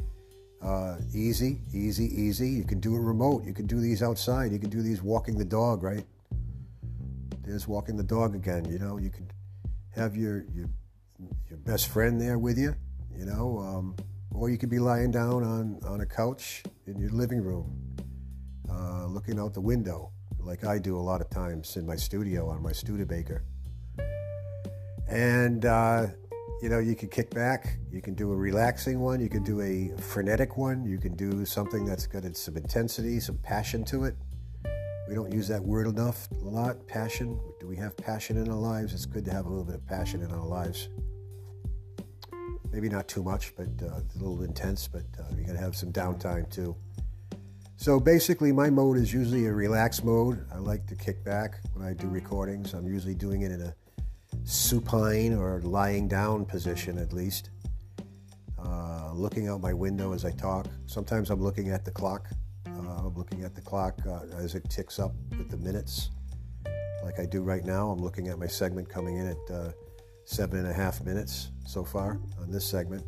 Uh, 0.63 0.97
easy, 1.15 1.61
easy, 1.73 2.05
easy. 2.05 2.49
You 2.49 2.65
can 2.65 2.81
do 2.81 2.97
it 2.97 3.01
remote. 3.01 3.45
You 3.45 3.55
can 3.55 3.67
do 3.67 3.81
these 3.81 4.03
outside. 4.03 4.53
You 4.53 4.59
can 4.59 4.71
do 4.71 4.83
these 4.83 5.03
walking 5.03 5.39
the 5.39 5.45
dog, 5.45 5.83
right? 5.83 6.05
There's 7.45 7.69
walking 7.69 7.97
the 7.97 8.03
dog 8.03 8.35
again. 8.35 8.65
You 8.65 8.79
know, 8.79 8.99
you 8.99 9.11
can 9.11 9.31
have 9.95 10.17
your 10.17 10.45
your 10.55 10.69
your 11.49 11.59
best 11.59 11.89
friend 11.89 12.21
there 12.21 12.39
with 12.39 12.59
you. 12.59 12.75
You 13.17 13.27
know, 13.27 13.59
um, 13.59 13.97
or 14.31 14.51
you 14.51 14.59
could 14.59 14.71
be 14.71 14.79
lying 14.79 15.11
down 15.11 15.43
on 15.43 15.81
on 15.87 16.01
a 16.01 16.07
couch 16.07 16.63
in 16.87 16.99
your 16.99 17.11
living 17.11 17.43
room, 17.43 17.97
uh, 18.71 19.07
looking 19.07 19.39
out 19.39 19.55
the 19.55 19.61
window, 19.61 20.13
like 20.39 20.65
I 20.65 20.79
do 20.79 20.97
a 20.97 21.01
lot 21.01 21.21
of 21.21 21.29
times 21.31 21.77
in 21.77 21.87
my 21.87 21.97
studio 21.97 22.49
on 22.49 22.63
my 22.63 22.73
Studebaker. 22.73 23.45
And 25.09 25.65
uh, 25.65 26.07
you 26.63 26.69
know, 26.69 26.79
you 26.79 26.97
can 26.97 27.09
kick 27.09 27.31
back. 27.31 27.79
You 27.91 28.01
can 28.01 28.15
do 28.15 28.33
a 28.33 28.37
relaxing 28.37 29.01
one. 29.01 29.21
You 29.21 29.29
can 29.29 29.43
do 29.43 29.61
a 29.61 30.01
frenetic 30.01 30.57
one. 30.57 30.85
You 30.85 30.99
can 30.99 31.15
do 31.15 31.45
something 31.45 31.85
that's 31.85 32.07
got 32.07 32.25
some 32.37 32.57
intensity, 32.57 33.21
some 33.21 33.39
passion 33.39 33.85
to 33.87 34.05
it. 34.05 34.17
We 35.09 35.15
don't 35.15 35.33
use 35.33 35.49
that 35.49 35.63
word 35.63 35.87
enough 35.87 36.29
a 36.31 36.49
lot. 36.49 36.87
Passion. 36.87 37.41
Do 37.61 37.67
we 37.67 37.77
have 37.77 37.97
passion 37.97 38.37
in 38.37 38.51
our 38.51 38.59
lives? 38.59 38.93
It's 38.93 39.07
good 39.07 39.25
to 39.25 39.33
have 39.33 39.47
a 39.47 39.49
little 39.49 39.65
bit 39.65 39.77
of 39.77 39.87
passion 39.87 40.23
in 40.23 40.31
our 40.31 40.45
lives. 40.45 40.91
Maybe 42.71 42.91
not 42.91 43.09
too 43.09 43.23
much, 43.23 43.57
but 43.57 43.69
uh, 43.83 43.87
a 43.87 44.19
little 44.19 44.43
intense. 44.43 44.87
But 44.87 45.05
uh, 45.19 45.35
you 45.35 45.47
got 45.47 45.55
to 45.55 45.59
have 45.59 45.75
some 45.75 45.91
downtime 45.93 46.51
too. 46.51 46.77
So 47.77 47.99
basically, 47.99 48.53
my 48.53 48.69
mode 48.69 48.99
is 48.99 49.11
usually 49.11 49.47
a 49.47 49.53
relaxed 49.53 50.05
mode. 50.05 50.45
I 50.53 50.59
like 50.59 50.87
to 50.89 50.95
kick 50.95 51.25
back 51.25 51.55
when 51.73 51.87
I 51.87 51.95
do 51.95 52.07
recordings. 52.09 52.75
I'm 52.75 52.87
usually 52.87 53.15
doing 53.15 53.43
it 53.43 53.51
in 53.51 53.63
a 53.63 53.75
supine 54.45 55.33
or 55.33 55.63
lying 55.63 56.07
down 56.07 56.45
position 56.45 56.99
at 56.99 57.15
least. 57.15 57.49
Uh, 58.63 59.13
looking 59.15 59.49
out 59.49 59.63
my 59.63 59.73
window 59.73 60.13
as 60.13 60.27
I 60.27 60.33
talk. 60.33 60.67
Sometimes 60.85 61.31
I'm 61.31 61.41
looking 61.43 61.71
at 61.71 61.87
the 61.87 61.93
clock. 61.93 62.29
Looking 63.31 63.45
at 63.45 63.55
the 63.55 63.61
clock 63.61 64.01
uh, 64.07 64.21
as 64.39 64.55
it 64.55 64.71
ticks 64.71 64.99
up 64.99 65.13
with 65.37 65.51
the 65.51 65.59
minutes, 65.59 66.09
like 67.03 67.21
I 67.21 67.27
do 67.27 67.43
right 67.43 67.63
now. 67.63 67.91
I'm 67.91 67.99
looking 67.99 68.29
at 68.29 68.39
my 68.39 68.47
segment 68.47 68.89
coming 68.89 69.19
in 69.19 69.29
at 69.29 69.55
uh, 69.55 69.73
seven 70.25 70.61
and 70.61 70.69
a 70.69 70.73
half 70.73 71.05
minutes 71.05 71.51
so 71.67 71.85
far 71.85 72.19
on 72.41 72.51
this 72.51 72.65
segment. 72.65 73.05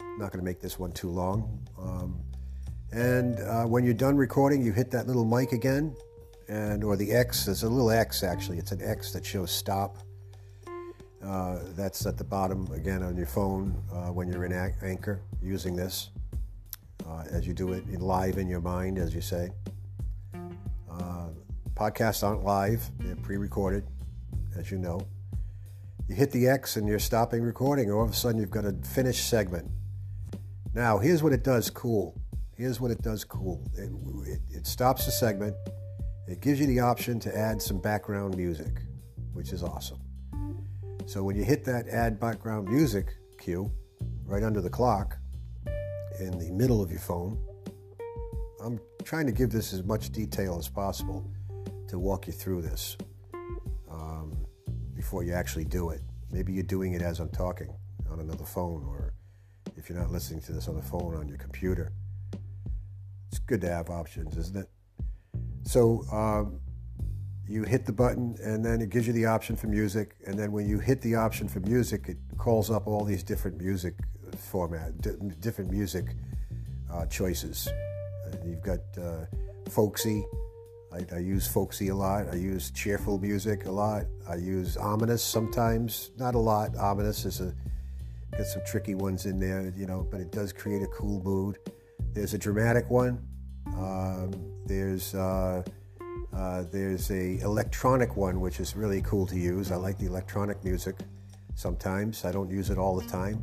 I'm 0.00 0.18
not 0.18 0.32
going 0.32 0.38
to 0.38 0.44
make 0.46 0.60
this 0.60 0.78
one 0.78 0.92
too 0.92 1.10
long. 1.10 1.68
Um, 1.78 2.18
and 2.90 3.38
uh, 3.40 3.64
when 3.64 3.84
you're 3.84 3.92
done 3.92 4.16
recording, 4.16 4.62
you 4.62 4.72
hit 4.72 4.90
that 4.92 5.06
little 5.06 5.26
mic 5.26 5.52
again, 5.52 5.94
and 6.48 6.82
or 6.82 6.96
the 6.96 7.12
X. 7.12 7.44
There's 7.44 7.64
a 7.64 7.68
little 7.68 7.90
X 7.90 8.22
actually. 8.22 8.56
It's 8.56 8.72
an 8.72 8.80
X 8.80 9.12
that 9.12 9.26
shows 9.26 9.50
stop. 9.50 9.98
Uh, 11.22 11.58
that's 11.76 12.06
at 12.06 12.16
the 12.16 12.24
bottom 12.24 12.66
again 12.72 13.02
on 13.02 13.14
your 13.14 13.26
phone 13.26 13.76
uh, 13.92 14.06
when 14.06 14.32
you're 14.32 14.46
in 14.46 14.54
Anchor 14.82 15.20
using 15.42 15.76
this, 15.76 16.08
uh, 17.04 17.24
as 17.30 17.46
you 17.46 17.54
do 17.54 17.72
it 17.72 17.86
live 18.00 18.38
in 18.38 18.48
your 18.48 18.60
mind, 18.60 18.98
as 18.98 19.14
you 19.14 19.20
say. 19.20 19.50
Uh, 20.90 21.30
podcasts 21.74 22.22
aren't 22.22 22.44
live; 22.44 22.88
they're 22.98 23.16
pre-recorded, 23.16 23.84
as 24.56 24.70
you 24.70 24.78
know. 24.78 25.00
You 26.08 26.14
hit 26.14 26.30
the 26.30 26.46
X 26.46 26.76
and 26.76 26.86
you're 26.86 27.00
stopping 27.00 27.42
recording, 27.42 27.90
all 27.90 28.04
of 28.04 28.10
a 28.10 28.14
sudden 28.14 28.40
you've 28.40 28.50
got 28.50 28.64
a 28.64 28.72
finished 28.94 29.28
segment. 29.28 29.68
Now, 30.72 30.98
here's 30.98 31.22
what 31.22 31.32
it 31.32 31.42
does 31.42 31.68
cool. 31.68 32.20
Here's 32.56 32.80
what 32.80 32.90
it 32.90 33.02
does 33.02 33.24
cool. 33.24 33.62
It, 33.74 33.90
it, 34.30 34.40
it 34.50 34.66
stops 34.66 35.06
the 35.06 35.12
segment 35.12 35.56
it 36.26 36.40
gives 36.40 36.58
you 36.58 36.66
the 36.66 36.80
option 36.80 37.20
to 37.20 37.36
add 37.36 37.62
some 37.62 37.78
background 37.78 38.36
music, 38.36 38.82
which 39.32 39.52
is 39.52 39.62
awesome. 39.62 40.00
So 41.06 41.22
when 41.22 41.36
you 41.36 41.44
hit 41.44 41.64
that 41.66 41.86
add 41.88 42.18
background 42.18 42.68
music 42.68 43.14
cue 43.38 43.70
right 44.24 44.42
under 44.42 44.60
the 44.60 44.70
clock 44.70 45.16
in 46.20 46.38
the 46.38 46.50
middle 46.50 46.82
of 46.82 46.90
your 46.90 47.00
phone, 47.00 47.38
I'm 48.60 48.80
trying 49.04 49.26
to 49.26 49.32
give 49.32 49.50
this 49.50 49.72
as 49.72 49.84
much 49.84 50.10
detail 50.10 50.58
as 50.58 50.68
possible 50.68 51.30
to 51.88 51.98
walk 51.98 52.26
you 52.26 52.32
through 52.32 52.62
this 52.62 52.96
um, 53.90 54.32
before 54.94 55.22
you 55.22 55.32
actually 55.32 55.64
do 55.64 55.90
it. 55.90 56.00
Maybe 56.30 56.52
you're 56.52 56.64
doing 56.64 56.94
it 56.94 57.02
as 57.02 57.20
I'm 57.20 57.28
talking 57.28 57.72
on 58.10 58.20
another 58.20 58.44
phone, 58.44 58.84
or 58.84 59.14
if 59.76 59.88
you're 59.88 59.98
not 59.98 60.10
listening 60.10 60.40
to 60.42 60.52
this 60.52 60.68
on 60.68 60.76
the 60.76 60.82
phone 60.82 61.14
on 61.14 61.28
your 61.28 61.38
computer. 61.38 61.92
It's 63.28 63.38
good 63.38 63.60
to 63.60 63.68
have 63.68 63.90
options, 63.90 64.36
isn't 64.36 64.56
it? 64.56 64.68
So 65.64 66.04
um, 66.12 66.60
you 67.46 67.62
hit 67.64 67.86
the 67.86 67.92
button, 67.92 68.36
and 68.42 68.64
then 68.64 68.80
it 68.80 68.90
gives 68.90 69.06
you 69.06 69.12
the 69.12 69.26
option 69.26 69.54
for 69.54 69.66
music. 69.66 70.16
And 70.26 70.38
then 70.38 70.50
when 70.50 70.68
you 70.68 70.78
hit 70.78 71.02
the 71.02 71.14
option 71.14 71.48
for 71.48 71.60
music, 71.60 72.08
it 72.08 72.16
calls 72.38 72.70
up 72.70 72.86
all 72.86 73.04
these 73.04 73.22
different 73.22 73.58
music 73.58 73.94
format, 74.36 75.00
d- 75.00 75.10
different 75.40 75.70
music 75.70 76.14
uh, 76.92 77.06
choices. 77.06 77.68
You've 78.44 78.62
got 78.62 78.80
uh, 79.00 79.26
folksy. 79.68 80.24
I, 80.92 81.16
I, 81.16 81.18
use 81.18 81.46
folksy 81.46 81.88
a 81.88 81.94
lot. 81.94 82.26
I 82.32 82.36
use 82.36 82.70
cheerful 82.70 83.18
music 83.18 83.66
a 83.66 83.70
lot. 83.70 84.04
I 84.28 84.36
use 84.36 84.76
ominous 84.76 85.22
sometimes, 85.22 86.10
not 86.16 86.34
a 86.34 86.38
lot. 86.38 86.76
Ominous 86.76 87.24
is 87.24 87.40
a 87.40 87.52
got 88.36 88.46
some 88.46 88.62
tricky 88.66 88.94
ones 88.94 89.26
in 89.26 89.38
there, 89.38 89.72
you 89.76 89.86
know, 89.86 90.06
but 90.10 90.20
it 90.20 90.30
does 90.30 90.52
create 90.52 90.82
a 90.82 90.86
cool 90.88 91.22
mood. 91.22 91.58
There's 92.12 92.34
a 92.34 92.38
dramatic 92.38 92.90
one. 92.90 93.26
Um, 93.76 94.32
there's 94.66 95.14
uh, 95.14 95.62
uh, 96.32 96.64
there's 96.70 97.10
a 97.10 97.38
electronic 97.40 98.16
one 98.16 98.40
which 98.40 98.60
is 98.60 98.76
really 98.76 99.00
cool 99.02 99.26
to 99.26 99.36
use. 99.36 99.72
I 99.72 99.76
like 99.76 99.98
the 99.98 100.06
electronic 100.06 100.62
music 100.64 100.96
sometimes. 101.54 102.24
I 102.24 102.32
don't 102.32 102.50
use 102.50 102.70
it 102.70 102.78
all 102.78 102.96
the 102.96 103.06
time, 103.06 103.42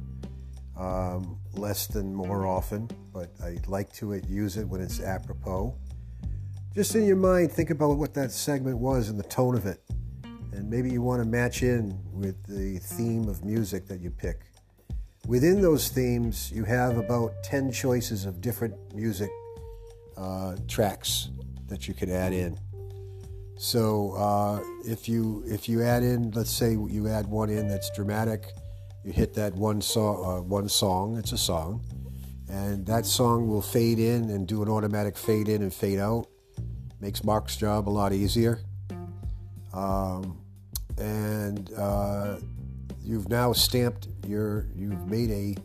um, 0.77 1.37
less 1.53 1.87
than 1.87 2.13
more 2.13 2.47
often, 2.47 2.89
but 3.13 3.31
I 3.43 3.57
like 3.67 3.93
to 3.93 4.13
use 4.27 4.57
it 4.57 4.67
when 4.67 4.81
it's 4.81 4.99
apropos. 4.99 5.75
Just 6.73 6.95
in 6.95 7.05
your 7.05 7.15
mind, 7.15 7.51
think 7.51 7.69
about 7.69 7.97
what 7.97 8.13
that 8.15 8.31
segment 8.31 8.79
was 8.79 9.09
and 9.09 9.19
the 9.19 9.23
tone 9.23 9.55
of 9.55 9.65
it, 9.65 9.79
and 10.51 10.69
maybe 10.69 10.89
you 10.89 11.01
want 11.01 11.21
to 11.21 11.27
match 11.27 11.61
in 11.61 11.97
with 12.11 12.43
the 12.47 12.79
theme 12.79 13.27
of 13.27 13.45
music 13.45 13.87
that 13.87 13.99
you 13.99 14.09
pick. 14.09 14.41
Within 15.27 15.61
those 15.61 15.89
themes, 15.89 16.51
you 16.51 16.63
have 16.65 16.97
about 16.97 17.31
10 17.43 17.71
choices 17.71 18.25
of 18.25 18.41
different 18.41 18.75
music 18.93 19.29
uh, 20.17 20.55
tracks 20.67 21.29
that 21.67 21.87
you 21.87 21.93
could 21.93 22.09
add 22.09 22.33
in. 22.33 22.57
So 23.57 24.13
uh, 24.13 24.61
if 24.83 25.07
you 25.07 25.43
if 25.47 25.69
you 25.69 25.83
add 25.83 26.03
in, 26.03 26.31
let's 26.31 26.49
say 26.49 26.71
you 26.71 27.07
add 27.07 27.27
one 27.27 27.49
in 27.49 27.67
that's 27.67 27.89
dramatic, 27.95 28.47
you 29.03 29.11
hit 29.11 29.33
that 29.35 29.53
one 29.53 29.81
song, 29.81 30.25
uh, 30.25 30.41
one 30.41 30.69
song. 30.69 31.17
It's 31.17 31.31
a 31.31 31.37
song, 31.37 31.83
and 32.49 32.85
that 32.85 33.05
song 33.05 33.47
will 33.47 33.61
fade 33.61 33.99
in 33.99 34.29
and 34.29 34.47
do 34.47 34.63
an 34.63 34.69
automatic 34.69 35.17
fade 35.17 35.49
in 35.49 35.61
and 35.61 35.73
fade 35.73 35.99
out. 35.99 36.27
Makes 36.99 37.23
Mark's 37.23 37.57
job 37.57 37.89
a 37.89 37.91
lot 37.91 38.13
easier. 38.13 38.59
Um, 39.73 40.39
and 40.97 41.73
uh, 41.73 42.37
you've 43.01 43.29
now 43.29 43.53
stamped 43.53 44.07
your 44.27 44.67
you've 44.75 45.07
made 45.07 45.31
a 45.31 45.55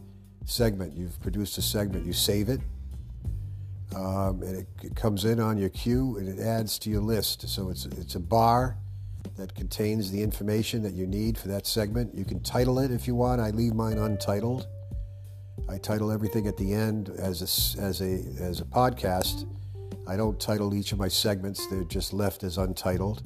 segment. 0.46 0.94
You've 0.94 1.20
produced 1.20 1.58
a 1.58 1.62
segment. 1.62 2.06
You 2.06 2.12
save 2.12 2.48
it 2.48 2.60
um, 3.94 4.42
and 4.42 4.56
it, 4.56 4.66
it, 4.82 4.96
comes 4.96 5.24
in 5.24 5.40
on 5.40 5.56
your 5.56 5.70
queue 5.70 6.16
and 6.18 6.28
it 6.28 6.42
adds 6.42 6.78
to 6.80 6.90
your 6.90 7.00
list. 7.00 7.48
So 7.48 7.70
it's 7.70 7.86
it's 7.86 8.14
a 8.14 8.20
bar 8.20 8.76
that 9.38 9.54
contains 9.54 10.10
the 10.10 10.20
information 10.20 10.82
that 10.82 10.92
you 10.92 11.06
need 11.06 11.38
for 11.38 11.48
that 11.48 11.66
segment. 11.66 12.14
You 12.14 12.24
can 12.24 12.40
title 12.42 12.80
it 12.80 12.90
if 12.90 13.06
you 13.06 13.14
want. 13.14 13.40
I 13.40 13.50
leave 13.50 13.72
mine 13.72 13.96
untitled. 13.96 14.66
I 15.68 15.78
title 15.78 16.10
everything 16.10 16.46
at 16.46 16.56
the 16.56 16.72
end 16.72 17.10
as 17.18 17.40
a, 17.40 17.80
as 17.80 18.00
a 18.00 18.42
as 18.42 18.60
a 18.60 18.64
podcast. 18.64 19.48
I 20.06 20.16
don't 20.16 20.38
title 20.40 20.74
each 20.74 20.92
of 20.92 20.98
my 20.98 21.08
segments; 21.08 21.66
they're 21.68 21.84
just 21.84 22.12
left 22.12 22.42
as 22.42 22.58
untitled. 22.58 23.22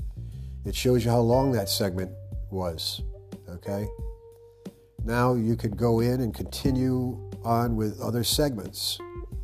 It 0.64 0.76
shows 0.76 1.04
you 1.04 1.10
how 1.10 1.20
long 1.20 1.50
that 1.52 1.68
segment 1.68 2.12
was. 2.50 3.02
Okay. 3.48 3.88
Now 5.04 5.34
you 5.34 5.56
could 5.56 5.76
go 5.76 6.00
in 6.00 6.20
and 6.20 6.34
continue 6.34 7.30
on 7.44 7.74
with 7.74 8.00
other 8.00 8.22
segments. 8.22 8.98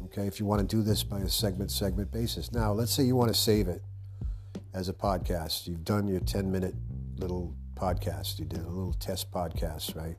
Okay, 0.05 0.27
if 0.27 0.39
you 0.39 0.47
want 0.47 0.61
to 0.61 0.77
do 0.77 0.83
this 0.83 1.03
by 1.03 1.21
a 1.21 1.29
segment 1.29 1.71
segment 1.71 2.13
basis. 2.13 2.53
Now, 2.53 2.73
let's 2.73 2.93
say 2.93 3.03
you 3.03 3.17
want 3.17 3.29
to 3.29 3.39
save 3.39 3.69
it 3.69 3.83
as 4.79 4.89
a 4.89 4.93
podcast. 4.93 5.67
You've 5.67 5.85
done 5.85 6.07
your 6.07 6.21
10 6.21 6.53
minute 6.53 6.75
little 7.17 7.53
podcast. 7.75 8.39
You 8.39 8.45
did 8.45 8.61
a 8.61 8.69
little 8.69 8.93
test 8.93 9.29
podcast, 9.33 9.97
right? 9.97 10.17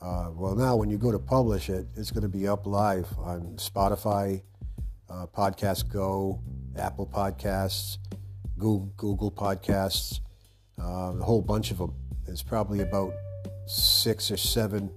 Uh, 0.00 0.30
well, 0.32 0.56
now 0.56 0.74
when 0.74 0.88
you 0.88 0.96
go 0.96 1.12
to 1.12 1.18
publish 1.18 1.68
it, 1.68 1.86
it's 1.94 2.10
going 2.10 2.22
to 2.22 2.30
be 2.30 2.48
up 2.48 2.66
live 2.66 3.06
on 3.18 3.56
Spotify, 3.56 4.40
uh, 5.10 5.26
Podcast 5.26 5.92
Go, 5.92 6.40
Apple 6.78 7.06
Podcasts, 7.06 7.98
Google, 8.56 8.90
Google 8.96 9.30
Podcasts, 9.30 10.20
uh, 10.80 11.12
a 11.20 11.22
whole 11.22 11.42
bunch 11.42 11.70
of 11.70 11.76
them. 11.76 11.92
There's 12.24 12.42
probably 12.42 12.80
about 12.80 13.12
six 13.66 14.30
or 14.30 14.38
seven 14.38 14.90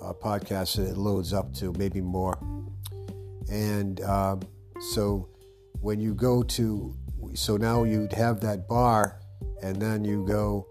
uh, 0.00 0.12
podcasts 0.12 0.76
that 0.76 0.90
it 0.90 0.96
loads 0.96 1.32
up 1.32 1.52
to, 1.54 1.72
maybe 1.72 2.00
more. 2.00 2.38
And 3.50 4.00
um, 4.02 4.42
so 4.92 5.28
when 5.80 6.00
you 6.00 6.14
go 6.14 6.44
to, 6.44 6.94
so 7.38 7.56
now 7.56 7.84
you'd 7.84 8.12
have 8.14 8.40
that 8.40 8.66
bar, 8.66 9.20
and 9.62 9.80
then 9.80 10.04
you 10.04 10.26
go 10.26 10.66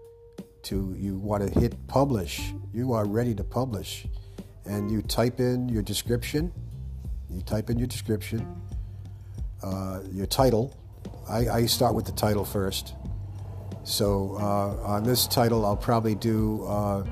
to, 0.64 0.94
you 0.98 1.16
want 1.16 1.42
to 1.42 1.58
hit 1.58 1.74
publish. 1.86 2.52
You 2.74 2.92
are 2.92 3.06
ready 3.06 3.34
to 3.36 3.42
publish. 3.42 4.06
And 4.66 4.90
you 4.90 5.00
type 5.00 5.40
in 5.40 5.70
your 5.70 5.80
description. 5.80 6.52
You 7.30 7.40
type 7.40 7.70
in 7.70 7.78
your 7.78 7.86
description, 7.86 8.46
uh, 9.62 10.00
your 10.12 10.26
title. 10.26 10.76
I, 11.26 11.48
I, 11.48 11.66
start 11.66 11.94
with 11.94 12.04
the 12.04 12.12
title 12.12 12.44
first. 12.44 12.92
So 13.84 14.36
uh, 14.38 14.86
on 14.86 15.04
this 15.04 15.26
title, 15.26 15.64
I'll 15.64 15.74
probably 15.74 16.14
do. 16.14 16.64
Uh, 16.64 17.04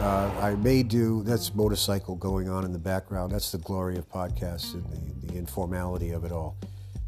uh, 0.00 0.30
I 0.38 0.54
may 0.56 0.82
do 0.82 1.22
that's 1.22 1.54
motorcycle 1.54 2.14
going 2.16 2.50
on 2.50 2.66
in 2.66 2.72
the 2.72 2.78
background. 2.78 3.32
That's 3.32 3.52
the 3.52 3.58
glory 3.58 3.96
of 3.96 4.06
podcasts 4.10 4.74
and 4.74 4.84
the, 4.84 5.32
the, 5.32 5.38
informality 5.38 6.10
of 6.10 6.24
it 6.24 6.32
all. 6.32 6.56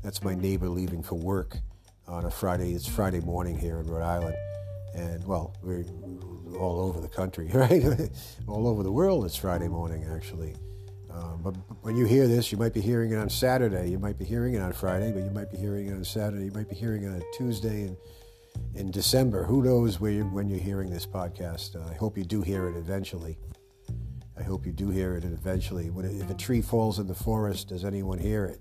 That's 0.03 0.22
my 0.22 0.35
neighbor 0.35 0.68
leaving 0.68 1.03
for 1.03 1.16
work 1.16 1.59
on 2.07 2.25
a 2.25 2.31
Friday. 2.31 2.73
It's 2.73 2.87
Friday 2.87 3.21
morning 3.21 3.59
here 3.59 3.81
in 3.81 3.87
Rhode 3.87 4.05
Island, 4.05 4.37
and 4.95 5.25
well, 5.27 5.55
we're 5.63 5.85
all 6.59 6.81
over 6.81 7.01
the 7.01 7.09
country, 7.09 7.49
right? 7.55 8.11
all 8.47 8.69
over 8.69 8.83
the 8.83 8.93
world. 8.93 9.25
It's 9.25 9.37
Friday 9.37 9.69
morning 9.69 10.07
actually. 10.15 10.55
Um, 11.11 11.41
but 11.43 11.55
when 11.83 11.97
you 11.97 12.07
hear 12.07 12.27
this, 12.27 12.51
you 12.51 12.59
might 12.59 12.75
be 12.75 12.81
hearing 12.81 13.13
it 13.13 13.17
on 13.17 13.31
Saturday. 13.31 13.89
You 13.89 13.99
might 14.01 14.19
be 14.19 14.25
hearing 14.25 14.55
it 14.55 14.61
on 14.61 14.73
Friday, 14.73 15.13
but 15.13 15.23
you 15.23 15.31
might 15.31 15.51
be 15.51 15.57
hearing 15.57 15.87
it 15.87 15.93
on 15.93 16.05
Saturday. 16.05 16.47
You 16.47 16.53
might 16.53 16.69
be 16.69 16.75
hearing 16.75 17.05
it 17.05 17.09
on 17.09 17.23
Tuesday, 17.37 17.83
and 17.83 17.97
in 18.75 18.91
December. 18.91 19.45
Who 19.45 19.63
knows 19.63 20.01
where 20.01 20.11
you, 20.11 20.25
when 20.25 20.49
you're 20.49 20.59
hearing 20.59 20.91
this 20.91 21.07
podcast? 21.07 21.77
Uh, 21.77 21.89
I 21.89 21.95
hope 21.95 22.19
you 22.19 22.25
do 22.25 22.43
hear 22.43 22.69
it 22.69 22.77
eventually. 22.77 23.39
I 24.37 24.43
hope 24.43 24.67
you 24.67 24.73
do 24.73 24.91
hear 24.91 25.17
it 25.17 25.25
eventually. 25.25 25.91
When 25.91 26.05
if 26.05 26.29
a 26.29 26.35
tree 26.35 26.61
falls 26.61 26.99
in 26.99 27.07
the 27.07 27.15
forest, 27.15 27.69
does 27.69 27.85
anyone 27.85 28.19
hear 28.19 28.45
it? 28.47 28.61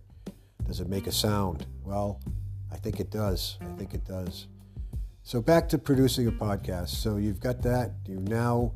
Does 0.68 0.80
it 0.80 0.88
make 0.88 1.08
a 1.08 1.12
sound? 1.12 1.66
Well, 1.84 2.22
I 2.74 2.78
think 2.78 3.00
it 3.00 3.12
does. 3.12 3.58
I 3.62 3.78
think 3.78 3.94
it 3.94 4.04
does. 4.04 4.48
So 5.22 5.42
back 5.42 5.70
to 5.70 5.78
producing 5.78 6.28
a 6.28 6.32
podcast. 6.32 6.90
So 6.90 7.18
you've 7.18 7.40
got 7.40 7.62
that. 7.62 7.92
You 8.08 8.20
now, 8.20 8.74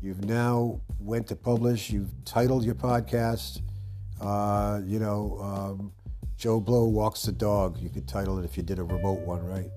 you've 0.00 0.24
now 0.24 0.80
went 0.98 1.28
to 1.28 1.36
publish. 1.36 1.90
You've 1.90 2.12
titled 2.24 2.64
your 2.64 2.74
podcast. 2.74 3.60
Uh, 4.20 4.80
you 4.84 4.98
know, 4.98 5.38
um, 5.40 5.92
Joe 6.36 6.60
Blow 6.60 6.86
walks 6.86 7.22
the 7.22 7.32
dog. 7.32 7.78
You 7.78 7.90
could 7.90 8.08
title 8.08 8.38
it 8.38 8.44
if 8.44 8.56
you 8.56 8.62
did 8.62 8.78
a 8.78 8.82
remote 8.84 9.20
one, 9.20 9.46
right? 9.46 9.70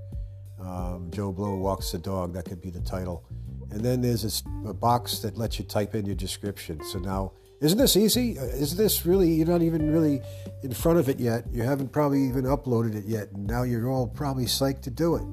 Um, 0.59 1.11
Joe 1.11 1.31
Blow 1.31 1.55
walks 1.55 1.91
the 1.91 1.99
dog. 1.99 2.33
That 2.33 2.45
could 2.45 2.61
be 2.61 2.69
the 2.69 2.81
title. 2.81 3.25
And 3.71 3.81
then 3.81 4.01
there's 4.01 4.43
a, 4.65 4.69
a 4.69 4.73
box 4.73 5.19
that 5.19 5.37
lets 5.37 5.59
you 5.59 5.65
type 5.65 5.93
in 5.95 6.05
your 6.05 6.15
description. 6.15 6.83
So 6.83 6.97
now, 6.99 7.33
isn't 7.61 7.77
this 7.77 7.97
easy? 7.97 8.39
Uh, 8.39 8.43
is 8.43 8.75
this 8.75 9.05
really? 9.05 9.31
You're 9.31 9.47
not 9.47 9.61
even 9.61 9.91
really 9.91 10.21
in 10.63 10.73
front 10.73 10.99
of 10.99 11.09
it 11.09 11.19
yet. 11.19 11.45
You 11.51 11.63
haven't 11.63 11.91
probably 11.91 12.23
even 12.23 12.45
uploaded 12.45 12.95
it 12.95 13.05
yet, 13.05 13.31
and 13.31 13.45
now 13.45 13.63
you're 13.63 13.89
all 13.89 14.07
probably 14.07 14.45
psyched 14.45 14.81
to 14.83 14.89
do 14.89 15.15
it. 15.15 15.23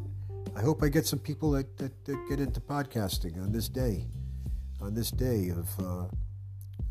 I 0.57 0.63
hope 0.63 0.83
I 0.83 0.89
get 0.89 1.07
some 1.07 1.19
people 1.19 1.51
that, 1.53 1.77
that, 1.79 2.05
that 2.07 2.29
get 2.29 2.41
into 2.41 2.61
podcasting 2.61 3.43
on 3.43 3.53
this 3.53 3.69
day, 3.69 4.07
on 4.81 4.95
this 4.95 5.11
day 5.11 5.51
of 5.51 5.69
uh, 5.79 6.07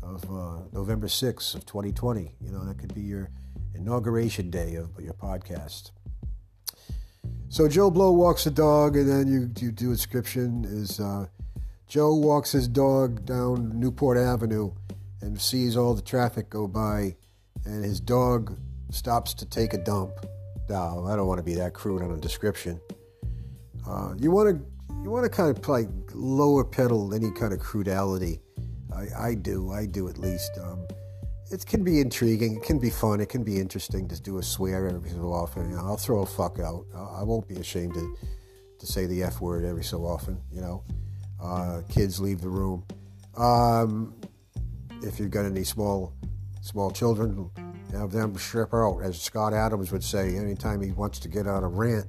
of 0.02 0.24
uh, 0.30 0.62
November 0.72 1.08
6th 1.08 1.54
of 1.54 1.66
2020. 1.66 2.34
You 2.40 2.52
know 2.52 2.64
that 2.64 2.78
could 2.78 2.94
be 2.94 3.02
your 3.02 3.30
inauguration 3.74 4.50
day 4.50 4.76
of 4.76 4.90
your 5.00 5.14
podcast. 5.14 5.90
So 7.48 7.68
Joe 7.68 7.90
Blow 7.90 8.12
walks 8.12 8.44
the 8.44 8.50
dog, 8.50 8.96
and 8.96 9.08
then 9.08 9.28
you, 9.28 9.50
you 9.64 9.72
do 9.72 9.92
a 9.92 9.94
description 9.94 10.64
is 10.64 10.98
uh, 10.98 11.26
Joe 11.86 12.14
walks 12.14 12.52
his 12.52 12.68
dog 12.68 13.24
down 13.24 13.78
Newport 13.78 14.18
Avenue 14.18 14.72
and 15.20 15.40
sees 15.40 15.76
all 15.76 15.94
the 15.94 16.02
traffic 16.02 16.50
go 16.50 16.66
by, 16.66 17.16
and 17.64 17.84
his 17.84 18.00
dog 18.00 18.56
stops 18.90 19.34
to 19.34 19.46
take 19.46 19.74
a 19.74 19.78
dump. 19.78 20.12
No, 20.68 21.06
I 21.06 21.16
don't 21.16 21.26
want 21.26 21.38
to 21.38 21.44
be 21.44 21.54
that 21.54 21.74
crude 21.74 22.02
on 22.02 22.10
a 22.10 22.16
description. 22.16 22.80
Uh, 23.86 24.14
you 24.18 24.30
want 24.30 24.58
to 24.58 24.66
you 25.02 25.10
want 25.10 25.24
to 25.24 25.30
kind 25.30 25.56
of 25.56 25.68
like 25.68 25.88
lower 26.14 26.64
pedal 26.64 27.14
any 27.14 27.30
kind 27.30 27.52
of 27.52 27.60
crudality. 27.60 28.40
I, 28.94 29.28
I 29.28 29.34
do, 29.34 29.70
I 29.70 29.86
do 29.86 30.08
at 30.08 30.18
least. 30.18 30.58
Um, 30.60 30.86
it 31.50 31.64
can 31.64 31.84
be 31.84 32.00
intriguing. 32.00 32.56
It 32.56 32.64
can 32.64 32.78
be 32.78 32.90
fun. 32.90 33.20
It 33.20 33.28
can 33.28 33.44
be 33.44 33.60
interesting 33.60 34.08
to 34.08 34.20
do 34.20 34.38
a 34.38 34.42
swear 34.42 34.88
every 34.88 35.10
so 35.10 35.32
often. 35.32 35.70
You 35.70 35.76
know, 35.76 35.84
I'll 35.84 35.96
throw 35.96 36.22
a 36.22 36.26
fuck 36.26 36.58
out. 36.58 36.86
I 36.94 37.22
won't 37.22 37.46
be 37.46 37.56
ashamed 37.56 37.94
to, 37.94 38.16
to 38.80 38.86
say 38.86 39.06
the 39.06 39.22
F 39.22 39.40
word 39.40 39.64
every 39.64 39.84
so 39.84 40.04
often. 40.04 40.40
You 40.50 40.60
know, 40.60 40.84
uh, 41.40 41.82
kids 41.88 42.18
leave 42.20 42.40
the 42.40 42.48
room. 42.48 42.84
Um, 43.36 44.14
if 45.02 45.18
you've 45.20 45.30
got 45.30 45.44
any 45.44 45.64
small 45.64 46.12
small 46.60 46.90
children, 46.90 47.50
have 47.92 48.10
them 48.10 48.36
strip 48.36 48.74
out, 48.74 49.00
as 49.02 49.20
Scott 49.20 49.52
Adams 49.52 49.92
would 49.92 50.02
say. 50.02 50.36
Anytime 50.36 50.80
he 50.80 50.92
wants 50.92 51.18
to 51.20 51.28
get 51.28 51.46
on 51.46 51.62
a 51.62 51.68
rant, 51.68 52.06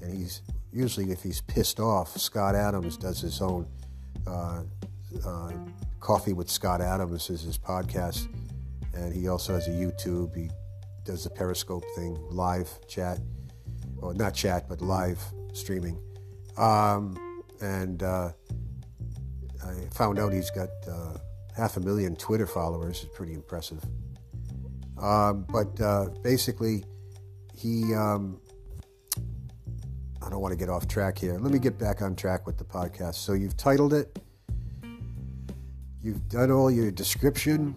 and 0.00 0.16
he's 0.16 0.42
usually 0.72 1.10
if 1.10 1.22
he's 1.22 1.40
pissed 1.42 1.80
off, 1.80 2.16
Scott 2.16 2.54
Adams 2.54 2.96
does 2.96 3.20
his 3.20 3.40
own. 3.40 3.66
Uh, 4.26 4.62
uh, 5.26 5.52
Coffee 6.00 6.32
with 6.32 6.50
Scott 6.50 6.80
Adams 6.80 7.30
is 7.30 7.42
his 7.42 7.58
podcast 7.58 8.28
and 8.94 9.12
he 9.12 9.28
also 9.28 9.54
has 9.54 9.68
a 9.68 9.70
YouTube. 9.70 10.34
He 10.36 10.50
does 11.04 11.24
the 11.24 11.30
Periscope 11.30 11.84
thing, 11.94 12.18
live 12.30 12.68
chat, 12.86 13.18
or 13.98 14.14
not 14.14 14.34
chat, 14.34 14.68
but 14.68 14.80
live 14.80 15.20
streaming. 15.52 16.00
Um, 16.56 17.42
and 17.60 18.02
uh, 18.02 18.32
I 19.64 19.74
found 19.92 20.18
out 20.18 20.32
he's 20.32 20.50
got 20.50 20.68
uh, 20.88 21.18
half 21.56 21.76
a 21.76 21.80
million 21.80 22.16
Twitter 22.16 22.46
followers. 22.46 23.02
is 23.02 23.08
pretty 23.08 23.34
impressive. 23.34 23.84
Um, 25.00 25.46
but 25.48 25.80
uh, 25.80 26.08
basically, 26.22 26.84
he. 27.54 27.94
Um, 27.94 28.40
I 30.24 30.30
don't 30.30 30.40
want 30.40 30.52
to 30.52 30.58
get 30.58 30.68
off 30.68 30.86
track 30.86 31.18
here. 31.18 31.36
Let 31.36 31.52
me 31.52 31.58
get 31.58 31.78
back 31.78 32.00
on 32.00 32.14
track 32.14 32.46
with 32.46 32.56
the 32.56 32.64
podcast. 32.64 33.16
So 33.16 33.32
you've 33.32 33.56
titled 33.56 33.92
it. 33.92 34.20
You've 36.00 36.28
done 36.28 36.52
all 36.52 36.70
your 36.70 36.92
description 36.92 37.76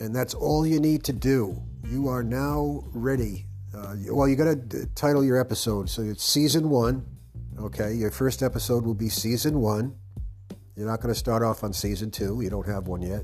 and 0.00 0.16
that's 0.16 0.34
all 0.34 0.66
you 0.66 0.80
need 0.80 1.04
to 1.04 1.12
do. 1.12 1.62
You 1.84 2.08
are 2.08 2.22
now 2.22 2.84
ready. 2.92 3.46
Uh, 3.74 3.94
well, 4.08 4.26
you 4.26 4.34
got 4.34 4.70
to 4.70 4.86
title 4.94 5.22
your 5.22 5.38
episode. 5.40 5.88
So 5.88 6.02
it's 6.02 6.24
season 6.24 6.70
one. 6.70 7.06
Okay, 7.58 7.92
your 7.92 8.10
first 8.10 8.42
episode 8.42 8.84
will 8.84 8.94
be 8.94 9.08
season 9.08 9.60
one. 9.60 9.94
You're 10.80 10.88
not 10.88 11.02
going 11.02 11.12
to 11.12 11.18
start 11.18 11.42
off 11.42 11.62
on 11.62 11.74
season 11.74 12.10
two. 12.10 12.40
You 12.40 12.48
don't 12.48 12.66
have 12.66 12.88
one 12.88 13.02
yet, 13.02 13.22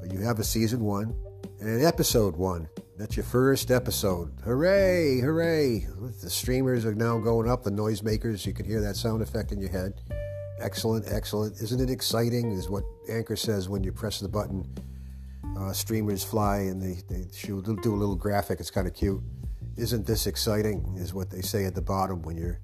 but 0.00 0.10
you 0.10 0.20
have 0.20 0.38
a 0.38 0.42
season 0.42 0.80
one 0.80 1.14
and 1.60 1.84
episode 1.84 2.34
one. 2.34 2.66
That's 2.96 3.14
your 3.14 3.26
first 3.26 3.70
episode. 3.70 4.32
Hooray! 4.42 5.20
Hooray! 5.20 5.86
The 6.22 6.30
streamers 6.30 6.86
are 6.86 6.94
now 6.94 7.18
going 7.18 7.46
up. 7.46 7.62
The 7.62 7.70
noisemakers, 7.70 8.46
you 8.46 8.54
can 8.54 8.64
hear 8.64 8.80
that 8.80 8.96
sound 8.96 9.20
effect 9.20 9.52
in 9.52 9.60
your 9.60 9.68
head. 9.68 10.00
Excellent, 10.60 11.04
excellent. 11.12 11.60
Isn't 11.60 11.78
it 11.78 11.90
exciting? 11.90 12.52
Is 12.52 12.70
what 12.70 12.84
Anchor 13.10 13.36
says 13.36 13.68
when 13.68 13.84
you 13.84 13.92
press 13.92 14.18
the 14.18 14.28
button 14.28 14.66
uh, 15.58 15.74
streamers 15.74 16.24
fly 16.24 16.60
and 16.60 16.80
they, 16.80 17.02
they 17.14 17.26
shoot, 17.34 17.66
do 17.82 17.94
a 17.94 18.00
little 18.00 18.16
graphic. 18.16 18.60
It's 18.60 18.70
kind 18.70 18.86
of 18.86 18.94
cute. 18.94 19.20
Isn't 19.76 20.06
this 20.06 20.26
exciting? 20.26 20.96
Is 20.96 21.12
what 21.12 21.28
they 21.28 21.42
say 21.42 21.66
at 21.66 21.74
the 21.74 21.82
bottom 21.82 22.22
when 22.22 22.38
you're 22.38 22.60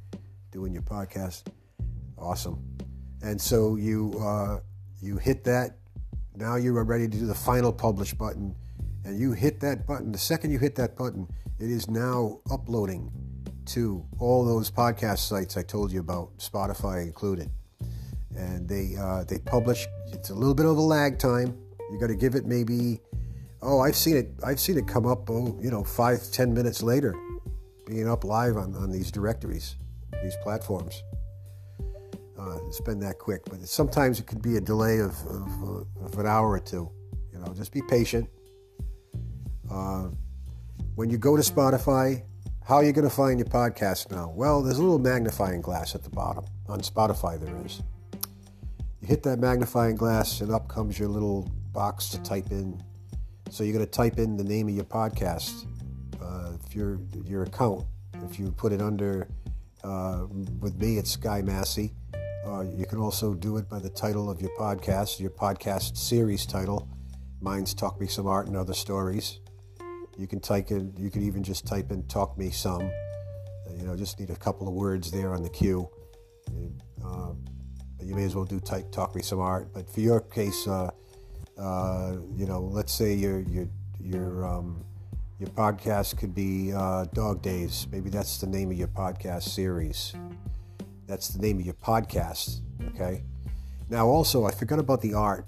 doing 0.51 0.73
your 0.73 0.81
podcast. 0.81 1.43
Awesome. 2.17 2.76
And 3.23 3.41
so 3.41 3.77
you 3.77 4.15
uh, 4.21 4.61
you 5.01 5.17
hit 5.17 5.45
that. 5.45 5.79
Now 6.35 6.57
you 6.57 6.77
are 6.77 6.85
ready 6.85 7.09
to 7.09 7.19
do 7.19 7.27
the 7.27 7.35
final 7.35 7.73
publish 7.73 8.13
button, 8.15 8.55
and 9.05 9.19
you 9.19 9.33
hit 9.33 9.61
that 9.61 9.87
button. 9.87 10.13
The 10.13 10.19
second 10.19 10.51
you 10.51 10.59
hit 10.59 10.75
that 10.77 10.97
button, 10.97 11.29
it 11.59 11.71
is 11.71 11.89
now 11.89 12.41
uploading 12.51 13.11
to 13.67 14.05
all 14.19 14.45
those 14.45 14.71
podcast 14.71 15.19
sites 15.19 15.57
I 15.57 15.63
told 15.63 15.91
you 15.91 16.01
about, 16.01 16.39
Spotify 16.39 17.03
included. 17.03 17.51
And 18.37 18.69
they 18.69 18.95
uh, 18.99 19.25
they 19.25 19.39
publish. 19.39 19.87
It's 20.13 20.31
a 20.31 20.35
little 20.35 20.55
bit 20.55 20.67
of 20.67 20.77
a 20.77 20.81
lag 20.81 21.19
time 21.19 21.59
you 21.91 21.99
got 21.99 22.09
to 22.09 22.17
give 22.17 22.35
it 22.35 22.47
maybe. 22.47 23.01
Oh, 23.63 23.81
I've 23.81 23.97
seen 23.97 24.17
it. 24.17 24.31
I've 24.45 24.61
seen 24.61 24.79
it 24.79 24.87
come 24.87 25.07
up. 25.07 25.31
Oh, 25.31 25.59
you 25.61 25.71
know, 25.71 25.85
five, 25.85 26.21
ten 26.31 26.53
minutes 26.53 26.83
later, 26.83 27.15
being 27.87 28.09
up 28.09 28.25
live 28.25 28.57
on, 28.57 28.75
on 28.75 28.91
these 28.91 29.11
directories, 29.11 29.77
these 30.23 30.37
platforms. 30.43 31.03
Uh, 32.39 32.59
it's 32.67 32.81
been 32.81 33.01
that 33.01 33.19
quick, 33.19 33.43
but 33.47 33.61
sometimes 33.67 34.21
it 34.21 34.27
could 34.27 34.43
be 34.43 34.57
a 34.57 34.61
delay 34.61 34.99
of, 34.99 35.15
of, 35.27 35.63
uh, 35.63 36.05
of, 36.05 36.19
an 36.19 36.27
hour 36.27 36.51
or 36.51 36.59
two. 36.59 36.91
You 37.33 37.39
know, 37.39 37.55
just 37.55 37.73
be 37.73 37.81
patient. 37.81 38.29
Uh, 39.71 40.09
when 40.97 41.09
you 41.09 41.17
go 41.17 41.37
to 41.37 41.43
Spotify, 41.43 42.23
how 42.65 42.77
are 42.77 42.85
you 42.85 42.93
going 42.93 43.09
to 43.09 43.15
find 43.15 43.39
your 43.39 43.49
podcast 43.49 44.11
now? 44.11 44.33
Well, 44.35 44.63
there's 44.63 44.79
a 44.79 44.83
little 44.83 44.99
magnifying 44.99 45.63
glass 45.63 45.95
at 45.95 46.03
the 46.03 46.11
bottom. 46.11 46.45
On 46.69 46.81
Spotify, 46.81 47.41
there 47.41 47.57
is. 47.65 47.83
You 49.01 49.09
hit 49.09 49.23
that 49.23 49.39
magnifying 49.39 49.97
glass, 49.97 50.41
and 50.41 50.53
up 50.53 50.69
comes 50.69 50.99
your 50.99 51.09
little 51.09 51.51
box 51.73 52.09
to 52.11 52.23
type 52.23 52.51
in. 52.51 52.83
So 53.51 53.65
you're 53.65 53.73
going 53.73 53.85
to 53.85 53.91
type 53.91 54.19
in 54.19 54.37
the 54.37 54.45
name 54.45 54.69
of 54.69 54.75
your 54.75 54.85
podcast. 54.85 55.67
Uh, 56.21 56.53
if 56.67 56.75
your 56.75 56.99
your 57.25 57.45
account, 57.45 57.87
if 58.29 58.39
you 58.39 58.51
put 58.51 58.73
it 58.73 58.83
under, 58.83 59.29
uh, 59.85 60.27
with 60.61 60.77
me, 60.77 60.99
it's 60.99 61.15
Guy 61.17 61.43
Masse. 61.43 61.91
Uh, 62.47 62.61
you 62.61 62.87
can 62.87 63.01
also 63.01 63.35
do 63.35 63.57
it 63.57 63.69
by 63.69 63.81
the 63.81 63.91
title 63.91 64.31
of 64.31 64.41
your 64.41 64.51
podcast, 64.57 65.19
your 65.19 65.31
podcast 65.31 65.97
series 65.97 66.47
title. 66.47 66.89
Mine's 67.41 67.75
Talk 67.75 68.01
Me 68.01 68.07
Some 68.07 68.29
Art 68.29 68.47
and 68.47 68.57
Other 68.57 68.73
Stories. 68.73 69.41
You 70.17 70.29
can 70.29 70.39
type 70.39 70.71
in, 70.71 70.95
you 70.97 71.11
can 71.11 71.23
even 71.25 71.43
just 71.43 71.67
type 71.67 71.91
in 71.91 72.05
Talk 72.05 72.39
Me 72.39 72.51
Some. 72.51 72.83
Uh, 72.83 73.75
you 73.77 73.83
know, 73.83 73.97
just 73.97 74.21
need 74.21 74.31
a 74.31 74.37
couple 74.37 74.69
of 74.69 74.75
words 74.75 75.11
there 75.11 75.35
on 75.35 75.43
the 75.43 75.49
queue. 75.49 75.91
Uh, 77.05 77.33
you 78.01 78.15
may 78.15 78.23
as 78.23 78.37
well 78.37 78.45
do 78.45 78.61
type 78.61 78.93
Talk 78.93 79.17
Me 79.17 79.23
Some 79.23 79.41
Art. 79.41 79.73
But 79.75 79.91
for 79.91 79.99
your 79.99 80.21
case, 80.21 80.69
uh, 80.69 80.93
uh, 81.59 82.17
you 82.33 82.47
know, 82.47 82.61
let's 82.61 82.93
say 82.93 83.13
your 83.13 83.41
your 83.41 83.69
your 83.99 84.47
um, 84.47 84.85
your 85.41 85.49
podcast 85.49 86.17
could 86.17 86.33
be 86.33 86.71
Dog 87.13 87.43
Days. 87.43 87.89
Maybe 87.91 88.09
that's 88.09 88.39
the 88.39 88.47
name 88.47 88.71
of 88.71 88.77
your 88.77 88.89
podcast 88.89 89.43
series. 89.43 90.15
That's 91.07 91.29
the 91.29 91.41
name 91.41 91.59
of 91.59 91.65
your 91.65 91.75
podcast. 91.75 92.61
Okay. 92.89 93.23
Now, 93.89 94.07
also, 94.07 94.45
I 94.45 94.51
forgot 94.51 94.79
about 94.79 95.01
the 95.01 95.15
art. 95.15 95.47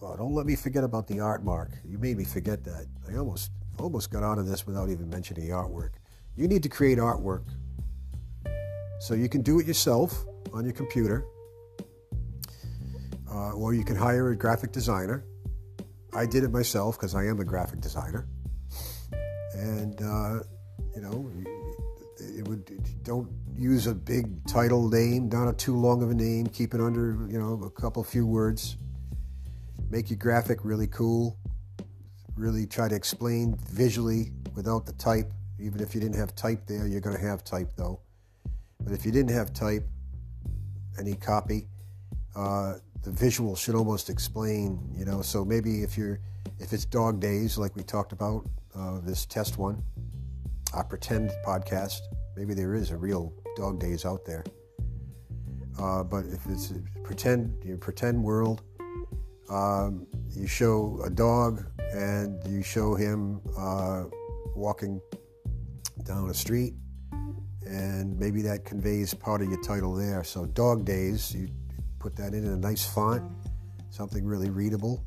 Oh, 0.00 0.16
don't 0.16 0.34
let 0.34 0.46
me 0.46 0.56
forget 0.56 0.82
about 0.82 1.06
the 1.06 1.20
art, 1.20 1.44
Mark. 1.44 1.70
You 1.84 1.98
made 1.98 2.16
me 2.16 2.24
forget 2.24 2.64
that. 2.64 2.86
I 3.08 3.16
almost 3.16 3.50
almost 3.78 4.10
got 4.10 4.22
out 4.22 4.38
of 4.38 4.46
this 4.46 4.66
without 4.66 4.88
even 4.88 5.08
mentioning 5.08 5.46
the 5.46 5.52
artwork. 5.52 5.90
You 6.36 6.48
need 6.48 6.62
to 6.62 6.68
create 6.68 6.98
artwork. 6.98 7.44
So 9.00 9.14
you 9.14 9.28
can 9.28 9.42
do 9.42 9.60
it 9.60 9.66
yourself 9.66 10.24
on 10.52 10.64
your 10.64 10.72
computer, 10.72 11.24
uh, 13.30 13.52
or 13.52 13.74
you 13.74 13.84
can 13.84 13.96
hire 13.96 14.30
a 14.30 14.36
graphic 14.36 14.72
designer. 14.72 15.24
I 16.14 16.26
did 16.26 16.44
it 16.44 16.50
myself 16.50 16.98
because 16.98 17.14
I 17.14 17.24
am 17.26 17.40
a 17.40 17.44
graphic 17.44 17.80
designer, 17.80 18.26
and 19.54 20.00
uh, 20.02 20.40
you 20.94 21.02
know, 21.02 21.30
it 22.18 22.46
would 22.46 22.70
don't 23.02 23.28
use 23.56 23.86
a 23.86 23.94
big 23.94 24.46
title 24.46 24.88
name, 24.88 25.28
not 25.28 25.48
a 25.48 25.52
too 25.52 25.76
long 25.76 26.02
of 26.02 26.10
a 26.10 26.14
name. 26.14 26.46
Keep 26.46 26.74
it 26.74 26.80
under, 26.80 27.26
you 27.28 27.38
know, 27.38 27.62
a 27.64 27.70
couple 27.70 28.02
few 28.02 28.26
words. 28.26 28.76
Make 29.90 30.10
your 30.10 30.18
graphic 30.18 30.64
really 30.64 30.86
cool. 30.86 31.38
Really 32.34 32.66
try 32.66 32.88
to 32.88 32.94
explain 32.94 33.56
visually 33.70 34.32
without 34.54 34.86
the 34.86 34.92
type. 34.94 35.32
Even 35.60 35.80
if 35.80 35.94
you 35.94 36.00
didn't 36.00 36.16
have 36.16 36.34
type 36.34 36.66
there, 36.66 36.86
you're 36.86 37.00
going 37.00 37.16
to 37.16 37.22
have 37.22 37.44
type 37.44 37.70
though. 37.76 38.00
But 38.80 38.92
if 38.92 39.04
you 39.04 39.12
didn't 39.12 39.30
have 39.30 39.52
type, 39.52 39.86
any 40.98 41.14
copy, 41.14 41.68
uh, 42.34 42.74
the 43.02 43.10
visual 43.10 43.54
should 43.54 43.74
almost 43.74 44.08
explain, 44.08 44.80
you 44.96 45.04
know. 45.04 45.22
So 45.22 45.44
maybe 45.44 45.82
if 45.82 45.96
you're, 45.96 46.20
if 46.58 46.72
it's 46.72 46.84
dog 46.84 47.20
days 47.20 47.58
like 47.58 47.76
we 47.76 47.82
talked 47.82 48.12
about, 48.12 48.48
uh, 48.74 49.00
this 49.00 49.26
test 49.26 49.58
one, 49.58 49.82
I 50.74 50.82
pretend 50.82 51.30
podcast, 51.44 52.00
maybe 52.36 52.54
there 52.54 52.74
is 52.74 52.90
a 52.90 52.96
real 52.96 53.34
dog 53.56 53.78
days 53.78 54.04
out 54.04 54.24
there. 54.24 54.44
Uh, 55.78 56.02
but 56.02 56.24
if 56.26 56.46
it's 56.46 56.72
pretend, 57.02 57.56
you 57.64 57.76
pretend 57.76 58.22
world, 58.22 58.62
um, 59.48 60.06
you 60.30 60.46
show 60.46 61.00
a 61.04 61.10
dog 61.10 61.64
and 61.92 62.40
you 62.48 62.62
show 62.62 62.94
him 62.94 63.40
uh, 63.58 64.04
walking 64.54 65.00
down 66.04 66.30
a 66.30 66.34
street, 66.34 66.74
and 67.66 68.18
maybe 68.18 68.42
that 68.42 68.64
conveys 68.64 69.14
part 69.14 69.42
of 69.42 69.48
your 69.48 69.60
title 69.62 69.94
there. 69.94 70.24
So, 70.24 70.46
dog 70.46 70.84
days, 70.84 71.34
you 71.34 71.48
put 71.98 72.16
that 72.16 72.34
in, 72.34 72.44
in 72.44 72.52
a 72.52 72.56
nice 72.56 72.84
font, 72.84 73.22
something 73.90 74.24
really 74.24 74.50
readable. 74.50 75.04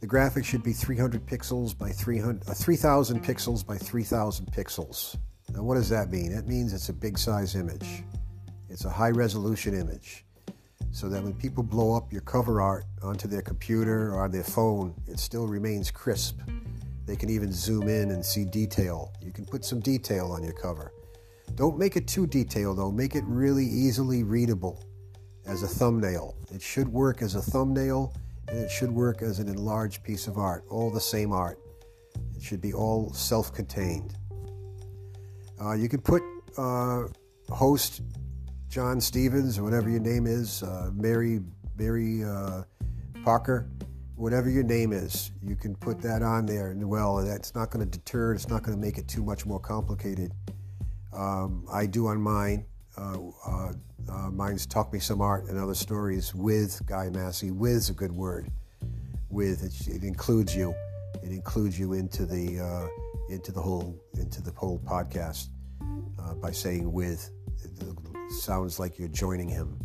The 0.00 0.06
graphic 0.06 0.44
should 0.44 0.62
be 0.62 0.72
300 0.72 1.24
pixels 1.26 1.76
by 1.76 1.90
300, 1.90 2.48
uh, 2.48 2.54
3,000 2.54 3.24
pixels 3.24 3.64
by 3.66 3.78
3,000 3.78 4.46
pixels. 4.52 5.16
Now, 5.54 5.62
what 5.62 5.76
does 5.76 5.88
that 5.90 6.10
mean? 6.10 6.34
That 6.34 6.48
means 6.48 6.72
it's 6.72 6.88
a 6.88 6.92
big 6.92 7.16
size 7.16 7.54
image. 7.54 8.02
It's 8.68 8.84
a 8.84 8.90
high 8.90 9.10
resolution 9.10 9.78
image. 9.78 10.24
So 10.90 11.08
that 11.08 11.22
when 11.22 11.34
people 11.34 11.62
blow 11.62 11.96
up 11.96 12.12
your 12.12 12.22
cover 12.22 12.60
art 12.60 12.84
onto 13.02 13.28
their 13.28 13.42
computer 13.42 14.12
or 14.12 14.22
on 14.22 14.32
their 14.32 14.44
phone, 14.44 14.94
it 15.06 15.18
still 15.18 15.46
remains 15.46 15.90
crisp. 15.90 16.40
They 17.06 17.14
can 17.16 17.30
even 17.30 17.52
zoom 17.52 17.88
in 17.88 18.10
and 18.10 18.24
see 18.24 18.44
detail. 18.44 19.12
You 19.20 19.30
can 19.30 19.44
put 19.44 19.64
some 19.64 19.80
detail 19.80 20.32
on 20.32 20.42
your 20.42 20.54
cover. 20.54 20.92
Don't 21.54 21.78
make 21.78 21.96
it 21.96 22.08
too 22.08 22.26
detailed 22.26 22.78
though, 22.78 22.90
make 22.90 23.14
it 23.14 23.24
really 23.26 23.64
easily 23.64 24.24
readable 24.24 24.82
as 25.46 25.62
a 25.62 25.68
thumbnail. 25.68 26.36
It 26.52 26.62
should 26.62 26.88
work 26.88 27.22
as 27.22 27.36
a 27.36 27.42
thumbnail 27.42 28.12
and 28.48 28.58
it 28.58 28.70
should 28.70 28.90
work 28.90 29.22
as 29.22 29.38
an 29.38 29.48
enlarged 29.48 30.02
piece 30.02 30.26
of 30.26 30.38
art, 30.38 30.64
all 30.68 30.90
the 30.90 31.00
same 31.00 31.32
art. 31.32 31.58
It 32.34 32.42
should 32.42 32.60
be 32.60 32.72
all 32.72 33.12
self 33.12 33.52
contained. 33.52 34.16
Uh, 35.60 35.72
you 35.72 35.88
can 35.88 36.00
put 36.00 36.22
uh, 36.58 37.04
host 37.50 38.02
John 38.68 39.00
Stevens 39.00 39.58
or 39.58 39.62
whatever 39.62 39.88
your 39.88 40.00
name 40.00 40.26
is, 40.26 40.62
uh, 40.62 40.90
Mary 40.94 41.40
Mary 41.76 42.24
uh, 42.24 42.62
Parker, 43.24 43.68
whatever 44.16 44.48
your 44.48 44.62
name 44.62 44.92
is. 44.92 45.32
You 45.42 45.56
can 45.56 45.74
put 45.76 46.00
that 46.02 46.22
on 46.22 46.46
there, 46.46 46.70
and 46.70 46.88
well, 46.88 47.16
that's 47.24 47.54
not 47.54 47.70
going 47.70 47.88
to 47.88 47.98
deter. 47.98 48.34
It's 48.34 48.48
not 48.48 48.62
going 48.62 48.76
to 48.76 48.80
make 48.80 48.98
it 48.98 49.08
too 49.08 49.22
much 49.22 49.46
more 49.46 49.60
complicated. 49.60 50.32
Um, 51.12 51.66
I 51.72 51.86
do 51.86 52.06
on 52.08 52.20
mine. 52.20 52.64
Uh, 52.96 53.18
uh, 53.46 54.30
mine's 54.30 54.66
Talk 54.66 54.92
Me 54.92 54.98
Some 54.98 55.20
Art 55.20 55.44
and 55.48 55.58
Other 55.58 55.74
Stories 55.74 56.34
with 56.34 56.84
Guy 56.86 57.10
Masse. 57.10 57.42
With 57.44 57.88
a 57.90 57.92
good 57.92 58.12
word. 58.12 58.50
With 59.30 59.64
it, 59.64 59.88
it 59.88 60.04
includes 60.04 60.54
you. 60.54 60.74
It 61.22 61.30
includes 61.30 61.78
you 61.78 61.94
into 61.94 62.26
the 62.26 62.88
into 63.28 63.52
the 63.52 63.60
whole 63.60 63.98
into 64.14 64.42
the 64.42 64.52
whole 64.52 64.78
podcast 64.80 65.48
uh, 66.18 66.34
by 66.34 66.50
saying 66.50 66.90
with. 66.92 67.30
It 67.62 68.30
sounds 68.30 68.78
like 68.78 68.98
you're 68.98 69.08
joining 69.08 69.48
him. 69.48 69.78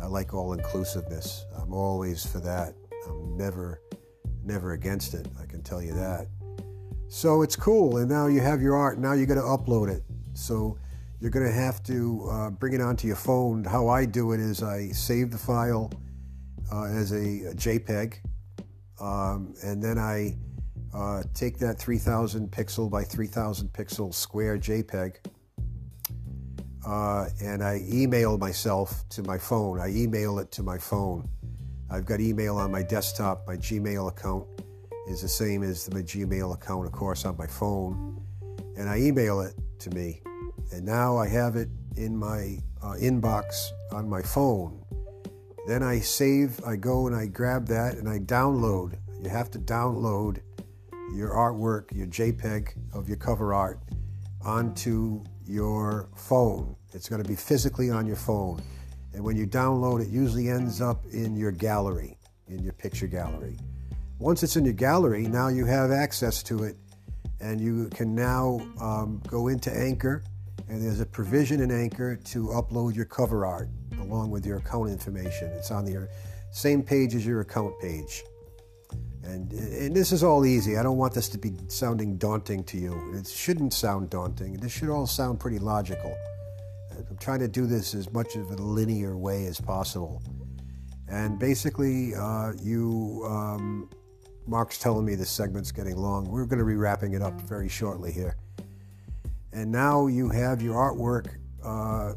I 0.00 0.06
like 0.06 0.34
all 0.34 0.52
inclusiveness. 0.52 1.44
I'm 1.56 1.72
always 1.72 2.24
for 2.24 2.40
that. 2.40 2.74
I'm 3.06 3.36
never 3.36 3.80
never 4.44 4.72
against 4.72 5.14
it. 5.14 5.26
I 5.40 5.46
can 5.46 5.62
tell 5.62 5.82
you 5.82 5.92
that. 5.94 6.26
So 7.08 7.42
it's 7.42 7.56
cool, 7.56 7.98
and 7.98 8.08
now 8.08 8.26
you 8.26 8.40
have 8.40 8.60
your 8.60 8.76
art. 8.76 8.98
Now 8.98 9.12
you're 9.12 9.26
going 9.26 9.40
to 9.40 9.44
upload 9.44 9.88
it. 9.90 10.02
So 10.34 10.78
you're 11.20 11.30
going 11.30 11.46
to 11.46 11.52
have 11.52 11.82
to 11.84 12.28
uh, 12.30 12.50
bring 12.50 12.74
it 12.74 12.80
onto 12.80 13.06
your 13.06 13.16
phone. 13.16 13.64
How 13.64 13.88
I 13.88 14.04
do 14.04 14.32
it 14.32 14.40
is 14.40 14.62
I 14.62 14.88
save 14.88 15.30
the 15.30 15.38
file 15.38 15.90
uh, 16.72 16.84
as 16.84 17.12
a, 17.12 17.16
a 17.16 17.54
JPEG, 17.54 18.16
um, 19.00 19.54
and 19.62 19.82
then 19.82 19.98
I 19.98 20.36
uh, 20.94 21.22
take 21.34 21.58
that 21.58 21.78
3000 21.78 22.50
pixel 22.50 22.90
by 22.90 23.04
3000 23.04 23.68
pixel 23.72 24.14
square 24.14 24.58
JPEG 24.58 25.16
uh, 26.88 27.28
and 27.42 27.62
I 27.62 27.82
email 27.86 28.38
myself 28.38 29.06
to 29.10 29.22
my 29.22 29.36
phone. 29.36 29.78
I 29.78 29.88
email 29.88 30.38
it 30.38 30.50
to 30.52 30.62
my 30.62 30.78
phone. 30.78 31.28
I've 31.90 32.06
got 32.06 32.20
email 32.20 32.56
on 32.56 32.70
my 32.70 32.82
desktop. 32.82 33.46
My 33.46 33.56
Gmail 33.56 34.08
account 34.08 34.46
is 35.06 35.20
the 35.20 35.28
same 35.28 35.62
as 35.62 35.92
my 35.92 36.00
Gmail 36.00 36.54
account, 36.54 36.86
of 36.86 36.92
course, 36.92 37.26
on 37.26 37.36
my 37.36 37.46
phone. 37.46 38.22
And 38.76 38.88
I 38.88 38.98
email 38.98 39.40
it 39.40 39.54
to 39.80 39.90
me. 39.90 40.22
And 40.72 40.84
now 40.84 41.18
I 41.18 41.28
have 41.28 41.56
it 41.56 41.68
in 41.96 42.16
my 42.16 42.58
uh, 42.82 42.94
inbox 42.94 43.68
on 43.92 44.08
my 44.08 44.22
phone. 44.22 44.82
Then 45.66 45.82
I 45.82 45.98
save, 46.00 46.58
I 46.64 46.76
go 46.76 47.06
and 47.06 47.14
I 47.14 47.26
grab 47.26 47.66
that 47.66 47.96
and 47.96 48.08
I 48.08 48.18
download. 48.18 48.98
You 49.22 49.28
have 49.28 49.50
to 49.50 49.58
download 49.58 50.40
your 51.14 51.30
artwork, 51.30 51.94
your 51.94 52.06
JPEG 52.06 52.74
of 52.94 53.08
your 53.08 53.16
cover 53.16 53.54
art 53.54 53.80
onto 54.44 55.24
your 55.46 56.08
phone. 56.14 56.76
It's 56.92 57.08
going 57.08 57.22
to 57.22 57.28
be 57.28 57.36
physically 57.36 57.90
on 57.90 58.06
your 58.06 58.16
phone. 58.16 58.62
And 59.12 59.24
when 59.24 59.36
you 59.36 59.46
download 59.46 60.02
it, 60.02 60.08
usually 60.08 60.48
ends 60.48 60.80
up 60.80 61.04
in 61.12 61.36
your 61.36 61.50
gallery, 61.50 62.18
in 62.46 62.62
your 62.62 62.72
picture 62.72 63.06
gallery. 63.06 63.58
Once 64.18 64.42
it's 64.42 64.56
in 64.56 64.64
your 64.64 64.74
gallery, 64.74 65.26
now 65.26 65.48
you 65.48 65.64
have 65.64 65.90
access 65.90 66.42
to 66.44 66.64
it, 66.64 66.76
and 67.40 67.60
you 67.60 67.88
can 67.90 68.14
now 68.14 68.60
um, 68.80 69.22
go 69.28 69.48
into 69.48 69.72
Anchor, 69.72 70.22
and 70.68 70.82
there's 70.82 71.00
a 71.00 71.06
provision 71.06 71.60
in 71.60 71.70
Anchor 71.70 72.16
to 72.16 72.48
upload 72.48 72.94
your 72.94 73.04
cover 73.04 73.46
art 73.46 73.68
along 74.00 74.30
with 74.30 74.44
your 74.44 74.58
account 74.58 74.90
information. 74.90 75.48
It's 75.52 75.70
on 75.70 75.84
the 75.84 76.08
same 76.50 76.82
page 76.82 77.14
as 77.14 77.24
your 77.24 77.40
account 77.40 77.78
page. 77.80 78.24
And, 79.24 79.52
and, 79.52 79.96
this 79.96 80.12
is 80.12 80.22
all 80.22 80.46
easy. 80.46 80.78
I 80.78 80.82
don't 80.82 80.96
want 80.96 81.12
this 81.12 81.28
to 81.30 81.38
be 81.38 81.52
sounding 81.66 82.16
daunting 82.18 82.64
to 82.64 82.78
you. 82.78 83.14
It 83.14 83.26
shouldn't 83.26 83.74
sound 83.74 84.10
daunting. 84.10 84.54
This 84.54 84.72
should 84.72 84.88
all 84.88 85.06
sound 85.06 85.40
pretty 85.40 85.58
logical. 85.58 86.16
I'm 86.92 87.16
trying 87.18 87.40
to 87.40 87.48
do 87.48 87.66
this 87.66 87.94
as 87.94 88.12
much 88.12 88.36
of 88.36 88.50
a 88.50 88.54
linear 88.54 89.16
way 89.16 89.46
as 89.46 89.60
possible. 89.60 90.22
And 91.08 91.38
basically, 91.38 92.14
uh, 92.14 92.52
you 92.60 93.24
um, 93.28 93.90
Mark's 94.48 94.78
telling 94.78 95.04
me 95.04 95.14
this 95.14 95.30
segment's 95.30 95.70
getting 95.70 95.96
long. 95.96 96.24
We're 96.24 96.46
going 96.46 96.58
to 96.58 96.64
be 96.64 96.76
wrapping 96.76 97.12
it 97.12 97.22
up 97.22 97.38
very 97.42 97.68
shortly 97.68 98.10
here. 98.10 98.36
And 99.52 99.70
now 99.70 100.06
you 100.06 100.28
have 100.30 100.62
your 100.62 100.74
artwork, 100.74 101.36
uh, 101.62 102.14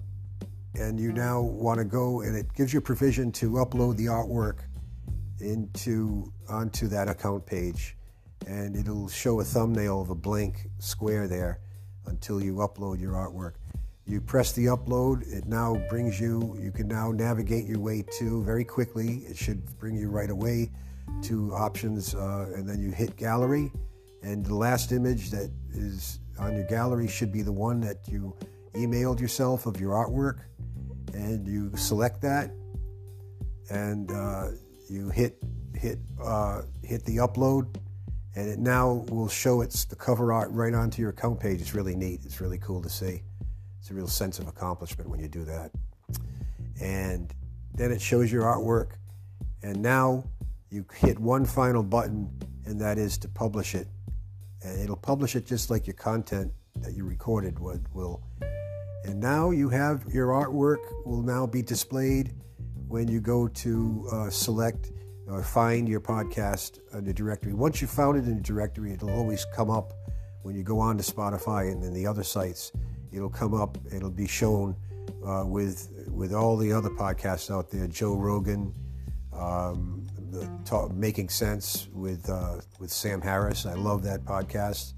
and 0.75 0.99
you 0.99 1.11
now 1.11 1.41
want 1.41 1.79
to 1.79 1.85
go, 1.85 2.21
and 2.21 2.35
it 2.35 2.53
gives 2.53 2.73
you 2.73 2.79
provision 2.79 3.31
to 3.33 3.51
upload 3.51 3.97
the 3.97 4.05
artwork 4.05 4.59
into 5.41 6.31
onto 6.49 6.87
that 6.87 7.07
account 7.07 7.45
page, 7.45 7.97
and 8.47 8.75
it'll 8.75 9.09
show 9.09 9.39
a 9.39 9.43
thumbnail 9.43 10.01
of 10.01 10.09
a 10.09 10.15
blank 10.15 10.69
square 10.79 11.27
there 11.27 11.59
until 12.07 12.41
you 12.41 12.55
upload 12.55 12.99
your 12.99 13.13
artwork. 13.13 13.53
You 14.05 14.19
press 14.19 14.51
the 14.53 14.65
upload, 14.65 15.21
it 15.31 15.45
now 15.45 15.75
brings 15.89 16.19
you, 16.19 16.57
you 16.59 16.71
can 16.71 16.87
now 16.87 17.11
navigate 17.11 17.65
your 17.65 17.79
way 17.79 18.03
to 18.17 18.43
very 18.43 18.65
quickly. 18.65 19.23
It 19.27 19.37
should 19.37 19.63
bring 19.77 19.95
you 19.95 20.09
right 20.09 20.29
away 20.29 20.71
to 21.23 21.53
options, 21.53 22.15
uh, 22.15 22.51
and 22.55 22.67
then 22.67 22.81
you 22.81 22.91
hit 22.91 23.15
gallery. 23.15 23.71
And 24.23 24.45
the 24.45 24.55
last 24.55 24.91
image 24.91 25.31
that 25.31 25.51
is 25.71 26.19
on 26.39 26.55
your 26.55 26.65
gallery 26.65 27.07
should 27.07 27.31
be 27.31 27.41
the 27.41 27.51
one 27.51 27.79
that 27.81 28.07
you 28.07 28.35
emailed 28.73 29.19
yourself 29.19 29.65
of 29.65 29.79
your 29.79 29.93
artwork. 29.93 30.39
And 31.13 31.47
you 31.47 31.71
select 31.75 32.21
that, 32.21 32.51
and 33.69 34.11
uh, 34.11 34.47
you 34.91 35.09
hit 35.09 35.37
hit 35.73 35.99
uh, 36.21 36.63
hit 36.83 37.05
the 37.05 37.17
upload, 37.17 37.77
and 38.35 38.49
it 38.49 38.59
now 38.59 39.05
will 39.09 39.29
show 39.29 39.61
it's 39.61 39.85
the 39.85 39.95
cover 39.95 40.33
art 40.33 40.51
right 40.51 40.73
onto 40.73 41.01
your 41.01 41.11
account 41.11 41.39
page. 41.39 41.61
It's 41.61 41.73
really 41.73 41.95
neat. 41.95 42.21
It's 42.25 42.41
really 42.41 42.57
cool 42.57 42.81
to 42.81 42.89
see. 42.89 43.23
It's 43.79 43.89
a 43.89 43.93
real 43.93 44.07
sense 44.07 44.37
of 44.37 44.47
accomplishment 44.47 45.09
when 45.09 45.19
you 45.19 45.29
do 45.29 45.45
that. 45.45 45.71
And 46.81 47.33
then 47.73 47.91
it 47.91 48.01
shows 48.01 48.31
your 48.31 48.43
artwork. 48.43 48.91
And 49.63 49.81
now 49.81 50.25
you 50.69 50.85
hit 50.93 51.17
one 51.17 51.45
final 51.45 51.83
button, 51.83 52.29
and 52.65 52.79
that 52.81 52.97
is 52.97 53.17
to 53.19 53.29
publish 53.29 53.75
it. 53.75 53.87
And 54.63 54.79
it'll 54.79 54.97
publish 54.97 55.35
it 55.35 55.47
just 55.47 55.69
like 55.69 55.87
your 55.87 55.95
content 55.95 56.51
that 56.75 56.93
you 56.93 57.05
recorded 57.05 57.59
would 57.59 57.91
will. 57.93 58.21
And 59.05 59.19
now 59.19 59.51
you 59.51 59.69
have 59.69 60.03
your 60.13 60.27
artwork 60.27 61.05
will 61.05 61.23
now 61.23 61.47
be 61.47 61.61
displayed 61.61 62.33
when 62.91 63.07
you 63.07 63.21
go 63.21 63.47
to 63.47 64.07
uh, 64.11 64.29
select 64.29 64.91
or 65.27 65.41
find 65.41 65.87
your 65.87 66.01
podcast 66.01 66.79
in 66.93 67.05
the 67.05 67.13
directory. 67.13 67.53
Once 67.53 67.81
you 67.81 67.87
found 67.87 68.17
it 68.17 68.25
in 68.25 68.35
the 68.35 68.43
directory, 68.43 68.91
it'll 68.91 69.11
always 69.11 69.45
come 69.55 69.69
up 69.69 69.93
when 70.43 70.55
you 70.55 70.63
go 70.63 70.79
on 70.79 70.97
to 70.97 71.03
Spotify 71.03 71.71
and 71.71 71.81
then 71.81 71.93
the 71.93 72.05
other 72.05 72.23
sites 72.23 72.71
it'll 73.11 73.29
come 73.29 73.53
up. 73.53 73.77
It'll 73.91 74.09
be 74.09 74.27
shown 74.27 74.75
uh, 75.25 75.43
with 75.45 75.89
with 76.07 76.33
all 76.33 76.57
the 76.57 76.71
other 76.71 76.89
podcasts 76.89 77.53
out 77.53 77.69
there. 77.69 77.87
Joe 77.87 78.15
Rogan, 78.15 78.73
um, 79.33 80.05
the 80.31 80.49
talk, 80.65 80.93
Making 80.93 81.29
Sense 81.29 81.87
with 81.93 82.29
uh, 82.29 82.61
with 82.79 82.91
Sam 82.91 83.21
Harris. 83.21 83.65
I 83.65 83.73
love 83.73 84.03
that 84.03 84.23
podcast. 84.25 84.93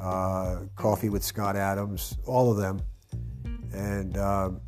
Uh, 0.00 0.60
Coffee 0.76 1.08
with 1.08 1.24
Scott 1.24 1.56
Adams. 1.56 2.16
All 2.24 2.50
of 2.50 2.58
them, 2.58 2.80
and 3.72 4.16
um, 4.16 4.60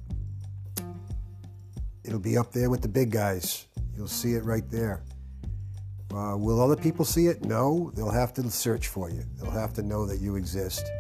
it'll 2.05 2.19
be 2.19 2.37
up 2.37 2.53
there 2.53 2.71
with 2.71 2.83
the 2.83 2.89
big 2.89 3.11
guys. 3.11 3.67
You'll 3.97 4.09
see 4.09 4.35
it 4.35 4.45
right 4.45 4.69
there. 4.71 5.03
Uh, 6.13 6.37
will 6.37 6.61
other 6.61 6.77
people 6.77 7.05
see 7.05 7.27
it? 7.27 7.45
No. 7.45 7.93
They'll 7.95 8.11
have 8.11 8.33
to 8.35 8.51
search 8.51 8.89
for 8.89 9.11
you. 9.11 9.25
They'll 9.37 9.51
have 9.51 9.73
to 9.75 9.83
know 9.83 10.07
that 10.07 10.21
you 10.21 10.37
exist 10.37 10.91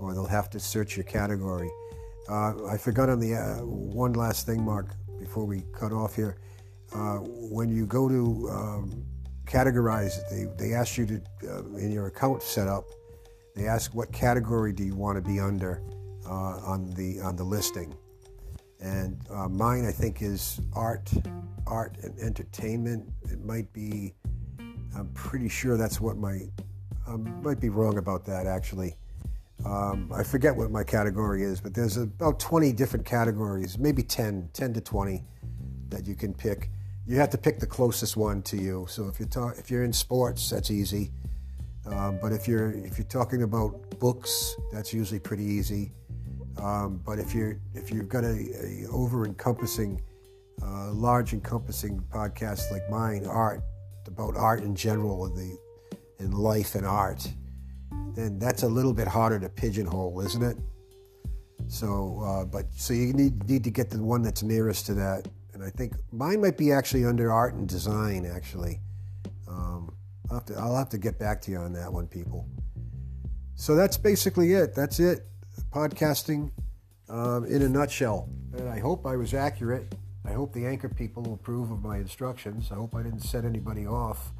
or 0.00 0.14
they'll 0.14 0.26
have 0.26 0.50
to 0.50 0.60
search 0.60 0.96
your 0.96 1.04
category. 1.04 1.70
Uh, 2.28 2.66
I 2.66 2.76
forgot 2.76 3.08
on 3.08 3.20
the 3.20 3.34
uh, 3.34 3.64
one 3.64 4.12
last 4.12 4.46
thing, 4.46 4.62
Mark, 4.62 4.94
before 5.18 5.44
we 5.44 5.64
cut 5.72 5.92
off 5.92 6.14
here. 6.14 6.36
Uh, 6.92 7.18
when 7.18 7.70
you 7.70 7.86
go 7.86 8.08
to 8.08 8.48
um, 8.50 9.04
categorize, 9.44 10.18
they, 10.30 10.44
they 10.62 10.74
ask 10.74 10.96
you 10.96 11.06
to, 11.06 11.22
uh, 11.44 11.62
in 11.76 11.90
your 11.90 12.06
account 12.06 12.42
setup, 12.42 12.84
they 13.54 13.66
ask 13.66 13.94
what 13.94 14.12
category 14.12 14.72
do 14.72 14.84
you 14.84 14.94
want 14.94 15.16
to 15.16 15.22
be 15.22 15.40
under 15.40 15.82
uh, 16.26 16.60
on 16.64 16.90
the 16.94 17.20
on 17.20 17.34
the 17.34 17.42
listing. 17.42 17.94
And 18.80 19.20
uh, 19.30 19.48
mine, 19.48 19.84
I 19.84 19.92
think, 19.92 20.22
is 20.22 20.60
art, 20.72 21.10
art 21.66 21.96
and 22.02 22.18
entertainment. 22.18 23.08
It 23.30 23.44
might 23.44 23.72
be. 23.72 24.14
I'm 24.96 25.08
pretty 25.14 25.48
sure 25.48 25.76
that's 25.76 26.00
what 26.00 26.16
my. 26.16 26.40
I 27.06 27.16
might 27.16 27.60
be 27.60 27.70
wrong 27.70 27.98
about 27.98 28.24
that 28.26 28.46
actually. 28.46 28.96
Um, 29.64 30.10
I 30.14 30.22
forget 30.22 30.54
what 30.54 30.70
my 30.70 30.84
category 30.84 31.42
is, 31.42 31.60
but 31.60 31.74
there's 31.74 31.96
about 31.96 32.38
20 32.38 32.72
different 32.72 33.04
categories, 33.04 33.76
maybe 33.76 34.02
10, 34.02 34.50
10 34.52 34.72
to 34.74 34.80
20 34.80 35.24
that 35.88 36.06
you 36.06 36.14
can 36.14 36.32
pick. 36.32 36.70
You 37.06 37.16
have 37.16 37.30
to 37.30 37.38
pick 37.38 37.58
the 37.58 37.66
closest 37.66 38.16
one 38.16 38.42
to 38.42 38.56
you. 38.56 38.86
So 38.88 39.08
if 39.08 39.18
you're 39.18 39.28
ta- 39.28 39.54
if 39.58 39.70
you're 39.70 39.84
in 39.84 39.92
sports, 39.92 40.50
that's 40.50 40.70
easy. 40.70 41.10
Um, 41.86 42.18
but 42.20 42.32
if 42.32 42.46
you're 42.46 42.70
if 42.70 42.98
you're 42.98 43.06
talking 43.06 43.42
about 43.42 43.98
books, 43.98 44.54
that's 44.70 44.92
usually 44.92 45.18
pretty 45.18 45.44
easy. 45.44 45.92
Um, 46.58 47.00
but 47.04 47.18
if 47.18 47.34
you're 47.34 47.60
if 47.74 47.90
you've 47.90 48.08
got 48.08 48.24
a, 48.24 48.84
a 48.84 48.86
over 48.90 49.24
encompassing, 49.24 50.00
uh, 50.62 50.92
large 50.92 51.32
encompassing 51.32 52.02
podcast 52.10 52.70
like 52.72 52.88
mine, 52.90 53.26
art 53.26 53.62
about 54.06 54.36
art 54.36 54.62
in 54.62 54.74
general, 54.74 55.26
and 55.26 55.36
the 55.36 55.58
in 56.18 56.32
life 56.32 56.74
and 56.74 56.86
art 56.86 57.28
then 58.18 58.38
that's 58.38 58.64
a 58.64 58.68
little 58.68 58.92
bit 58.92 59.06
harder 59.06 59.38
to 59.38 59.48
pigeonhole, 59.48 60.20
isn't 60.20 60.42
it? 60.42 60.56
So, 61.68 62.20
uh, 62.24 62.44
but 62.44 62.66
so 62.74 62.92
you 62.92 63.12
need 63.12 63.48
need 63.48 63.62
to 63.64 63.70
get 63.70 63.90
the 63.90 64.02
one 64.02 64.22
that's 64.22 64.42
nearest 64.42 64.86
to 64.86 64.94
that, 64.94 65.28
and 65.52 65.62
I 65.62 65.70
think 65.70 65.92
mine 66.12 66.40
might 66.40 66.58
be 66.58 66.72
actually 66.72 67.04
under 67.04 67.30
art 67.30 67.54
and 67.54 67.68
design. 67.68 68.26
Actually, 68.26 68.80
um, 69.46 69.94
I'll, 70.30 70.38
have 70.38 70.46
to, 70.46 70.54
I'll 70.54 70.76
have 70.76 70.88
to 70.90 70.98
get 70.98 71.18
back 71.18 71.40
to 71.42 71.52
you 71.52 71.58
on 71.58 71.72
that 71.74 71.92
one, 71.92 72.08
people. 72.08 72.48
So 73.54 73.76
that's 73.76 73.96
basically 73.96 74.52
it. 74.54 74.74
That's 74.74 74.98
it. 74.98 75.26
Podcasting 75.72 76.50
um, 77.08 77.44
in 77.46 77.62
a 77.62 77.68
nutshell. 77.68 78.28
And 78.56 78.68
I 78.68 78.78
hope 78.78 79.06
I 79.06 79.16
was 79.16 79.34
accurate. 79.34 79.94
I 80.24 80.32
hope 80.32 80.52
the 80.52 80.66
anchor 80.66 80.88
people 80.88 81.32
approve 81.32 81.70
of 81.70 81.82
my 81.82 81.96
instructions. 81.96 82.70
I 82.70 82.74
hope 82.74 82.94
I 82.94 83.02
didn't 83.02 83.20
set 83.20 83.44
anybody 83.44 83.86
off 83.86 84.32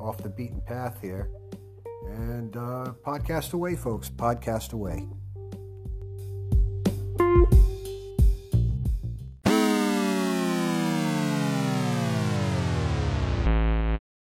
off 0.00 0.18
the 0.18 0.28
beaten 0.28 0.60
path 0.60 0.98
here. 1.00 1.30
And 2.06 2.56
uh, 2.56 2.92
podcast 3.06 3.52
away, 3.52 3.76
folks. 3.76 4.10
Podcast 4.10 4.72
away. 4.72 5.06